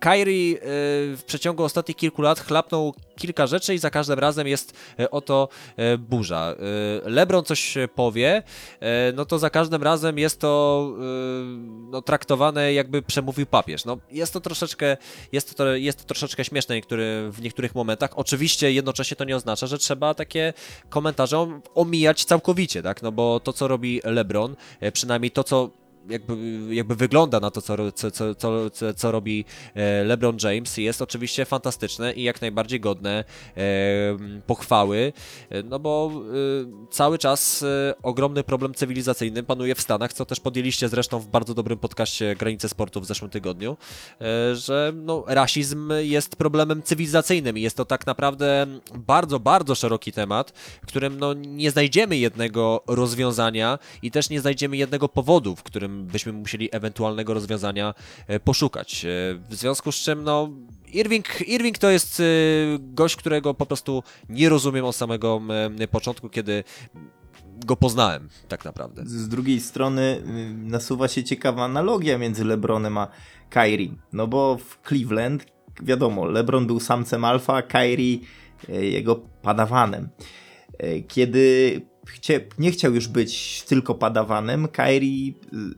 Kyrie 0.00 0.56
e, 0.56 0.60
w 1.16 1.22
przeciągu 1.26 1.64
ostatnich 1.64 1.96
kilku 1.96 2.22
lat 2.22 2.40
chlapnął 2.40 2.94
kilka 3.16 3.46
rzeczy 3.46 3.74
i 3.74 3.78
za 3.78 3.90
każdym 3.90 4.18
razem 4.18 4.46
jest 4.46 4.72
e, 4.98 5.10
oto 5.10 5.48
e, 5.76 5.98
burza. 5.98 6.54
LeBron 7.04 7.44
coś 7.44 7.74
powie, 7.94 8.42
no 9.14 9.24
to 9.24 9.38
za 9.38 9.50
każdym 9.50 9.82
razem 9.82 10.18
jest 10.18 10.40
to 10.40 10.92
no, 11.90 12.02
traktowane 12.02 12.72
jakby 12.72 13.02
przemówił 13.02 13.46
papież. 13.46 13.84
No, 13.84 13.98
jest 14.10 14.32
to 14.32 14.40
troszeczkę, 14.40 14.96
jest 15.32 15.56
to, 15.56 15.74
jest 15.74 15.98
to 15.98 16.04
troszeczkę 16.04 16.44
śmieszne 16.44 16.74
niektóry, 16.74 17.30
w 17.32 17.42
niektórych 17.42 17.74
momentach. 17.74 18.10
Oczywiście 18.18 18.72
jednocześnie 18.72 19.16
to 19.16 19.24
nie 19.24 19.36
oznacza, 19.36 19.66
że 19.66 19.78
trzeba 19.78 20.14
takie 20.14 20.52
komentarze 20.88 21.60
omijać 21.74 22.24
całkowicie, 22.24 22.82
tak? 22.82 23.02
No 23.02 23.12
bo 23.12 23.40
to, 23.40 23.52
co 23.52 23.68
robi 23.68 24.00
LeBron, 24.04 24.56
przynajmniej 24.92 25.30
to, 25.30 25.44
co 25.44 25.70
jakby, 26.08 26.34
jakby 26.74 26.96
wygląda 26.96 27.40
na 27.40 27.50
to, 27.50 27.62
co, 27.62 27.92
co, 27.92 28.10
co, 28.10 28.34
co, 28.70 28.94
co 28.94 29.12
robi 29.12 29.44
e, 29.74 30.04
LeBron 30.04 30.36
James, 30.42 30.76
jest 30.76 31.02
oczywiście 31.02 31.44
fantastyczne 31.44 32.12
i 32.12 32.22
jak 32.22 32.40
najbardziej 32.40 32.80
godne 32.80 33.24
e, 33.56 33.62
pochwały, 34.46 35.12
e, 35.50 35.62
no 35.62 35.78
bo 35.78 36.10
cały 36.90 37.18
czas 37.18 37.64
ogromny 38.02 38.44
problem 38.44 38.74
cywilizacyjny 38.74 39.42
panuje 39.42 39.74
w 39.74 39.80
Stanach, 39.80 40.12
co 40.12 40.26
też 40.26 40.40
podjęliście 40.40 40.88
zresztą 40.88 41.18
w 41.18 41.26
bardzo 41.26 41.54
dobrym 41.54 41.78
podcaście 41.78 42.36
Granice 42.36 42.68
Sportu 42.68 43.00
w 43.00 43.06
zeszłym 43.06 43.30
tygodniu, 43.30 43.76
że 44.52 44.92
no, 44.94 45.24
rasizm 45.26 45.92
jest 46.00 46.36
problemem 46.36 46.82
cywilizacyjnym. 46.82 47.58
I 47.58 47.60
jest 47.60 47.76
to 47.76 47.84
tak 47.84 48.06
naprawdę 48.06 48.66
bardzo, 48.94 49.40
bardzo 49.40 49.74
szeroki 49.74 50.12
temat, 50.12 50.50
w 50.82 50.86
którym 50.86 51.18
no, 51.18 51.34
nie 51.34 51.70
znajdziemy 51.70 52.16
jednego 52.16 52.82
rozwiązania 52.86 53.78
i 54.02 54.10
też 54.10 54.30
nie 54.30 54.40
znajdziemy 54.40 54.76
jednego 54.76 55.08
powodu, 55.08 55.56
w 55.56 55.62
którym 55.62 55.89
byśmy 55.90 56.32
musieli 56.32 56.68
ewentualnego 56.72 57.34
rozwiązania 57.34 57.94
e, 58.26 58.40
poszukać. 58.40 59.04
E, 59.04 59.08
w 59.48 59.54
związku 59.54 59.92
z 59.92 59.96
czym, 59.96 60.24
no, 60.24 60.50
Irving, 60.92 61.48
Irving 61.48 61.78
to 61.78 61.90
jest 61.90 62.20
e, 62.20 62.24
gość, 62.78 63.16
którego 63.16 63.54
po 63.54 63.66
prostu 63.66 64.02
nie 64.28 64.48
rozumiem 64.48 64.84
od 64.84 64.96
samego 64.96 65.40
początku, 65.90 66.28
kiedy 66.28 66.64
go 67.66 67.76
poznałem, 67.76 68.28
tak 68.48 68.64
naprawdę. 68.64 69.02
Z 69.06 69.28
drugiej 69.28 69.60
strony 69.60 70.22
nasuwa 70.56 71.08
się 71.08 71.24
ciekawa 71.24 71.64
analogia 71.64 72.18
między 72.18 72.44
LeBronem 72.44 72.98
a 72.98 73.08
Kyrie. 73.50 73.94
No 74.12 74.26
bo 74.26 74.58
w 74.58 74.88
Cleveland, 74.88 75.46
wiadomo, 75.82 76.24
LeBron 76.24 76.66
był 76.66 76.80
samcem 76.80 77.24
alfa, 77.24 77.62
Kyrie 77.62 78.18
jego 78.68 79.16
padawanem. 79.42 80.08
Kiedy 81.08 81.80
chcie, 82.06 82.46
nie 82.58 82.70
chciał 82.70 82.94
już 82.94 83.08
być 83.08 83.62
tylko 83.62 83.94
padawanem, 83.94 84.68
Kyrie 84.68 85.32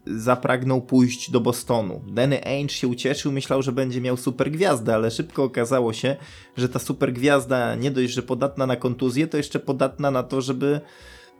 y, 0.06 0.20
zapragnął 0.20 0.82
pójść 0.82 1.30
do 1.30 1.40
Bostonu. 1.40 2.04
Danny 2.08 2.44
Ainge 2.46 2.72
się 2.72 2.88
ucieszył, 2.88 3.32
myślał, 3.32 3.62
że 3.62 3.72
będzie 3.72 4.00
miał 4.00 4.16
super 4.16 4.50
gwiazdę, 4.50 4.94
ale 4.94 5.10
szybko 5.10 5.44
okazało 5.44 5.92
się, 5.92 6.16
że 6.56 6.68
ta 6.68 6.78
super 6.78 7.12
gwiazda 7.12 7.74
nie 7.74 7.90
dość, 7.90 8.12
że 8.12 8.22
podatna 8.22 8.66
na 8.66 8.76
kontuzję, 8.76 9.26
to 9.26 9.36
jeszcze 9.36 9.60
podatna 9.60 10.10
na 10.10 10.22
to, 10.22 10.40
żeby 10.40 10.80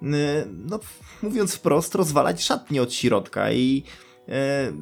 y, 0.02 0.06
no, 0.48 0.80
mówiąc 1.22 1.54
wprost, 1.54 1.94
rozwalać 1.94 2.42
szatnie 2.42 2.82
od 2.82 2.94
środka 2.94 3.52
i 3.52 3.82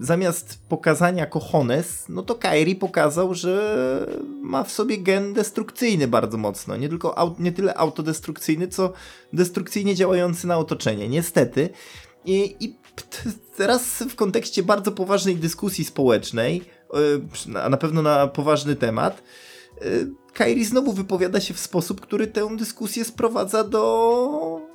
zamiast 0.01 0.59
pokazania 0.68 1.26
cojones, 1.26 2.05
no 2.09 2.22
to 2.22 2.34
Kairi 2.34 2.76
pokazał, 2.76 3.34
że 3.34 4.07
ma 4.43 4.64
w 4.64 4.72
sobie 4.72 4.99
gen 4.99 5.32
destrukcyjny 5.32 6.09
bardzo 6.09 6.38
mocno. 6.38 6.76
Nie, 6.76 6.88
tylko 6.88 7.36
nie 7.38 7.53
tyle 7.53 7.74
autodestrukcyjny, 7.74 8.68
co 8.68 8.93
destrukcyjnie 9.32 9.95
działający 9.95 10.47
na 10.47 10.59
otoczenie. 10.59 11.09
Niestety. 11.09 11.68
I, 12.24 12.57
i 12.61 12.76
teraz 13.57 14.03
w 14.11 14.14
kontekście 14.14 14.62
bardzo 14.62 14.93
poważnej 14.93 15.36
dyskusji 15.36 15.84
społecznej, 15.84 16.62
e, 17.55 17.61
a 17.62 17.68
na 17.68 17.76
pewno 17.76 18.03
na 18.03 18.26
poważny 18.26 18.76
temat, 18.76 19.22
e, 19.80 19.82
Kairi 20.32 20.64
znowu 20.64 20.93
wypowiada 20.93 21.41
się 21.41 21.55
w 21.55 21.61
sposób, 21.61 22.01
który 22.01 22.26
tę 22.26 22.57
dyskusję 22.57 23.05
sprowadza 23.05 23.64
do 23.64 24.69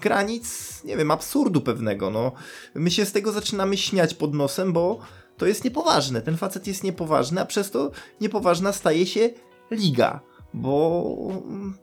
granic, 0.00 0.80
nie 0.84 0.96
wiem, 0.96 1.10
absurdu 1.10 1.60
pewnego. 1.60 2.10
No. 2.10 2.32
My 2.74 2.90
się 2.90 3.06
z 3.06 3.12
tego 3.12 3.32
zaczynamy 3.32 3.76
śmiać 3.76 4.14
pod 4.14 4.34
nosem, 4.34 4.72
bo 4.72 4.98
to 5.36 5.46
jest 5.46 5.64
niepoważne. 5.64 6.22
Ten 6.22 6.36
facet 6.36 6.66
jest 6.66 6.84
niepoważny, 6.84 7.40
a 7.40 7.46
przez 7.46 7.70
to 7.70 7.90
niepoważna 8.20 8.72
staje 8.72 9.06
się 9.06 9.30
liga, 9.70 10.20
bo 10.54 11.04
mm, 11.44 11.74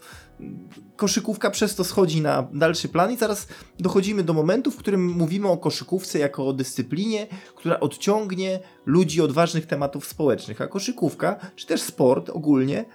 koszykówka 0.95 1.49
przez 1.49 1.75
to 1.75 1.83
schodzi 1.83 2.21
na 2.21 2.47
dalszy 2.53 2.89
plan 2.89 3.11
i 3.11 3.17
zaraz 3.17 3.47
dochodzimy 3.79 4.23
do 4.23 4.33
momentu, 4.33 4.71
w 4.71 4.77
którym 4.77 5.07
mówimy 5.07 5.47
o 5.47 5.57
koszykówce 5.57 6.19
jako 6.19 6.47
o 6.47 6.53
dyscyplinie, 6.53 7.27
która 7.55 7.79
odciągnie 7.79 8.59
ludzi 8.85 9.21
od 9.21 9.31
ważnych 9.31 9.65
tematów 9.65 10.07
społecznych. 10.07 10.61
A 10.61 10.67
koszykówka, 10.67 11.39
czy 11.55 11.67
też 11.67 11.81
sport 11.81 12.29
ogólnie, 12.29 12.85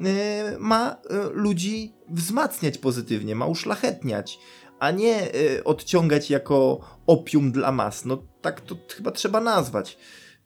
y, 0.00 0.58
ma 0.58 0.92
y, 0.92 0.96
ludzi 1.32 1.94
wzmacniać 2.08 2.78
pozytywnie, 2.78 3.34
ma 3.34 3.46
uszlachetniać 3.46 4.38
a 4.82 4.90
nie 4.90 5.34
y, 5.34 5.64
odciągać 5.64 6.30
jako 6.30 6.80
opium 7.06 7.52
dla 7.52 7.72
mas. 7.72 8.04
No 8.04 8.22
tak 8.40 8.60
to 8.60 8.76
chyba 8.96 9.10
trzeba 9.10 9.40
nazwać. 9.40 9.98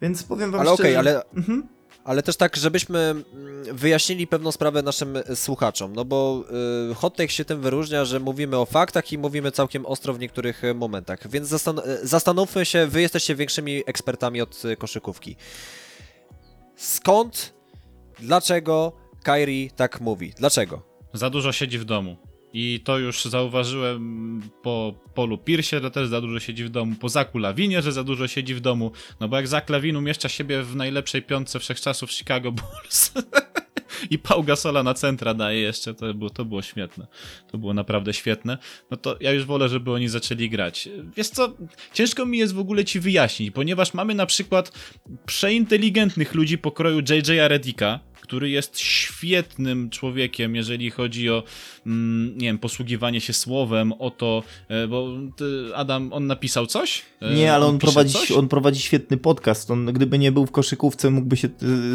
Więc 0.03 0.23
powiem 0.23 0.51
wam 0.51 0.61
ale 0.61 0.75
szczerze... 0.75 0.99
Ale 0.99 1.11
okej, 1.11 1.23
okay, 1.23 1.31
ale... 1.33 1.41
Mhm. 1.41 1.69
Ale 2.05 2.23
też 2.23 2.37
tak, 2.37 2.57
żebyśmy 2.57 2.99
mm, 2.99 3.25
wyjaśnili 3.77 4.27
pewną 4.27 4.53
sprawę 4.53 4.83
naszym 4.83 5.17
y, 5.17 5.37
słuchaczom, 5.37 5.93
no 5.93 6.05
bo 6.05 6.45
y, 6.91 6.95
hot 6.95 7.17
take 7.17 7.29
się 7.29 7.45
tym 7.45 7.61
wyróżnia, 7.61 8.05
że 8.05 8.21
mówimy 8.21 8.57
o 8.57 8.67
faktach 8.67 9.13
i 9.13 9.19
mówimy 9.19 9.51
całkiem 9.53 9.87
ostro 9.87 10.15
w 10.15 10.19
niektórych 10.19 10.65
y, 10.65 10.75
momentach, 10.75 11.31
więc 11.31 11.49
zastan 11.49 11.81
zastanówmy 12.03 12.65
się, 12.65 12.87
wy 12.87 13.01
jesteście 13.01 13.35
większymi 13.35 13.83
ekspertami 13.87 14.41
od 14.41 14.63
koszykówki. 14.79 15.37
Skąd, 16.77 17.55
dlaczego 18.19 18.93
Kairi 19.23 19.71
tak 19.77 20.01
mówi? 20.01 20.33
Dlaczego? 20.39 20.83
Za 21.13 21.31
dużo 21.31 21.53
siedzi 21.53 21.79
w 21.79 21.85
domu. 21.85 22.17
I 22.59 22.81
to 22.85 22.99
już 22.99 23.25
zauważyłem 23.25 24.43
po 24.63 24.95
Polu 25.15 25.39
Piersie, 25.39 25.81
że 25.83 25.91
też 25.91 26.09
za 26.09 26.21
dużo 26.21 26.41
siedzi 26.41 26.65
w 26.65 26.71
domu, 26.71 26.95
po 27.01 27.09
Zaku 27.09 27.39
Lawinie, 27.39 27.83
że 27.83 27.93
za 27.93 28.05
dużo 28.05 28.29
siedzi 28.29 28.55
w 28.55 28.61
domu, 28.61 28.93
no 29.21 29.29
bo 29.29 29.37
jak 29.37 29.49
Zak 29.49 29.71
Lawin 29.71 29.97
umieszcza 29.97 30.29
siebie 30.29 30.63
w 30.63 30.77
najlepszej 30.77 31.23
piątce 31.23 31.59
wszechczasów 31.59 32.13
Chicago 32.13 32.53
Bulls 32.53 33.13
i 34.11 34.19
Pau 34.19 34.43
Gasola 34.43 34.83
na 34.83 34.95
centra 34.95 35.35
daje 35.35 35.61
jeszcze, 35.61 35.95
to 35.95 36.15
było, 36.15 36.31
to 36.31 36.45
było 36.45 36.63
świetne. 36.63 37.07
To 37.51 37.59
było 37.59 37.75
naprawdę 37.75 38.15
świetne. 38.15 38.59
No 38.91 38.97
to 38.97 39.17
ja 39.21 39.33
już 39.33 39.45
wolę, 39.45 39.69
żeby 39.69 39.93
oni 39.93 40.09
zaczęli 40.09 40.51
grać. 40.51 40.89
Wiesz 41.17 41.29
co, 41.29 41.57
ciężko 41.93 42.27
mi 42.27 42.39
jest 42.39 42.55
w 42.55 42.59
ogóle 42.59 42.85
ci 42.85 43.01
wyjaśnić, 43.01 43.51
ponieważ 43.51 43.95
mamy 43.95 44.15
na 44.15 44.27
przykład 44.27 44.73
przeinteligentnych 45.27 46.35
ludzi 46.35 46.59
pokroju 46.59 46.97
J.J. 46.97 47.49
Redika, 47.49 48.01
który 48.27 48.51
jest 48.51 48.79
świetnym 48.79 49.91
człowiekiem, 49.91 50.57
jeżeli 50.57 50.91
chodzi 50.91 51.31
o, 51.31 51.43
mm, 51.87 52.39
nie 52.39 52.47
wiem, 52.47 52.59
posługiwanie 52.59 53.21
się 53.21 53.33
słowem, 53.33 53.93
o 53.93 54.11
to, 54.11 54.43
e, 54.69 54.89
bo 54.89 55.09
Adam, 55.75 56.13
on 56.13 56.27
napisał 56.27 56.67
coś? 56.67 57.03
E, 57.21 57.35
nie, 57.35 57.53
ale 57.53 57.67
on, 57.67 57.71
on 57.71 57.79
prowadzi, 57.79 58.35
on 58.35 58.49
prowadzi 58.49 58.81
świetny 58.81 59.17
podcast. 59.17 59.71
On, 59.71 59.87
gdyby 59.87 60.19
nie 60.19 60.33
był 60.33 60.47
w 60.47 60.51
koszykówce, 60.51 61.11
mógłby 61.11 61.37
się, 61.37 61.49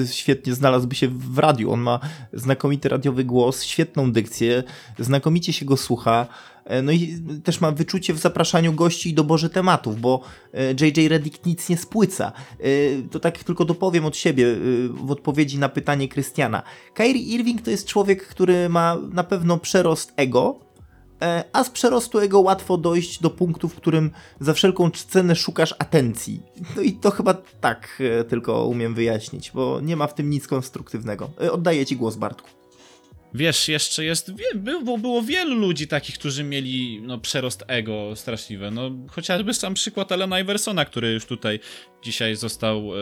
e, 0.04 0.08
świetnie 0.08 0.54
znalazłby 0.54 0.96
się 0.96 1.08
w 1.08 1.38
radiu. 1.38 1.72
On 1.72 1.80
ma 1.80 2.00
znakomity 2.34 2.90
radiowy 2.90 3.24
głos, 3.24 3.64
świetną 3.64 4.12
dykcję, 4.12 4.64
znakomicie 5.00 5.54
się 5.54 5.66
go 5.66 5.78
słucha. 5.78 6.28
E, 6.72 6.82
no 6.82 6.92
i 6.92 7.18
też 7.44 7.62
ma 7.62 7.72
wyczucie 7.72 8.14
w 8.14 8.18
zapraszaniu 8.18 8.74
gości 8.74 9.10
i 9.10 9.14
doborze 9.14 9.50
tematów, 9.50 10.02
bo 10.02 10.22
JJ 10.82 11.06
e, 11.06 11.10
Reddick 11.10 11.46
nic 11.46 11.70
nie 11.70 11.78
spłyca. 11.78 12.32
E, 12.60 12.64
to 13.12 13.20
tak 13.20 13.44
tylko 13.44 13.66
dopowiem 13.66 14.06
od 14.06 14.18
siebie 14.18 14.46
w 14.90 15.12
odpowiedzi 15.12 15.60
na 15.60 15.70
pytanie 15.70 16.08
Krystiana. 16.08 16.64
Kyrie 16.94 17.24
Irving 17.24 17.62
to 17.62 17.72
jest 17.72 17.88
człowiek, 17.88 18.28
który 18.28 18.70
ma 18.70 18.98
na 19.12 19.24
pewno 19.24 19.58
przerost 19.58 20.14
ego, 20.16 20.60
a 21.54 21.64
z 21.64 21.70
przerostu 21.70 22.20
ego 22.20 22.40
łatwo 22.40 22.78
dojść 22.78 23.22
do 23.22 23.30
punktu, 23.30 23.70
w 23.70 23.76
którym 23.76 24.12
za 24.40 24.54
wszelką 24.54 24.92
cenę 24.92 25.36
szukasz 25.36 25.76
atencji. 25.80 26.42
No 26.76 26.82
i 26.82 26.94
to 26.94 27.12
chyba 27.12 27.34
tak 27.62 28.02
tylko 28.30 28.68
umiem 28.68 28.94
wyjaśnić, 28.94 29.52
bo 29.52 29.80
nie 29.82 29.96
ma 29.96 30.08
w 30.08 30.14
tym 30.14 30.30
nic 30.30 30.48
konstruktywnego. 30.48 31.30
Oddaję 31.52 31.86
Ci 31.86 31.96
głos, 31.96 32.16
Bartku. 32.16 32.61
Wiesz, 33.34 33.68
jeszcze 33.68 34.06
jest, 34.06 34.32
było, 34.56 34.98
było 34.98 35.22
wielu 35.22 35.56
ludzi 35.56 35.88
takich, 35.88 36.16
którzy 36.16 36.44
mieli 36.44 37.02
no, 37.02 37.18
przerost 37.18 37.64
ego 37.68 38.16
straszliwe. 38.16 38.72
No, 38.72 38.92
chociażby 39.10 39.54
sam 39.54 39.74
przykład 39.74 40.12
Alena 40.12 40.40
Iversona, 40.40 40.86
który 40.86 41.14
już 41.14 41.26
tutaj 41.26 41.60
dzisiaj 42.04 42.36
został 42.36 42.78
e, 42.78 42.98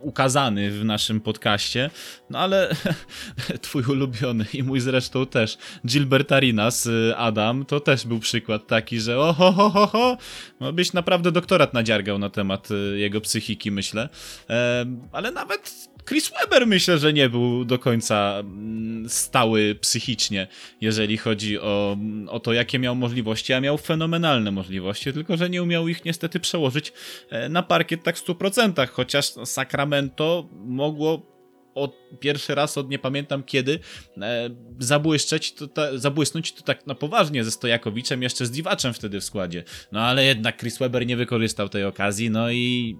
ukazany 0.00 0.70
w 0.70 0.84
naszym 0.84 1.20
podcaście. 1.20 1.90
No 2.30 2.38
ale 2.38 2.76
twój 3.62 3.82
ulubiony 3.82 4.46
i 4.54 4.62
mój 4.62 4.80
zresztą 4.80 5.26
też, 5.26 5.58
Gilbert 5.86 6.32
Arinas, 6.32 6.86
e, 6.86 7.16
Adam, 7.16 7.64
to 7.64 7.80
też 7.80 8.06
był 8.06 8.18
przykład 8.18 8.66
taki, 8.66 9.00
że 9.00 9.18
oho, 9.18 9.52
ho, 9.52 9.70
ho, 9.70 9.86
ho, 9.86 10.16
no 10.60 10.72
byś 10.72 10.92
naprawdę 10.92 11.32
doktorat 11.32 11.74
nadziargał 11.74 12.18
na 12.18 12.30
temat 12.30 12.68
e, 12.70 12.98
jego 12.98 13.20
psychiki, 13.20 13.70
myślę. 13.70 14.08
E, 14.50 14.86
ale 15.12 15.30
nawet 15.30 15.88
Chris 16.08 16.30
Webber 16.40 16.66
myślę, 16.66 16.98
że 16.98 17.12
nie 17.12 17.28
był 17.28 17.64
do 17.64 17.78
końca 17.78 18.34
mm, 18.40 19.08
stały 19.08 19.74
psychicznie, 19.74 20.46
jeżeli 20.80 21.16
chodzi 21.16 21.58
o, 21.58 21.96
o 22.28 22.40
to, 22.40 22.52
jakie 22.52 22.78
miał 22.78 22.94
możliwości, 22.94 23.52
a 23.52 23.60
miał 23.60 23.78
fenomenalne 23.78 24.50
możliwości, 24.50 25.12
tylko 25.12 25.36
że 25.36 25.50
nie 25.50 25.62
umiał 25.62 25.88
ich 25.88 26.04
niestety 26.04 26.40
przełożyć 26.40 26.92
e, 27.30 27.48
na 27.48 27.62
parkiet 27.62 28.02
tak 28.02 28.16
w 28.16 28.26
100%, 28.26 28.88
chociaż 28.88 29.26
Sacramento 29.44 30.48
mogło 30.52 31.38
od 31.74 32.18
pierwszy 32.20 32.54
raz 32.54 32.78
od 32.78 32.90
nie 32.90 32.98
pamiętam 32.98 33.42
kiedy 33.42 33.78
e, 34.22 34.50
zabłyszczeć, 34.78 35.52
to 35.52 35.66
ta, 35.66 35.98
zabłysnąć 35.98 36.52
to 36.52 36.62
tak 36.62 36.86
na 36.86 36.94
poważnie 36.94 37.44
ze 37.44 37.50
Stojakowiczem, 37.50 38.22
jeszcze 38.22 38.46
z 38.46 38.50
Dziwaczem 38.50 38.94
wtedy 38.94 39.20
w 39.20 39.24
składzie. 39.24 39.64
No 39.92 40.00
ale 40.00 40.24
jednak 40.24 40.60
Chris 40.60 40.78
Webber 40.78 41.06
nie 41.06 41.16
wykorzystał 41.16 41.68
tej 41.68 41.84
okazji, 41.84 42.30
no 42.30 42.50
i 42.50 42.96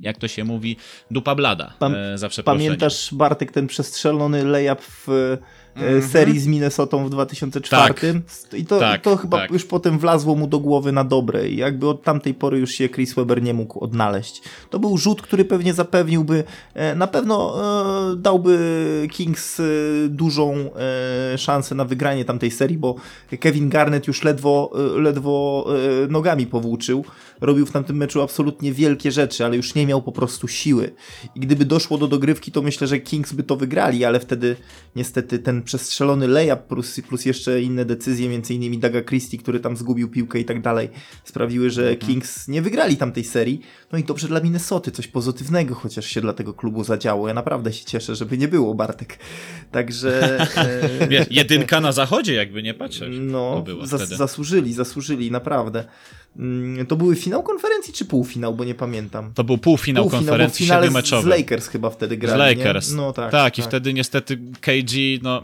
jak 0.00 0.18
to 0.18 0.28
się 0.28 0.44
mówi, 0.44 0.76
dupa 1.10 1.34
blada. 1.34 1.74
Pam 1.78 1.94
e, 1.94 2.18
za 2.18 2.28
Pamiętasz, 2.44 3.14
Bartek, 3.14 3.52
ten 3.52 3.66
przestrzelony 3.66 4.44
layup 4.44 4.80
w 4.80 5.36
e, 5.80 6.02
serii 6.02 6.38
z 6.40 6.46
Minnesotą 6.46 7.04
w 7.04 7.10
2004. 7.10 7.94
Tak. 7.94 8.04
I 8.52 8.64
to, 8.64 8.78
Tak, 8.78 9.02
to 9.02 9.16
chyba 9.16 9.38
tak. 9.38 9.50
już 9.50 9.64
potem 9.64 9.98
wlazło 9.98 10.34
mu 10.34 10.46
do 10.46 10.58
głowy 10.58 10.92
na 10.92 11.04
dobre 11.04 11.48
i 11.48 11.56
jakby 11.56 11.88
od 11.88 12.02
tamtej 12.02 12.34
pory 12.34 12.58
już 12.58 12.70
się 12.70 12.88
Chris 12.88 13.14
Webber 13.14 13.42
nie 13.42 13.54
mógł 13.54 13.84
odnaleźć. 13.84 14.42
To 14.70 14.78
był 14.78 14.98
rzut, 14.98 15.22
który 15.22 15.44
pewnie 15.44 15.74
zapewniłby, 15.74 16.44
e, 16.74 16.94
na 16.94 17.06
pewno 17.06 17.54
e, 18.12 18.16
dałby 18.16 18.58
Kings 19.10 19.60
e, 19.60 19.64
dużą 20.08 20.70
szansę 21.36 21.74
na 21.74 21.84
wygranie 21.84 22.24
tamtej 22.24 22.50
serii, 22.50 22.78
bo 22.78 22.94
Kevin 23.40 23.68
Garnett 23.68 24.06
już 24.06 24.24
ledwo, 24.24 24.72
ledwo 24.96 25.66
nogami 26.08 26.46
powłóczył. 26.46 27.04
Robił 27.40 27.66
w 27.66 27.70
tamtym 27.70 27.96
meczu 27.96 28.22
absolutnie 28.22 28.72
wielkie 28.72 29.12
rzeczy, 29.12 29.44
ale 29.44 29.56
już 29.56 29.74
nie 29.74 29.86
miał 29.86 30.02
po 30.02 30.12
prostu 30.12 30.48
siły. 30.48 30.94
I 31.34 31.40
gdyby 31.40 31.64
doszło 31.64 31.98
do 31.98 32.08
dogrywki, 32.08 32.52
to 32.52 32.62
myślę, 32.62 32.86
że 32.86 32.98
Kings 32.98 33.32
by 33.32 33.42
to 33.42 33.56
wygrali, 33.56 34.04
ale 34.04 34.20
wtedy 34.20 34.56
niestety 34.96 35.38
ten 35.38 35.62
przestrzelony 35.68 36.28
layup 36.28 36.60
plus, 36.60 37.00
plus 37.08 37.24
jeszcze 37.24 37.62
inne 37.62 37.84
decyzje, 37.84 38.28
między 38.28 38.54
innymi 38.54 38.78
Daga 38.78 39.02
Christie, 39.02 39.38
który 39.38 39.60
tam 39.60 39.76
zgubił 39.76 40.08
piłkę 40.08 40.40
i 40.40 40.44
tak 40.44 40.62
dalej, 40.62 40.88
sprawiły, 41.24 41.70
że 41.70 41.96
Kings 41.96 42.48
nie 42.48 42.62
wygrali 42.62 42.96
tamtej 42.96 43.24
serii. 43.24 43.60
No 43.92 43.98
i 43.98 44.04
dobrze 44.04 44.28
dla 44.28 44.40
Minnesoty, 44.40 44.90
coś 44.90 45.08
pozytywnego 45.08 45.74
chociaż 45.74 46.06
się 46.06 46.20
dla 46.20 46.32
tego 46.32 46.54
klubu 46.54 46.84
zadziało. 46.84 47.28
Ja 47.28 47.34
naprawdę 47.34 47.72
się 47.72 47.84
cieszę, 47.84 48.16
żeby 48.16 48.38
nie 48.38 48.48
było, 48.48 48.74
Bartek. 48.74 49.18
Także... 49.72 50.38
e, 50.56 51.26
Jedynka 51.30 51.80
na 51.80 51.92
zachodzie, 51.92 52.34
jakby 52.34 52.62
nie 52.62 52.74
patrzeć. 52.74 53.14
no, 53.20 53.64
zas- 53.84 54.16
zasłużyli, 54.16 54.72
zasłużyli, 54.72 55.30
naprawdę. 55.30 55.84
Mm, 56.36 56.86
To 56.86 56.96
były 56.96 57.16
finał 57.16 57.42
konferencji 57.42 57.92
czy 57.92 58.04
półfinał, 58.04 58.54
bo 58.54 58.64
nie 58.64 58.74
pamiętam. 58.74 59.32
To 59.34 59.44
był 59.44 59.58
półfinał, 59.58 60.04
Półfinał, 60.04 60.24
konferencji 60.24 60.66
z- 60.66 60.68
siedmiomeczowy. 60.68 61.22
Z 61.22 61.26
Lakers 61.26 61.68
chyba 61.68 61.90
wtedy 61.90 62.14
Z 62.16 62.18
grali, 62.18 62.56
Lakers. 62.58 62.90
Nie? 62.90 62.96
No 62.96 63.12
tak. 63.12 63.30
tak, 63.32 63.58
i 63.58 63.62
tak. 63.62 63.68
wtedy 63.70 63.94
niestety 63.94 64.36
KG, 64.60 64.92
no, 65.22 65.42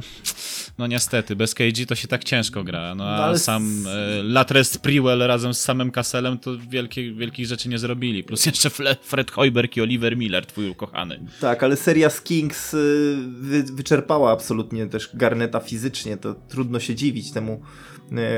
no 0.79 0.87
niestety, 0.87 1.37
bez 1.37 1.55
KG 1.55 1.87
to 1.89 1.95
się 1.95 2.09
tak 2.09 2.25
ciężko 2.25 2.65
gra. 2.65 2.95
No, 2.95 3.05
a 3.09 3.31
No, 3.31 3.39
sam 3.39 3.87
e, 3.87 4.23
Latres 4.23 4.71
Sprewell 4.73 5.19
razem 5.19 5.55
z 5.55 5.61
samym 5.61 5.91
Kasselem 5.91 6.39
to 6.39 6.51
wielkie, 6.71 7.13
wielkich 7.13 7.47
rzeczy 7.47 7.69
nie 7.69 7.79
zrobili. 7.79 8.25
Plus 8.25 8.47
jeszcze 8.47 8.69
Fle- 8.69 8.97
Fred 9.03 9.31
Hoiberg 9.31 9.77
i 9.77 9.81
Oliver 9.81 10.17
Miller, 10.17 10.47
twój 10.47 10.69
ukochany. 10.69 11.21
Tak, 11.41 11.63
ale 11.63 11.77
seria 11.77 12.11
z 12.11 12.21
Kings 12.23 12.75
y, 12.75 13.17
wy, 13.29 13.63
wyczerpała 13.63 14.33
absolutnie 14.33 14.87
też 14.87 15.11
Garneta 15.15 15.61
fizycznie. 15.61 16.17
To 16.17 16.35
trudno 16.49 16.81
się 16.81 16.95
dziwić 16.95 17.33
temu 17.33 17.61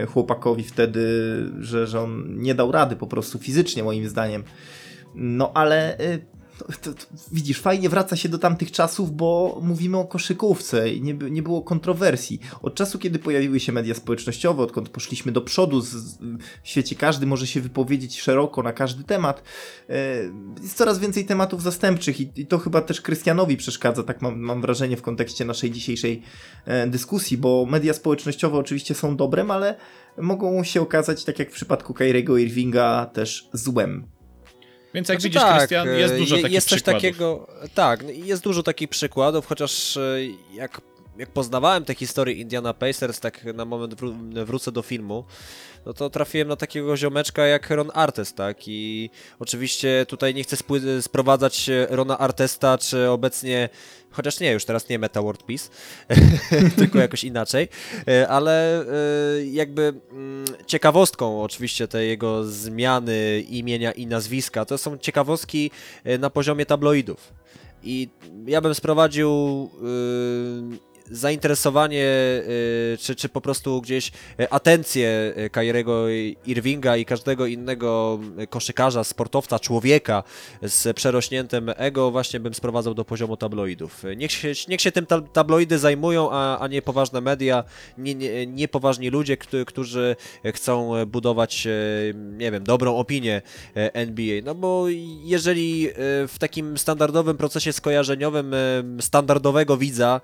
y, 0.03 0.07
chłopakowi 0.07 0.64
wtedy, 0.64 1.01
że, 1.61 1.87
że 1.87 2.01
on 2.01 2.25
nie 2.43 2.55
dał 2.55 2.73
rady 2.73 2.97
po 2.97 3.07
prostu 3.07 3.39
fizycznie, 3.39 3.83
moim 3.85 4.09
zdaniem. 4.09 4.45
No 5.14 5.53
ale 5.55 6.01
y, 6.01 6.27
to, 6.59 6.92
to, 6.92 7.07
widzisz, 7.32 7.61
fajnie 7.61 7.88
wraca 7.88 8.16
się 8.16 8.28
do 8.28 8.38
tamtych 8.38 8.72
czasów, 8.72 9.16
bo 9.16 9.59
mówimy 9.62 9.98
o 9.98 10.04
koszykówce 10.04 10.90
i 10.90 11.02
nie, 11.02 11.14
nie 11.14 11.42
było 11.42 11.62
kontrowersji. 11.62 12.40
Od 12.62 12.74
czasu, 12.74 12.98
kiedy 12.98 13.18
pojawiły 13.18 13.61
się 13.61 13.72
media 13.72 13.94
społecznościowe, 13.94 14.62
odkąd 14.62 14.88
poszliśmy 14.88 15.32
do 15.32 15.40
przodu 15.40 15.80
z, 15.80 15.88
z, 15.88 16.18
w 16.62 16.68
świecie, 16.68 16.96
każdy 16.96 17.26
może 17.26 17.46
się 17.46 17.61
wypowiedzieć 17.61 18.20
szeroko 18.20 18.62
na 18.62 18.72
każdy 18.72 19.04
temat. 19.04 19.42
E, 19.88 20.16
Jest 20.62 20.76
coraz 20.76 20.98
więcej 20.98 21.24
tematów 21.24 21.62
zastępczych 21.62 22.20
i, 22.20 22.30
i 22.36 22.46
to 22.46 22.59
chyba 22.59 22.80
też 22.80 23.00
Krystianowi 23.00 23.57
przeszkadza, 23.57 24.02
tak 24.02 24.22
mam, 24.22 24.40
mam 24.40 24.61
wrażenie 24.61 24.96
w 24.96 25.02
kontekście 25.02 25.44
naszej 25.44 25.70
dzisiejszej 25.70 26.22
e, 26.64 26.86
dyskusji, 26.86 27.38
bo 27.38 27.66
media 27.66 27.94
społecznościowe 27.94 28.59
oczywiście 28.59 28.94
są 28.94 29.16
dobrem, 29.16 29.50
ale 29.50 29.76
mogą 30.18 30.64
się 30.64 30.80
okazać, 30.80 31.24
tak 31.24 31.38
jak 31.38 31.50
w 31.50 31.54
przypadku 31.54 31.94
Kyriego 31.94 32.36
Irvinga, 32.38 33.07
też 33.07 33.48
złem. 33.52 34.16
Więc 34.97 35.09
jak 35.09 35.20
Znaczy 35.20 35.28
widzisz, 35.28 35.42
tak, 35.42 35.59
Krystian, 35.59 35.88
jest 35.88 36.14
e, 36.14 36.18
dużo 36.18 36.36
takich 36.36 36.53
jest 36.53 36.68
coś 36.68 36.82
przykładów. 36.82 37.03
takiego, 37.03 37.47
tak, 37.74 38.03
no 38.03 38.11
jest 38.11 38.42
dużo 38.42 38.62
takich 38.62 38.88
przykładów, 38.88 39.47
chociaż 39.47 39.97
e, 39.97 40.01
jak, 40.55 40.80
jak 41.18 41.30
poznawałem 41.30 41.84
tę 41.84 41.94
historię 41.94 42.34
Indiana 42.34 42.74
Pacers, 42.74 43.20
tak 43.20 43.44
na 43.44 43.64
moment 43.64 43.94
wró- 43.94 44.44
wrócę 44.44 44.72
do 44.72 44.82
filmu, 44.82 45.24
no 45.86 45.92
to 45.92 46.11
trafiłem 46.11 46.49
na 46.49 46.57
takiego 46.57 46.97
ziomeczka 46.97 47.47
jak 47.47 47.70
Ron 47.70 47.90
Artest, 47.94 48.36
tak, 48.36 48.57
i 48.68 49.11
oczywiście 49.38 50.07
tutaj 50.09 50.34
nie 50.34 50.42
chcę 50.42 50.57
sprowadzać 51.01 51.68
e, 51.68 51.86
Rona 51.90 52.18
Artesta, 52.18 52.78
czy 52.78 53.11
obecnie, 53.11 53.68
chociaż 54.11 54.40
nie, 54.40 54.53
już 54.53 54.64
teraz 54.64 54.88
nie 54.88 54.99
Meta 54.99 55.22
World 55.22 55.42
Peace, 55.42 55.68
tylko 56.78 56.99
jakoś 56.99 57.24
inaczej, 57.24 57.68
ale 58.28 58.84
jakby 59.53 59.82
mm, 59.82 60.26
ciekawostką 60.67 61.43
oczywiście 61.43 61.89
tej 61.89 62.09
jego 62.09 62.45
zmiany 62.45 63.45
imienia 63.49 63.93
i 63.93 64.07
nazwiska, 64.07 64.64
to 64.64 64.79
są 64.79 64.99
ciekawostki 64.99 65.71
e, 66.05 66.19
na 66.19 66.31
poziomie 66.31 66.67
tabloidów. 66.67 67.33
I 67.83 68.09
ja 68.47 68.61
bym 68.61 68.75
sprowadził 68.75 69.31
y, 70.73 70.86
zainteresowanie, 71.11 72.04
y, 72.04 72.96
czy, 73.00 73.14
czy 73.16 73.28
po 73.28 73.40
prostu 73.40 73.80
gdzieś 73.80 74.12
y, 74.40 74.50
atencję 74.50 75.34
y, 75.38 75.50
Kyriego 75.50 76.09
Irvinga 76.46 76.96
i 76.96 77.04
każdego 77.04 77.46
innego 77.46 78.18
koszykarza, 78.50 79.04
sportowca, 79.04 79.59
człowieka 79.59 80.22
z 80.62 80.96
przerośniętym 80.96 81.70
ego 81.76 82.11
właśnie 82.11 82.40
bym 82.40 82.54
sprowadzał 82.54 82.94
do 82.94 83.04
poziomu 83.04 83.36
tabloidów. 83.36 84.04
Niech 84.16 84.32
się, 84.32 84.52
niech 84.68 84.80
się 84.80 84.92
tym 84.92 85.07
ta- 85.07 85.20
tabloidy 85.20 85.78
zajmują, 85.78 86.28
a, 86.32 86.59
a 86.59 86.68
nie 86.68 86.82
poważne 86.82 87.20
media, 87.20 87.64
nie, 87.98 88.14
nie, 88.14 88.46
nie 88.46 89.11
ludzie, 89.11 89.36
którzy, 89.66 90.16
chcą 90.54 90.92
budować, 91.07 91.68
nie 92.14 92.50
wiem, 92.50 92.64
dobrą 92.64 92.96
opinię 92.96 93.42
NBA. 93.74 94.40
No 94.44 94.54
bo 94.54 94.84
jeżeli 95.24 95.88
w 96.28 96.34
takim 96.38 96.78
standardowym 96.78 97.36
procesie 97.36 97.72
skojarzeniowym 97.72 98.54
standardowego 99.00 99.76
widza 99.76 100.20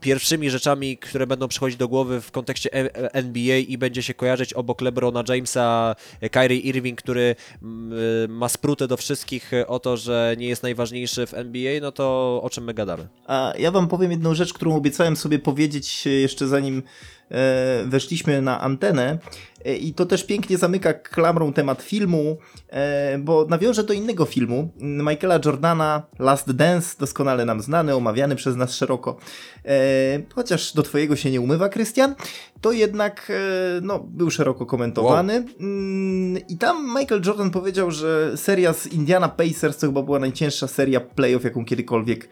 pierwszymi 0.00 0.50
rzeczami, 0.50 0.98
które 0.98 1.26
będą 1.26 1.48
przychodzić 1.48 1.78
do 1.78 1.88
głowy 1.88 2.20
w 2.20 2.30
kontekście 2.30 2.74
E- 2.74 3.14
NBA 3.14 3.56
i 3.56 3.78
będzie 3.78 4.02
się 4.02 4.14
kojarzyć 4.14 4.52
obok 4.52 4.80
LeBrona 4.80 5.24
Jamesa 5.28 5.96
Kyrie 6.30 6.58
Irving, 6.58 7.02
który 7.02 7.36
mm, 7.62 7.98
e, 8.24 8.28
ma 8.28 8.48
sprutę 8.48 8.88
do 8.88 8.96
wszystkich 8.96 9.52
e, 9.52 9.66
o 9.66 9.78
to, 9.78 9.96
że 9.96 10.34
nie 10.38 10.48
jest 10.48 10.62
najważniejszy 10.62 11.26
w 11.26 11.34
NBA, 11.34 11.80
no 11.80 11.92
to 11.92 12.40
o 12.42 12.50
czym 12.50 12.64
my 12.64 12.74
gadamy? 12.74 13.08
A 13.26 13.52
ja 13.58 13.70
wam 13.70 13.88
powiem 13.88 14.10
jedną 14.10 14.34
rzecz, 14.34 14.52
którą 14.52 14.76
obiecałem 14.76 15.16
sobie 15.16 15.38
powiedzieć 15.38 16.06
jeszcze 16.06 16.48
zanim 16.48 16.82
weszliśmy 17.86 18.42
na 18.42 18.60
antenę. 18.60 19.18
E, 19.66 19.76
I 19.76 19.94
to 19.94 20.06
też 20.06 20.24
pięknie 20.24 20.58
zamyka 20.58 20.94
klamrą 20.94 21.52
temat 21.52 21.82
filmu, 21.82 22.36
e, 22.68 23.18
bo 23.18 23.46
nawiążę 23.48 23.84
do 23.84 23.92
innego 23.92 24.24
filmu, 24.24 24.68
m, 24.80 25.08
Michaela 25.08 25.40
Jordana, 25.44 26.02
Last 26.18 26.52
Dance, 26.52 26.96
doskonale 27.00 27.44
nam 27.44 27.60
znany, 27.60 27.94
omawiany 27.94 28.36
przez 28.36 28.56
nas 28.56 28.74
szeroko. 28.74 29.16
E, 29.64 29.78
chociaż 30.34 30.72
do 30.72 30.82
twojego 30.82 31.16
się 31.16 31.30
nie 31.30 31.40
umywa, 31.40 31.68
Krystian, 31.68 32.14
to 32.60 32.72
jednak 32.72 33.32
no, 33.82 33.98
był 33.98 34.30
szeroko 34.30 34.66
komentowany. 34.66 35.44
Mm, 35.60 36.42
I 36.48 36.56
tam 36.56 36.94
Michael 36.98 37.22
Jordan 37.26 37.50
powiedział, 37.50 37.90
że 37.90 38.36
seria 38.36 38.72
z 38.72 38.86
Indiana 38.86 39.28
Pacers 39.28 39.76
to 39.76 39.86
chyba 39.86 40.02
była 40.02 40.18
najcięższa 40.18 40.66
seria 40.66 41.00
playoff, 41.00 41.44
jaką 41.44 41.64
kiedykolwiek 41.64 42.28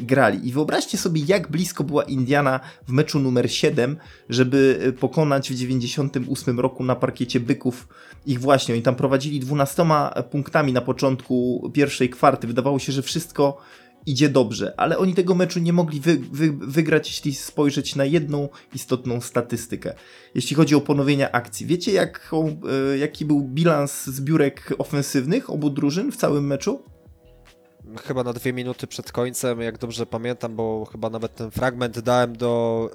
grali. 0.00 0.48
I 0.48 0.52
wyobraźcie 0.52 0.98
sobie, 0.98 1.22
jak 1.26 1.50
blisko 1.50 1.84
była 1.84 2.02
Indiana 2.02 2.60
w 2.88 2.92
meczu 2.92 3.18
numer 3.18 3.50
7, 3.50 3.96
żeby 4.28 4.92
pokonać 5.00 5.50
w 5.50 5.54
98 5.54 6.55
roku 6.60 6.84
na 6.84 6.96
parkiecie 6.96 7.40
Byków 7.40 7.88
ich 8.26 8.40
właśnie. 8.40 8.74
Oni 8.74 8.82
tam 8.82 8.94
prowadzili 8.94 9.40
12 9.40 9.84
punktami 10.30 10.72
na 10.72 10.80
początku 10.80 11.70
pierwszej 11.74 12.10
kwarty. 12.10 12.46
Wydawało 12.46 12.78
się, 12.78 12.92
że 12.92 13.02
wszystko 13.02 13.58
idzie 14.06 14.28
dobrze, 14.28 14.74
ale 14.76 14.98
oni 14.98 15.14
tego 15.14 15.34
meczu 15.34 15.60
nie 15.60 15.72
mogli 15.72 16.00
wy, 16.00 16.18
wy, 16.32 16.52
wygrać, 16.52 17.08
jeśli 17.08 17.34
spojrzeć 17.34 17.96
na 17.96 18.04
jedną 18.04 18.48
istotną 18.74 19.20
statystykę. 19.20 19.94
Jeśli 20.34 20.56
chodzi 20.56 20.74
o 20.74 20.80
ponowienia 20.80 21.32
akcji. 21.32 21.66
Wiecie, 21.66 21.92
e, 22.92 22.98
jaki 22.98 23.24
był 23.24 23.42
bilans 23.42 24.06
zbiórek 24.06 24.74
ofensywnych 24.78 25.50
obu 25.50 25.70
drużyn 25.70 26.12
w 26.12 26.16
całym 26.16 26.46
meczu? 26.46 26.95
Chyba 28.04 28.24
na 28.24 28.32
dwie 28.32 28.52
minuty 28.52 28.86
przed 28.86 29.12
końcem, 29.12 29.60
jak 29.60 29.78
dobrze 29.78 30.06
pamiętam, 30.06 30.56
bo 30.56 30.84
chyba 30.92 31.10
nawet 31.10 31.34
ten 31.34 31.50
fragment 31.50 32.00
dałem 32.00 32.36
do 32.36 32.90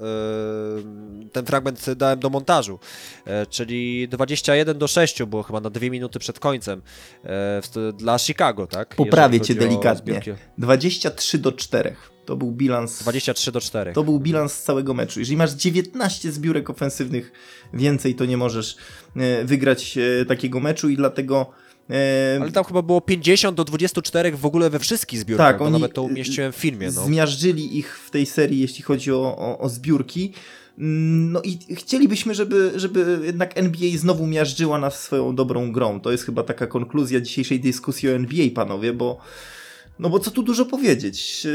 e, 1.27 1.29
ten 1.29 1.45
fragment 1.45 1.93
dałem 1.93 2.19
do 2.19 2.29
montażu, 2.29 2.79
e, 3.25 3.45
czyli 3.45 4.07
21 4.07 4.77
do 4.77 4.87
6 4.87 5.23
było 5.23 5.43
chyba 5.43 5.59
na 5.59 5.69
dwie 5.69 5.89
minuty 5.89 6.19
przed 6.19 6.39
końcem 6.39 6.81
e, 7.23 7.61
dla 7.93 8.19
Chicago, 8.19 8.67
tak? 8.67 8.95
Poprawię 8.95 9.41
cię 9.41 9.55
delikatnie. 9.55 10.13
zbiórki. 10.13 10.31
23 10.57 11.37
do 11.37 11.51
4. 11.51 11.95
To 12.25 12.35
był 12.35 12.51
bilans. 12.51 12.99
23 12.99 13.51
do 13.51 13.61
4. 13.61 13.93
To 13.93 14.03
był 14.03 14.19
bilans 14.19 14.63
całego 14.63 14.93
meczu. 14.93 15.19
Jeżeli 15.19 15.37
masz 15.37 15.51
19 15.51 16.31
zbiórek 16.31 16.69
ofensywnych 16.69 17.31
więcej, 17.73 18.15
to 18.15 18.25
nie 18.25 18.37
możesz 18.37 18.75
wygrać 19.43 19.97
takiego 20.27 20.59
meczu 20.59 20.89
i 20.89 20.97
dlatego. 20.97 21.51
Ale 22.41 22.51
tam 22.51 22.63
chyba 22.63 22.81
było 22.81 23.01
50 23.01 23.57
do 23.57 23.63
24 23.63 24.31
w 24.31 24.45
ogóle 24.45 24.69
we 24.69 24.79
wszystkich 24.79 25.19
zbiórkach, 25.19 25.47
Tak, 25.47 25.57
bo 25.59 25.65
oni, 25.65 25.73
nawet 25.73 25.93
to 25.93 26.03
umieściłem 26.03 26.51
w 26.51 26.55
filmie. 26.55 26.91
No. 26.95 27.05
Zmiażdżyli 27.05 27.77
ich 27.77 27.99
w 27.99 28.11
tej 28.11 28.25
serii, 28.25 28.59
jeśli 28.59 28.83
chodzi 28.83 29.11
o, 29.11 29.37
o, 29.37 29.59
o 29.59 29.69
zbiórki. 29.69 30.33
Mm, 30.77 31.31
No 31.31 31.41
i 31.41 31.75
chcielibyśmy, 31.75 32.35
żeby, 32.35 32.71
żeby 32.75 33.19
jednak 33.23 33.57
NBA 33.57 33.97
znowu 33.97 34.27
miażdżyła 34.27 34.79
nas 34.79 35.03
swoją 35.03 35.35
dobrą 35.35 35.71
grą. 35.71 36.01
To 36.01 36.11
jest 36.11 36.25
chyba 36.25 36.43
taka 36.43 36.67
konkluzja 36.67 37.21
dzisiejszej 37.21 37.59
dyskusji 37.59 38.09
o 38.09 38.11
NBA, 38.11 38.45
panowie, 38.55 38.93
bo 38.93 39.17
no 39.99 40.09
bo 40.09 40.19
co 40.19 40.31
tu 40.31 40.43
dużo 40.43 40.65
powiedzieć. 40.65 41.47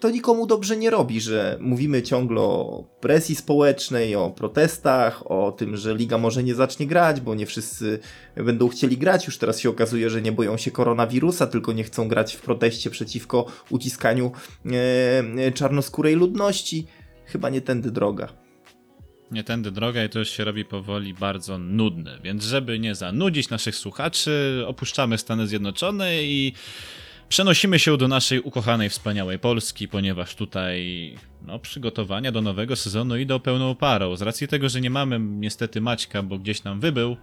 To 0.00 0.10
nikomu 0.10 0.46
dobrze 0.46 0.76
nie 0.76 0.90
robi, 0.90 1.20
że 1.20 1.58
mówimy 1.60 2.02
ciągle 2.02 2.40
o 2.40 2.84
presji 3.00 3.34
społecznej, 3.34 4.16
o 4.16 4.30
protestach, 4.30 5.30
o 5.30 5.52
tym, 5.52 5.76
że 5.76 5.94
liga 5.94 6.18
może 6.18 6.42
nie 6.42 6.54
zacznie 6.54 6.86
grać, 6.86 7.20
bo 7.20 7.34
nie 7.34 7.46
wszyscy 7.46 7.98
będą 8.36 8.68
chcieli 8.68 8.98
grać. 8.98 9.26
Już 9.26 9.38
teraz 9.38 9.60
się 9.60 9.70
okazuje, 9.70 10.10
że 10.10 10.22
nie 10.22 10.32
boją 10.32 10.56
się 10.56 10.70
koronawirusa, 10.70 11.46
tylko 11.46 11.72
nie 11.72 11.84
chcą 11.84 12.08
grać 12.08 12.34
w 12.34 12.40
proteście 12.40 12.90
przeciwko 12.90 13.46
uciskaniu 13.70 14.32
e, 15.46 15.52
czarnoskórej 15.52 16.14
ludności. 16.14 16.86
Chyba 17.26 17.50
nie 17.50 17.60
tędy 17.60 17.90
droga. 17.90 18.28
Nie 19.30 19.44
tędy 19.44 19.70
droga 19.70 20.04
i 20.04 20.08
to 20.08 20.18
już 20.18 20.28
się 20.28 20.44
robi 20.44 20.64
powoli 20.64 21.14
bardzo 21.14 21.58
nudne. 21.58 22.18
Więc 22.22 22.44
żeby 22.44 22.78
nie 22.78 22.94
zanudzić 22.94 23.50
naszych 23.50 23.76
słuchaczy, 23.76 24.64
opuszczamy 24.66 25.18
Stany 25.18 25.46
Zjednoczone 25.46 26.22
i 26.22 26.52
przenosimy 27.30 27.78
się 27.78 27.96
do 27.96 28.08
naszej 28.08 28.40
ukochanej, 28.40 28.88
wspaniałej 28.88 29.38
Polski, 29.38 29.88
ponieważ 29.88 30.34
tutaj 30.34 31.14
no, 31.46 31.58
przygotowania 31.58 32.32
do 32.32 32.42
nowego 32.42 32.76
sezonu 32.76 33.16
idą 33.16 33.38
pełną 33.38 33.74
parą. 33.74 34.16
Z 34.16 34.22
racji 34.22 34.48
tego, 34.48 34.68
że 34.68 34.80
nie 34.80 34.90
mamy 34.90 35.20
niestety 35.20 35.80
Maćka, 35.80 36.22
bo 36.22 36.38
gdzieś 36.38 36.64
nam 36.64 36.80
wybył, 36.80 37.16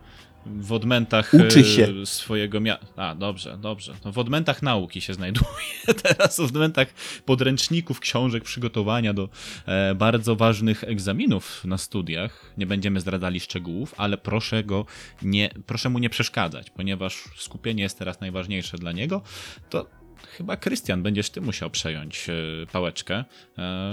w 0.45 0.71
odmętach 0.71 1.33
Uczy 1.33 1.59
e, 1.59 1.63
się. 1.63 2.05
swojego 2.05 2.59
miasta. 2.59 2.87
A, 2.95 3.15
dobrze, 3.15 3.57
dobrze. 3.61 3.93
No, 4.05 4.11
w 4.11 4.17
odmętach 4.17 4.61
nauki 4.61 5.01
się 5.01 5.13
znajduje 5.13 5.47
teraz, 6.03 6.37
w 6.37 6.43
odmętach 6.43 6.87
podręczników, 7.25 7.99
książek, 7.99 8.43
przygotowania 8.43 9.13
do 9.13 9.29
e, 9.65 9.95
bardzo 9.95 10.35
ważnych 10.35 10.83
egzaminów 10.83 11.65
na 11.65 11.77
studiach. 11.77 12.53
Nie 12.57 12.65
będziemy 12.65 12.99
zdradzali 12.99 13.39
szczegółów, 13.39 13.95
ale 13.97 14.17
proszę 14.17 14.63
go 14.63 14.85
nie, 15.21 15.49
proszę 15.65 15.89
mu 15.89 15.99
nie 15.99 16.09
przeszkadzać, 16.09 16.69
ponieważ 16.69 17.23
skupienie 17.37 17.83
jest 17.83 17.99
teraz 17.99 18.21
najważniejsze 18.21 18.77
dla 18.77 18.91
niego. 18.91 19.21
To 19.69 19.96
chyba 20.37 20.57
Krystian, 20.57 21.03
będziesz 21.03 21.29
ty 21.29 21.41
musiał 21.41 21.69
przejąć 21.69 22.29
e, 22.29 22.33
pałeczkę 22.71 23.23
e, 23.57 23.91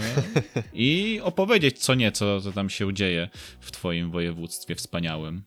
i 0.72 1.20
opowiedzieć 1.22 1.79
co 1.79 1.95
nieco, 1.95 2.41
co 2.41 2.53
tam 2.53 2.70
się 2.70 2.95
dzieje 2.95 3.29
w 3.61 3.70
twoim 3.70 4.11
województwie 4.11 4.75
wspaniałym. 4.75 5.43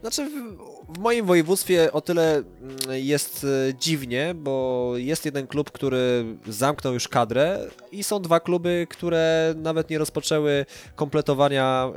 Znaczy, 0.00 0.30
w, 0.30 0.58
w 0.88 0.98
moim 0.98 1.26
województwie 1.26 1.92
o 1.92 2.00
tyle 2.00 2.36
mm, 2.36 2.44
jest 2.88 3.46
e, 3.68 3.74
dziwnie, 3.74 4.34
bo 4.34 4.92
jest 4.96 5.24
jeden 5.24 5.46
klub, 5.46 5.70
który 5.70 6.24
zamknął 6.46 6.94
już 6.94 7.08
kadrę 7.08 7.66
i 7.92 8.04
są 8.04 8.22
dwa 8.22 8.40
kluby, 8.40 8.86
które 8.90 9.54
nawet 9.56 9.90
nie 9.90 9.98
rozpoczęły 9.98 10.66
kompletowania 10.96 11.90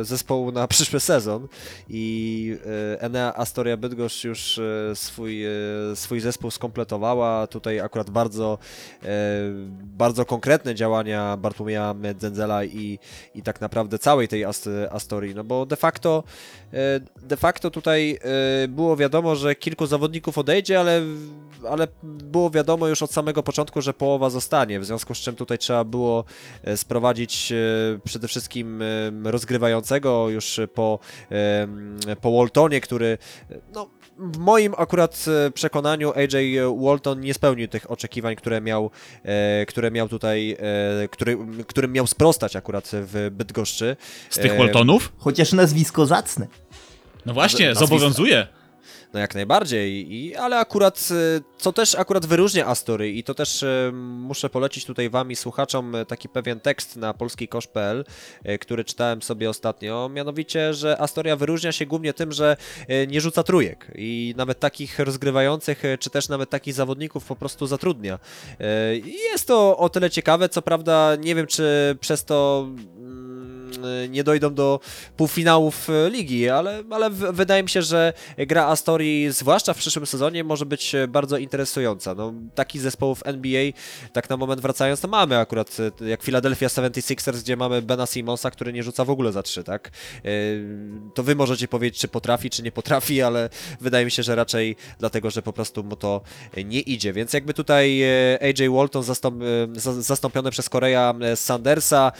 e, 0.00 0.04
zespołu 0.04 0.52
na 0.52 0.68
przyszły 0.76 1.00
sezon 1.00 1.48
i 1.88 2.56
e, 2.94 3.00
Enea 3.00 3.34
Astoria 3.36 3.76
Bydgoszcz 3.76 4.24
już 4.24 4.58
e, 4.58 4.96
swój, 4.96 5.44
e, 5.44 5.50
swój 5.94 6.20
zespół 6.20 6.50
skompletowała. 6.50 7.46
Tutaj 7.46 7.80
akurat 7.80 8.10
bardzo, 8.10 8.58
e, 9.02 9.06
bardzo 9.82 10.24
konkretne 10.24 10.74
działania 10.74 11.36
Bartłomieja 11.36 11.94
Dzenzela 12.14 12.64
i, 12.64 12.98
i 13.34 13.42
tak 13.42 13.60
naprawdę 13.60 13.98
całej 13.98 14.28
tej 14.28 14.44
Ast 14.44 14.68
Astorii, 14.90 15.34
no 15.34 15.44
bo 15.44 15.66
de 15.66 15.76
facto 15.76 16.24
de 17.22 17.36
facto 17.36 17.45
tutaj 17.52 18.18
e, 18.64 18.68
było 18.68 18.96
wiadomo, 18.96 19.36
że 19.36 19.54
kilku 19.54 19.86
zawodników 19.86 20.38
odejdzie, 20.38 20.80
ale, 20.80 21.02
ale 21.70 21.88
było 22.02 22.50
wiadomo 22.50 22.88
już 22.88 23.02
od 23.02 23.12
samego 23.12 23.42
początku, 23.42 23.82
że 23.82 23.94
połowa 23.94 24.30
zostanie, 24.30 24.80
w 24.80 24.84
związku 24.84 25.14
z 25.14 25.18
czym 25.18 25.36
tutaj 25.36 25.58
trzeba 25.58 25.84
było 25.84 26.24
e, 26.64 26.76
sprowadzić 26.76 27.52
e, 27.52 27.56
przede 28.04 28.28
wszystkim 28.28 28.82
rozgrywającego 29.24 30.28
już 30.28 30.60
po, 30.74 30.98
po 32.20 32.32
Waltonie, 32.32 32.80
który 32.80 33.18
no, 33.74 33.90
w 34.18 34.38
moim 34.38 34.74
akurat 34.78 35.24
przekonaniu 35.54 36.12
AJ 36.12 36.58
Walton 36.82 37.20
nie 37.20 37.34
spełnił 37.34 37.68
tych 37.68 37.90
oczekiwań, 37.90 38.36
które 38.36 38.60
miał, 38.60 38.90
które 39.68 39.90
miał 39.90 40.08
tutaj, 40.08 40.56
który, 41.10 41.38
którym 41.66 41.92
miał 41.92 42.06
sprostać 42.06 42.56
akurat 42.56 42.90
w 42.92 43.30
Bydgoszczy. 43.30 43.96
Z 44.30 44.38
tych 44.38 44.58
Waltonów? 44.58 45.12
Chociaż 45.18 45.52
nazwisko 45.52 46.06
zacne. 46.06 46.46
No 47.26 47.34
właśnie, 47.34 47.68
nazwiska. 47.68 47.86
zobowiązuje. 47.86 48.46
No 49.12 49.20
jak 49.20 49.34
najbardziej, 49.34 50.14
I, 50.14 50.36
ale 50.36 50.58
akurat, 50.58 51.08
e, 51.10 51.40
co 51.58 51.72
też 51.72 51.94
akurat 51.94 52.26
wyróżnia 52.26 52.66
Astory 52.66 53.10
i 53.10 53.24
to 53.24 53.34
też 53.34 53.62
e, 53.62 53.92
muszę 53.94 54.50
polecić 54.50 54.84
tutaj 54.84 55.10
wam 55.10 55.30
i 55.30 55.36
słuchaczom 55.36 55.92
taki 56.08 56.28
pewien 56.28 56.60
tekst 56.60 56.96
na 56.96 57.14
polskikosz.pl, 57.14 58.04
e, 58.44 58.58
który 58.58 58.84
czytałem 58.84 59.22
sobie 59.22 59.50
ostatnio, 59.50 60.08
mianowicie, 60.08 60.74
że 60.74 61.00
Astoria 61.00 61.36
wyróżnia 61.36 61.72
się 61.72 61.86
głównie 61.86 62.12
tym, 62.12 62.32
że 62.32 62.56
nie 63.08 63.20
rzuca 63.20 63.42
trójek 63.42 63.92
i 63.94 64.34
nawet 64.36 64.60
takich 64.60 64.98
rozgrywających, 64.98 65.82
czy 66.00 66.10
też 66.10 66.28
nawet 66.28 66.50
takich 66.50 66.74
zawodników 66.74 67.24
po 67.24 67.36
prostu 67.36 67.66
zatrudnia. 67.66 68.18
I 69.04 69.14
Jest 69.32 69.46
to 69.46 69.78
o 69.78 69.88
tyle 69.88 70.10
ciekawe, 70.10 70.48
co 70.48 70.62
prawda 70.62 71.16
nie 71.16 71.34
wiem, 71.34 71.46
czy 71.46 71.96
przez 72.00 72.24
to 72.24 72.68
nie 74.08 74.24
dojdą 74.24 74.54
do 74.54 74.80
półfinałów 75.16 75.90
e, 75.90 76.10
ligi, 76.10 76.48
ale, 76.48 76.82
ale 76.90 77.10
w- 77.10 77.32
wydaje 77.32 77.62
mi 77.62 77.68
się, 77.68 77.82
że 77.82 78.12
gra 78.38 78.66
Astorii, 78.66 79.30
zwłaszcza 79.32 79.74
w 79.74 79.78
przyszłym 79.78 80.06
sezonie, 80.06 80.44
może 80.44 80.66
być 80.66 80.94
e, 80.94 81.08
bardzo 81.08 81.38
interesująca. 81.38 82.14
No, 82.14 82.32
takich 82.54 82.80
zespołów 82.82 83.22
NBA, 83.24 83.72
tak 84.12 84.30
na 84.30 84.36
moment 84.36 84.60
wracając, 84.60 85.00
to 85.00 85.08
mamy 85.08 85.38
akurat, 85.38 85.76
e, 86.02 86.08
jak 86.08 86.22
Philadelphia 86.22 86.68
76ers, 86.68 87.38
gdzie 87.40 87.56
mamy 87.56 87.82
Bena 87.82 88.06
Simonsa, 88.06 88.50
który 88.50 88.72
nie 88.72 88.82
rzuca 88.82 89.04
w 89.04 89.10
ogóle 89.10 89.32
za 89.32 89.42
trzy, 89.42 89.64
tak? 89.64 89.90
E, 90.24 90.30
To 91.14 91.22
wy 91.22 91.34
możecie 91.34 91.68
powiedzieć, 91.68 92.00
czy 92.00 92.08
potrafi, 92.08 92.50
czy 92.50 92.62
nie 92.62 92.72
potrafi, 92.72 93.22
ale 93.22 93.48
wydaje 93.80 94.04
mi 94.04 94.10
się, 94.10 94.22
że 94.22 94.34
raczej 94.34 94.76
dlatego, 94.98 95.30
że 95.30 95.42
po 95.42 95.52
prostu 95.52 95.84
mu 95.84 95.96
to 95.96 96.20
nie 96.64 96.80
idzie. 96.80 97.12
Więc 97.12 97.32
jakby 97.32 97.54
tutaj 97.54 98.02
AJ 98.40 98.68
Walton 98.70 99.02
zastąp, 99.02 99.42
za- 99.72 100.02
zastąpiony 100.02 100.50
przez 100.50 100.68
Korea 100.68 101.14
Sandersa, 101.34 102.12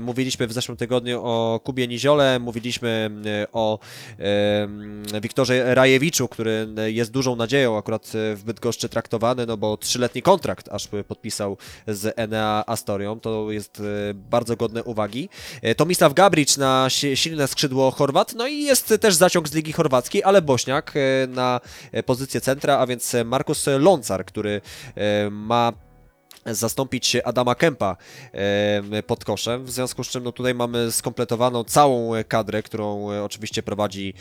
mówiliśmy 0.00 0.46
w 0.46 0.52
zeszłym 0.52 0.76
tygodniu 0.76 0.85
o 1.22 1.60
Kubie 1.64 1.88
Niziole, 1.88 2.38
mówiliśmy 2.38 3.10
e, 3.26 3.46
o 3.52 3.78
Wiktorze 5.20 5.74
Rajewiczu, 5.74 6.28
który 6.28 6.68
e, 6.78 6.90
jest 6.90 7.10
dużą 7.10 7.36
nadzieją 7.36 7.78
akurat 7.78 8.06
e, 8.06 8.36
w 8.36 8.42
Bydgoszczy 8.44 8.88
traktowany, 8.88 9.46
no 9.46 9.56
bo 9.56 9.76
trzyletni 9.76 10.22
kontrakt 10.22 10.68
aż 10.68 10.88
podpisał 11.08 11.56
z 11.86 12.18
Enea 12.18 12.64
Astorią, 12.66 13.20
to 13.20 13.50
jest 13.50 13.82
bardzo 14.14 14.56
godne 14.56 14.84
uwagi. 14.84 15.28
Tomislav 15.76 16.14
Gabric 16.14 16.56
na 16.56 16.86
si- 16.90 17.16
silne 17.16 17.48
skrzydło 17.48 17.90
Chorwat, 17.90 18.34
no 18.34 18.46
i 18.46 18.62
jest 18.62 18.94
też 19.00 19.14
zaciąg 19.14 19.48
z 19.48 19.54
Ligi 19.54 19.72
Chorwackiej, 19.72 20.24
ale 20.24 20.42
Bośniak 20.42 20.94
na 21.28 21.60
pozycję 22.06 22.40
centra, 22.40 22.78
a 22.78 22.86
więc 22.86 23.16
Markus 23.24 23.66
Loncar, 23.78 24.24
który 24.24 24.60
ma 25.30 25.72
zastąpić 26.46 27.16
Adama 27.24 27.54
Kempa 27.54 27.96
pod 29.06 29.24
koszem, 29.24 29.64
w 29.64 29.70
związku 29.70 30.04
z 30.04 30.08
czym 30.08 30.24
no, 30.24 30.32
tutaj 30.32 30.54
mamy 30.54 30.92
skompletowaną 30.92 31.64
całą 31.64 32.10
kadrę, 32.28 32.62
którą 32.62 33.12
e, 33.12 33.24
oczywiście 33.24 33.62
prowadzi 33.62 34.14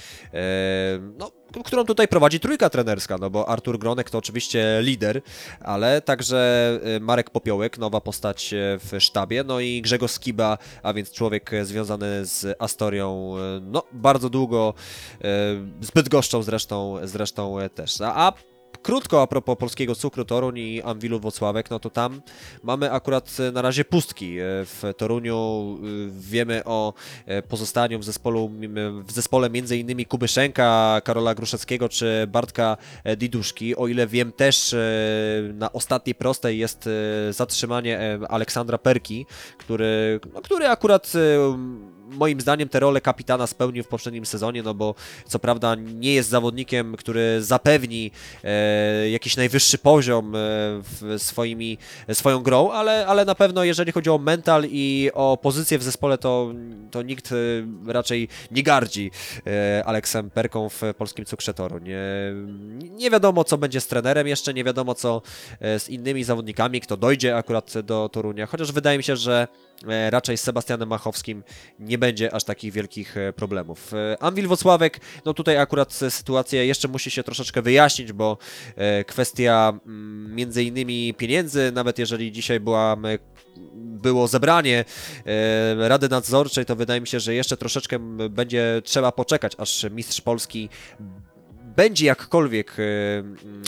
no, 1.17 1.31
którą 1.63 1.85
tutaj 1.85 2.07
prowadzi 2.07 2.39
trójka 2.39 2.69
trenerska, 2.69 3.17
no 3.17 3.29
bo 3.29 3.49
Artur 3.49 3.79
Gronek 3.79 4.09
to 4.09 4.17
oczywiście 4.17 4.79
lider, 4.81 5.21
ale 5.59 6.01
także 6.01 6.71
e, 6.83 6.99
Marek 6.99 7.29
Popiołek, 7.29 7.77
nowa 7.77 8.01
postać 8.01 8.53
e, 8.53 8.57
w 8.79 8.91
sztabie, 8.99 9.43
no 9.43 9.59
i 9.59 9.81
Grzegorz 9.81 10.11
Skiba, 10.11 10.57
a 10.83 10.93
więc 10.93 11.11
człowiek 11.11 11.51
związany 11.63 12.25
z 12.25 12.55
Astorią, 12.59 13.35
no 13.61 13.83
bardzo 13.91 14.29
długo, 14.29 14.73
e, 15.13 15.21
z 15.81 15.91
Bydgoszczą 15.95 16.43
zresztą, 16.43 16.97
zresztą 17.03 17.57
też. 17.75 18.01
A 18.01 18.33
Krótko 18.85 19.21
a 19.21 19.27
propos 19.27 19.57
polskiego 19.57 19.95
cukru 19.95 20.25
Toruń 20.25 20.57
i 20.57 20.81
Anwilu 20.81 21.19
Wocławek, 21.19 21.69
no 21.69 21.79
to 21.79 21.89
tam 21.89 22.21
mamy 22.63 22.91
akurat 22.91 23.37
e, 23.39 23.51
na 23.51 23.61
razie 23.61 23.85
pustki. 23.85 24.39
E, 24.39 24.43
W 24.65 24.83
Toruniu 24.97 25.77
e, 25.77 25.85
wiemy 26.19 26.63
o 26.65 26.93
pozostaniu 27.49 27.99
w, 27.99 28.03
zespolu, 28.03 28.51
w 29.05 29.11
zespole 29.11 29.47
m.in. 29.47 30.05
Kuby 30.05 30.27
Szenka, 30.27 31.01
Karola 31.03 31.35
Gruszewskiego 31.35 31.89
czy 31.89 32.27
Bartka 32.27 32.77
Diduszki. 33.17 33.75
O 33.75 33.87
ile 33.87 34.07
wiem 34.07 34.31
też 34.31 34.75
na 35.53 35.73
ostatniej 35.73 36.15
prostej 36.15 36.57
jest 36.57 36.89
zatrzymanie 37.29 38.19
Aleksandra 38.29 38.77
Perki, 38.77 39.25
który, 39.57 40.19
no, 40.33 40.41
który 40.41 40.67
akurat 40.67 41.13
moim 42.09 42.41
zdaniem 42.41 42.69
tę 42.69 42.79
rolę 42.79 43.01
kapitana 43.01 43.47
spełnił 43.47 43.83
w 43.83 43.87
poprzednim 43.87 44.25
sezonie, 44.25 44.63
no 44.63 44.73
bo 44.73 44.95
co 45.25 45.39
prawda 45.39 45.75
nie 45.75 46.13
jest 46.13 46.29
zawodnikiem, 46.29 46.95
który 46.95 47.43
zapewni 47.43 48.11
e, 48.43 49.09
jakiś 49.09 49.37
najwyższy 49.37 49.77
poziom 49.77 50.35
e, 50.35 50.39
w 50.81 51.15
swoimi, 51.17 51.77
swoją 52.13 52.39
grą, 52.39 52.71
ale, 52.71 53.07
ale 53.07 53.25
na 53.25 53.35
pewno 53.35 53.63
jeżeli 53.63 53.91
chodzi 53.91 54.09
o 54.09 54.17
mental 54.17 54.63
i 54.69 55.09
o 55.13 55.37
pozycję 55.37 55.77
w 55.79 55.83
zespole, 55.83 56.17
to, 56.17 56.53
to 56.91 57.01
nikt 57.01 57.31
e, 57.31 57.35
raczej 57.87 58.27
nie 58.51 58.63
gardzi 58.63 59.11
e, 59.47 59.83
Aleksem 59.85 60.29
Perką 60.29 60.69
w 60.69 60.81
polskim 60.97 61.25
cukrze 61.25 61.53
Toruń. 61.53 61.89
E, 61.91 61.97
nie 62.89 63.09
wiadomo, 63.09 63.43
co 63.43 63.57
będzie 63.57 63.81
z 63.81 63.87
trenerem 63.87 64.27
jeszcze, 64.27 64.53
nie 64.53 64.63
wiadomo, 64.63 64.95
co 64.95 65.21
e, 65.59 65.79
z 65.79 65.89
innymi 65.89 66.23
zawodnikami, 66.23 66.81
kto 66.81 66.97
dojdzie 66.97 67.37
akurat 67.37 67.73
do 67.83 68.09
Torunia, 68.09 68.45
chociaż 68.45 68.71
wydaje 68.71 68.97
mi 68.97 69.03
się, 69.03 69.15
że 69.15 69.47
raczej 70.09 70.37
z 70.37 70.41
Sebastianem 70.41 70.89
Machowskim 70.89 71.43
nie 71.79 71.97
będzie 71.97 72.33
aż 72.33 72.43
takich 72.43 72.73
wielkich 72.73 73.17
e, 73.17 73.33
problemów. 73.33 73.93
E, 73.93 74.23
Anwil 74.23 74.47
Wocławek, 74.47 74.99
no 75.25 75.33
tutaj 75.33 75.57
akurat 75.57 75.99
e, 76.01 76.11
sytuacja 76.11 76.63
jeszcze 76.63 76.87
musi 76.87 77.11
się 77.11 77.23
troszeczkę 77.23 77.61
wyjaśnić, 77.61 78.13
bo 78.13 78.37
e, 78.75 79.03
kwestia 79.03 79.79
mm, 79.85 80.35
między 80.35 80.63
innymi 80.63 81.13
pieniędzy, 81.13 81.71
nawet 81.71 81.99
jeżeli 81.99 82.31
dzisiaj 82.31 82.59
była 82.59 82.97
było 83.75 84.27
zebranie 84.27 84.85
e, 85.25 85.89
Rady 85.89 86.09
Nadzorczej, 86.09 86.65
to 86.65 86.75
wydaje 86.75 87.01
mi 87.01 87.07
się, 87.07 87.19
że 87.19 87.33
jeszcze 87.33 87.57
troszeczkę 87.57 87.99
będzie 88.29 88.81
trzeba 88.83 89.11
poczekać, 89.11 89.53
aż 89.57 89.85
mistrz 89.91 90.21
Polski 90.21 90.69
będzie 91.75 92.05
jakkolwiek 92.05 92.75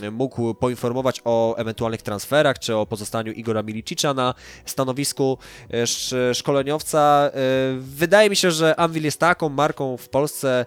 e, 0.04 0.12
mógł 0.12 0.54
poinformować 0.54 1.22
o 1.26 1.56
ewentualnych 1.58 2.02
transferach, 2.02 2.60
czy 2.60 2.76
o 2.76 2.86
pozostaniu 2.86 3.32
Igora 3.32 3.64
Milicicza 3.64 4.14
na 4.14 4.34
stanowisku 4.66 5.38
e, 5.70 5.82
sz- 5.82 6.38
szkoleniowca. 6.38 7.30
E, 7.34 7.40
Wydaje 7.80 8.30
mi 8.30 8.36
się, 8.36 8.52
że 8.52 8.80
Anvil 8.80 9.04
jest 9.04 9.20
taką 9.20 9.50
marką 9.50 9.98
w 9.98 10.10
Polsce, 10.10 10.66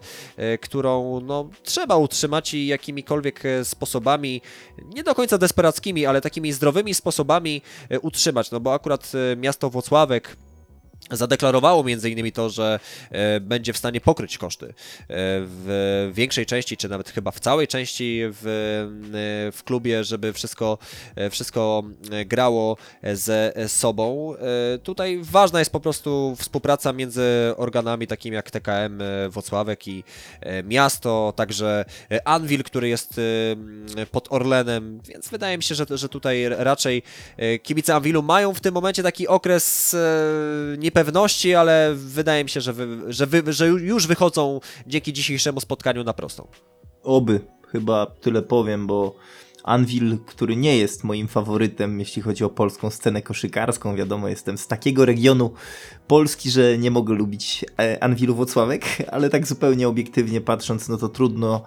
którą 0.61 1.19
no, 1.19 1.49
trzeba 1.63 1.95
utrzymać 1.95 2.53
i 2.53 2.67
jakimikolwiek 2.67 3.43
sposobami, 3.63 4.41
nie 4.95 5.03
do 5.03 5.15
końca 5.15 5.37
desperackimi, 5.37 6.05
ale 6.05 6.21
takimi 6.21 6.51
zdrowymi 6.53 6.93
sposobami 6.93 7.61
utrzymać, 8.01 8.51
no 8.51 8.59
bo 8.59 8.73
akurat 8.73 9.11
miasto 9.37 9.69
Włocławek 9.69 10.37
zadeklarowało 11.11 11.83
między 11.83 12.09
innymi 12.09 12.31
to, 12.31 12.49
że 12.49 12.79
e, 13.09 13.39
będzie 13.39 13.73
w 13.73 13.77
stanie 13.77 14.01
pokryć 14.01 14.37
koszty 14.37 14.65
e, 14.65 14.73
w 15.09 16.11
większej 16.13 16.45
części, 16.45 16.77
czy 16.77 16.89
nawet 16.89 17.09
chyba 17.09 17.31
w 17.31 17.39
całej 17.39 17.67
części 17.67 18.21
w, 18.23 18.45
e, 18.45 19.51
w 19.51 19.63
klubie, 19.63 20.03
żeby 20.03 20.33
wszystko, 20.33 20.77
wszystko 21.31 21.83
grało 22.25 22.77
ze 23.13 23.53
sobą. 23.67 24.35
Tutaj 24.83 25.19
ważna 25.23 25.59
jest 25.59 25.71
po 25.71 25.79
prostu 25.79 26.35
współpraca 26.39 26.93
między 26.93 27.53
organami 27.57 28.07
takimi 28.07 28.35
jak 28.35 28.51
TKM 28.51 28.99
Wocławek 29.29 29.87
i 29.87 30.03
miasto, 30.63 31.33
także 31.35 31.85
Anvil, 32.25 32.63
który 32.63 32.89
jest 32.89 33.21
pod 34.11 34.27
Orlenem, 34.31 34.99
więc 35.07 35.29
wydaje 35.29 35.57
mi 35.57 35.63
się, 35.63 35.75
że, 35.75 35.85
że 35.89 36.09
tutaj 36.09 36.45
raczej 36.49 37.03
kibice 37.63 37.95
Anvilu 37.95 38.23
mają 38.23 38.53
w 38.53 38.61
tym 38.61 38.73
momencie 38.73 39.03
taki 39.03 39.27
okres 39.27 39.93
e, 39.93 39.97
niepewności, 41.01 41.55
ale 41.55 41.91
wydaje 41.95 42.43
mi 42.43 42.49
się, 42.49 42.61
że, 42.61 42.73
wy, 42.73 43.13
że, 43.13 43.25
wy, 43.25 43.53
że 43.53 43.67
już 43.67 44.07
wychodzą 44.07 44.59
dzięki 44.87 45.13
dzisiejszemu 45.13 45.59
spotkaniu 45.59 46.03
na 46.03 46.13
prostą. 46.13 46.47
Oby, 47.03 47.39
chyba 47.71 48.05
tyle 48.05 48.41
powiem, 48.41 48.87
bo 48.87 49.15
Anvil, 49.63 50.17
który 50.25 50.55
nie 50.55 50.77
jest 50.77 51.03
moim 51.03 51.27
faworytem, 51.27 51.99
jeśli 51.99 52.21
chodzi 52.21 52.43
o 52.43 52.49
polską 52.49 52.89
scenę 52.89 53.21
koszykarską, 53.21 53.95
wiadomo, 53.95 54.27
jestem 54.27 54.57
z 54.57 54.67
takiego 54.67 55.05
regionu 55.05 55.53
Polski, 56.07 56.51
że 56.51 56.77
nie 56.77 56.91
mogę 56.91 57.13
lubić 57.13 57.65
e, 57.79 58.03
Anwilu 58.03 58.35
Wocławek, 58.35 58.85
ale 59.13 59.29
tak 59.29 59.47
zupełnie 59.47 59.87
obiektywnie 59.87 60.41
patrząc, 60.41 60.89
no 60.89 60.97
to 60.97 61.09
trudno 61.09 61.63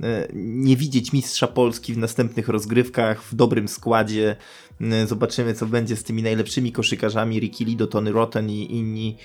e, 0.00 0.28
nie 0.34 0.76
widzieć 0.76 1.12
mistrza 1.12 1.46
Polski 1.46 1.94
w 1.94 1.98
następnych 1.98 2.48
rozgrywkach, 2.48 3.22
w 3.22 3.34
dobrym 3.34 3.68
składzie. 3.68 4.36
E, 4.80 5.06
Zobaczymy, 5.06 5.54
co 5.54 5.66
będzie 5.66 5.96
z 5.96 6.04
tymi 6.04 6.22
najlepszymi 6.22 6.72
koszykarzami, 6.72 7.40
Ricky 7.40 7.64
Lido, 7.64 7.86
Tony 7.86 8.12
Rotten 8.12 8.50
i 8.50 8.76
inni. 8.76 9.16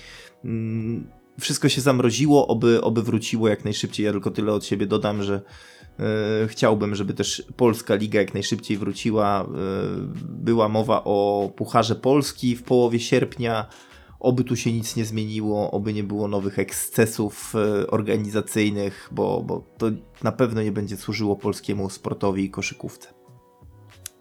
Mm, 0.44 1.06
Wszystko 1.40 1.68
się 1.68 1.80
zamroziło, 1.80 2.46
oby, 2.46 2.82
oby 2.82 3.02
wróciło 3.02 3.48
jak 3.48 3.64
najszybciej. 3.64 4.06
Ja 4.06 4.12
tylko 4.12 4.30
tyle 4.30 4.52
od 4.52 4.64
siebie 4.64 4.86
dodam, 4.86 5.22
że 5.22 5.42
chciałbym, 6.48 6.94
żeby 6.94 7.14
też 7.14 7.42
polska 7.56 7.94
liga 7.94 8.20
jak 8.20 8.34
najszybciej 8.34 8.76
wróciła. 8.76 9.42
E, 9.42 9.46
była 10.28 10.68
mowa 10.68 11.04
o 11.04 11.50
Pucharze 11.56 11.94
Polski 11.94 12.56
w 12.56 12.62
połowie 12.62 13.00
sierpnia. 13.00 13.66
Oby 14.20 14.44
tu 14.44 14.56
się 14.56 14.72
nic 14.72 14.96
nie 14.96 15.04
zmieniło, 15.04 15.70
oby 15.70 15.92
nie 15.92 16.04
było 16.04 16.28
nowych 16.28 16.58
ekscesów 16.58 17.54
e, 17.54 17.86
organizacyjnych, 17.86 19.08
bo, 19.12 19.42
bo 19.42 19.64
to 19.78 19.86
na 20.22 20.32
pewno 20.32 20.62
nie 20.62 20.72
będzie 20.72 20.96
służyło 20.96 21.36
polskiemu 21.36 21.90
sportowi 21.90 22.44
i 22.44 22.50
koszykówce. 22.50 23.08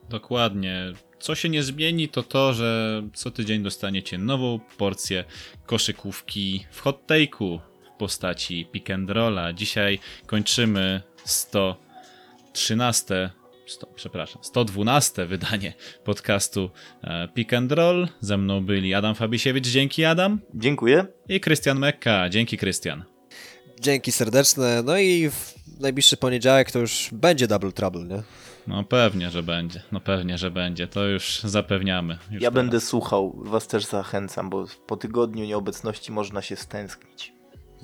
Dokładnie. 0.09 0.93
Co 1.19 1.36
się 1.36 1.49
nie 1.49 1.63
zmieni, 1.63 2.09
to 2.09 2.24
to, 2.24 2.53
że 2.53 3.03
co 3.13 3.32
tydzień 3.32 3.63
dostaniecie 3.63 4.17
nową 4.17 4.59
porcję 4.78 5.24
koszykówki 5.65 6.65
w 6.71 6.82
hot 6.82 7.07
take'u 7.07 7.59
w 7.59 7.97
postaci 7.97 8.65
pick 8.71 8.89
and 8.89 9.09
rolla. 9.09 9.53
Dzisiaj 9.53 9.99
kończymy 10.26 11.01
113, 11.26 13.30
100, 13.67 13.88
przepraszam, 13.95 14.43
112 14.43 15.26
wydanie 15.26 15.74
podcastu 16.03 16.69
e, 17.03 17.28
Pick 17.28 17.53
and 17.53 17.71
Roll. 17.71 18.07
Ze 18.21 18.38
mną 18.38 18.65
byli 18.65 18.93
Adam 18.93 19.15
Fabisiewicz, 19.15 19.67
dzięki 19.67 20.05
Adam, 20.05 20.39
Dziękuję. 20.53 21.05
i 21.30 21.39
Krystian 21.39 21.80
Mekka, 21.80 22.30
dzięki 22.30 22.57
Krystian. 22.57 23.03
Dzięki 23.82 24.11
serdeczne, 24.11 24.82
no 24.86 24.97
i 24.97 25.30
w 25.30 25.53
najbliższy 25.80 26.17
poniedziałek 26.17 26.71
to 26.71 26.80
już 26.80 27.09
będzie 27.11 27.47
double 27.47 27.71
trouble, 27.71 28.03
nie? 28.03 28.24
No 28.67 28.84
pewnie, 28.84 29.30
że 29.30 29.43
będzie, 29.43 29.82
no 29.91 29.99
pewnie, 30.01 30.38
że 30.38 30.51
będzie, 30.51 30.88
to 30.88 31.05
już 31.05 31.39
zapewniamy. 31.43 32.13
Już 32.13 32.34
Ja 32.43 32.49
teraz. 32.51 32.53
będę 32.53 32.80
słuchał, 32.82 33.34
was 33.38 33.67
też 33.67 33.86
zachęcam, 33.86 34.49
bo 34.49 34.65
po 34.88 34.97
tygodniu 34.97 35.45
nieobecności 35.45 36.11
można 36.11 36.41
się 36.41 36.55
stęsknić. 36.55 37.32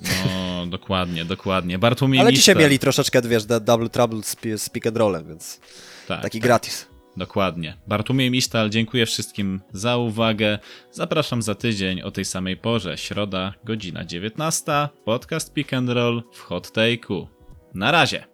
No, 0.02 0.66
dokładnie, 0.66 1.24
dokładnie. 1.24 1.78
Bartłomiej 1.78 2.20
Ale 2.20 2.32
dzisiaj 2.32 2.56
mieli 2.56 2.78
troszeczkę, 2.78 3.22
wiesz, 3.22 3.44
double 3.44 3.88
trouble 3.88 4.22
z, 4.22 4.36
z 4.62 4.68
pick 4.68 4.86
and 4.86 4.96
rollem, 4.96 5.28
więc 5.28 5.60
tak, 6.08 6.22
taki 6.22 6.38
tak, 6.38 6.48
gratis. 6.48 6.86
Dokładnie. 7.16 7.76
Bartłomiej 7.86 8.30
Misztal, 8.30 8.70
dziękuję 8.70 9.06
wszystkim 9.06 9.60
za 9.72 9.96
uwagę. 9.96 10.58
Zapraszam 10.92 11.42
za 11.42 11.54
tydzień 11.54 12.02
o 12.02 12.10
tej 12.10 12.24
samej 12.24 12.56
porze. 12.56 12.98
Środa, 12.98 13.54
godzina 13.64 14.04
19. 14.04 14.88
Podcast 15.04 15.52
Pick 15.52 15.74
and 15.74 15.88
Roll 15.88 16.22
w 16.32 16.40
Hot 16.40 16.68
Take'u. 16.68 17.26
Na 17.74 17.90
razie. 17.90 18.29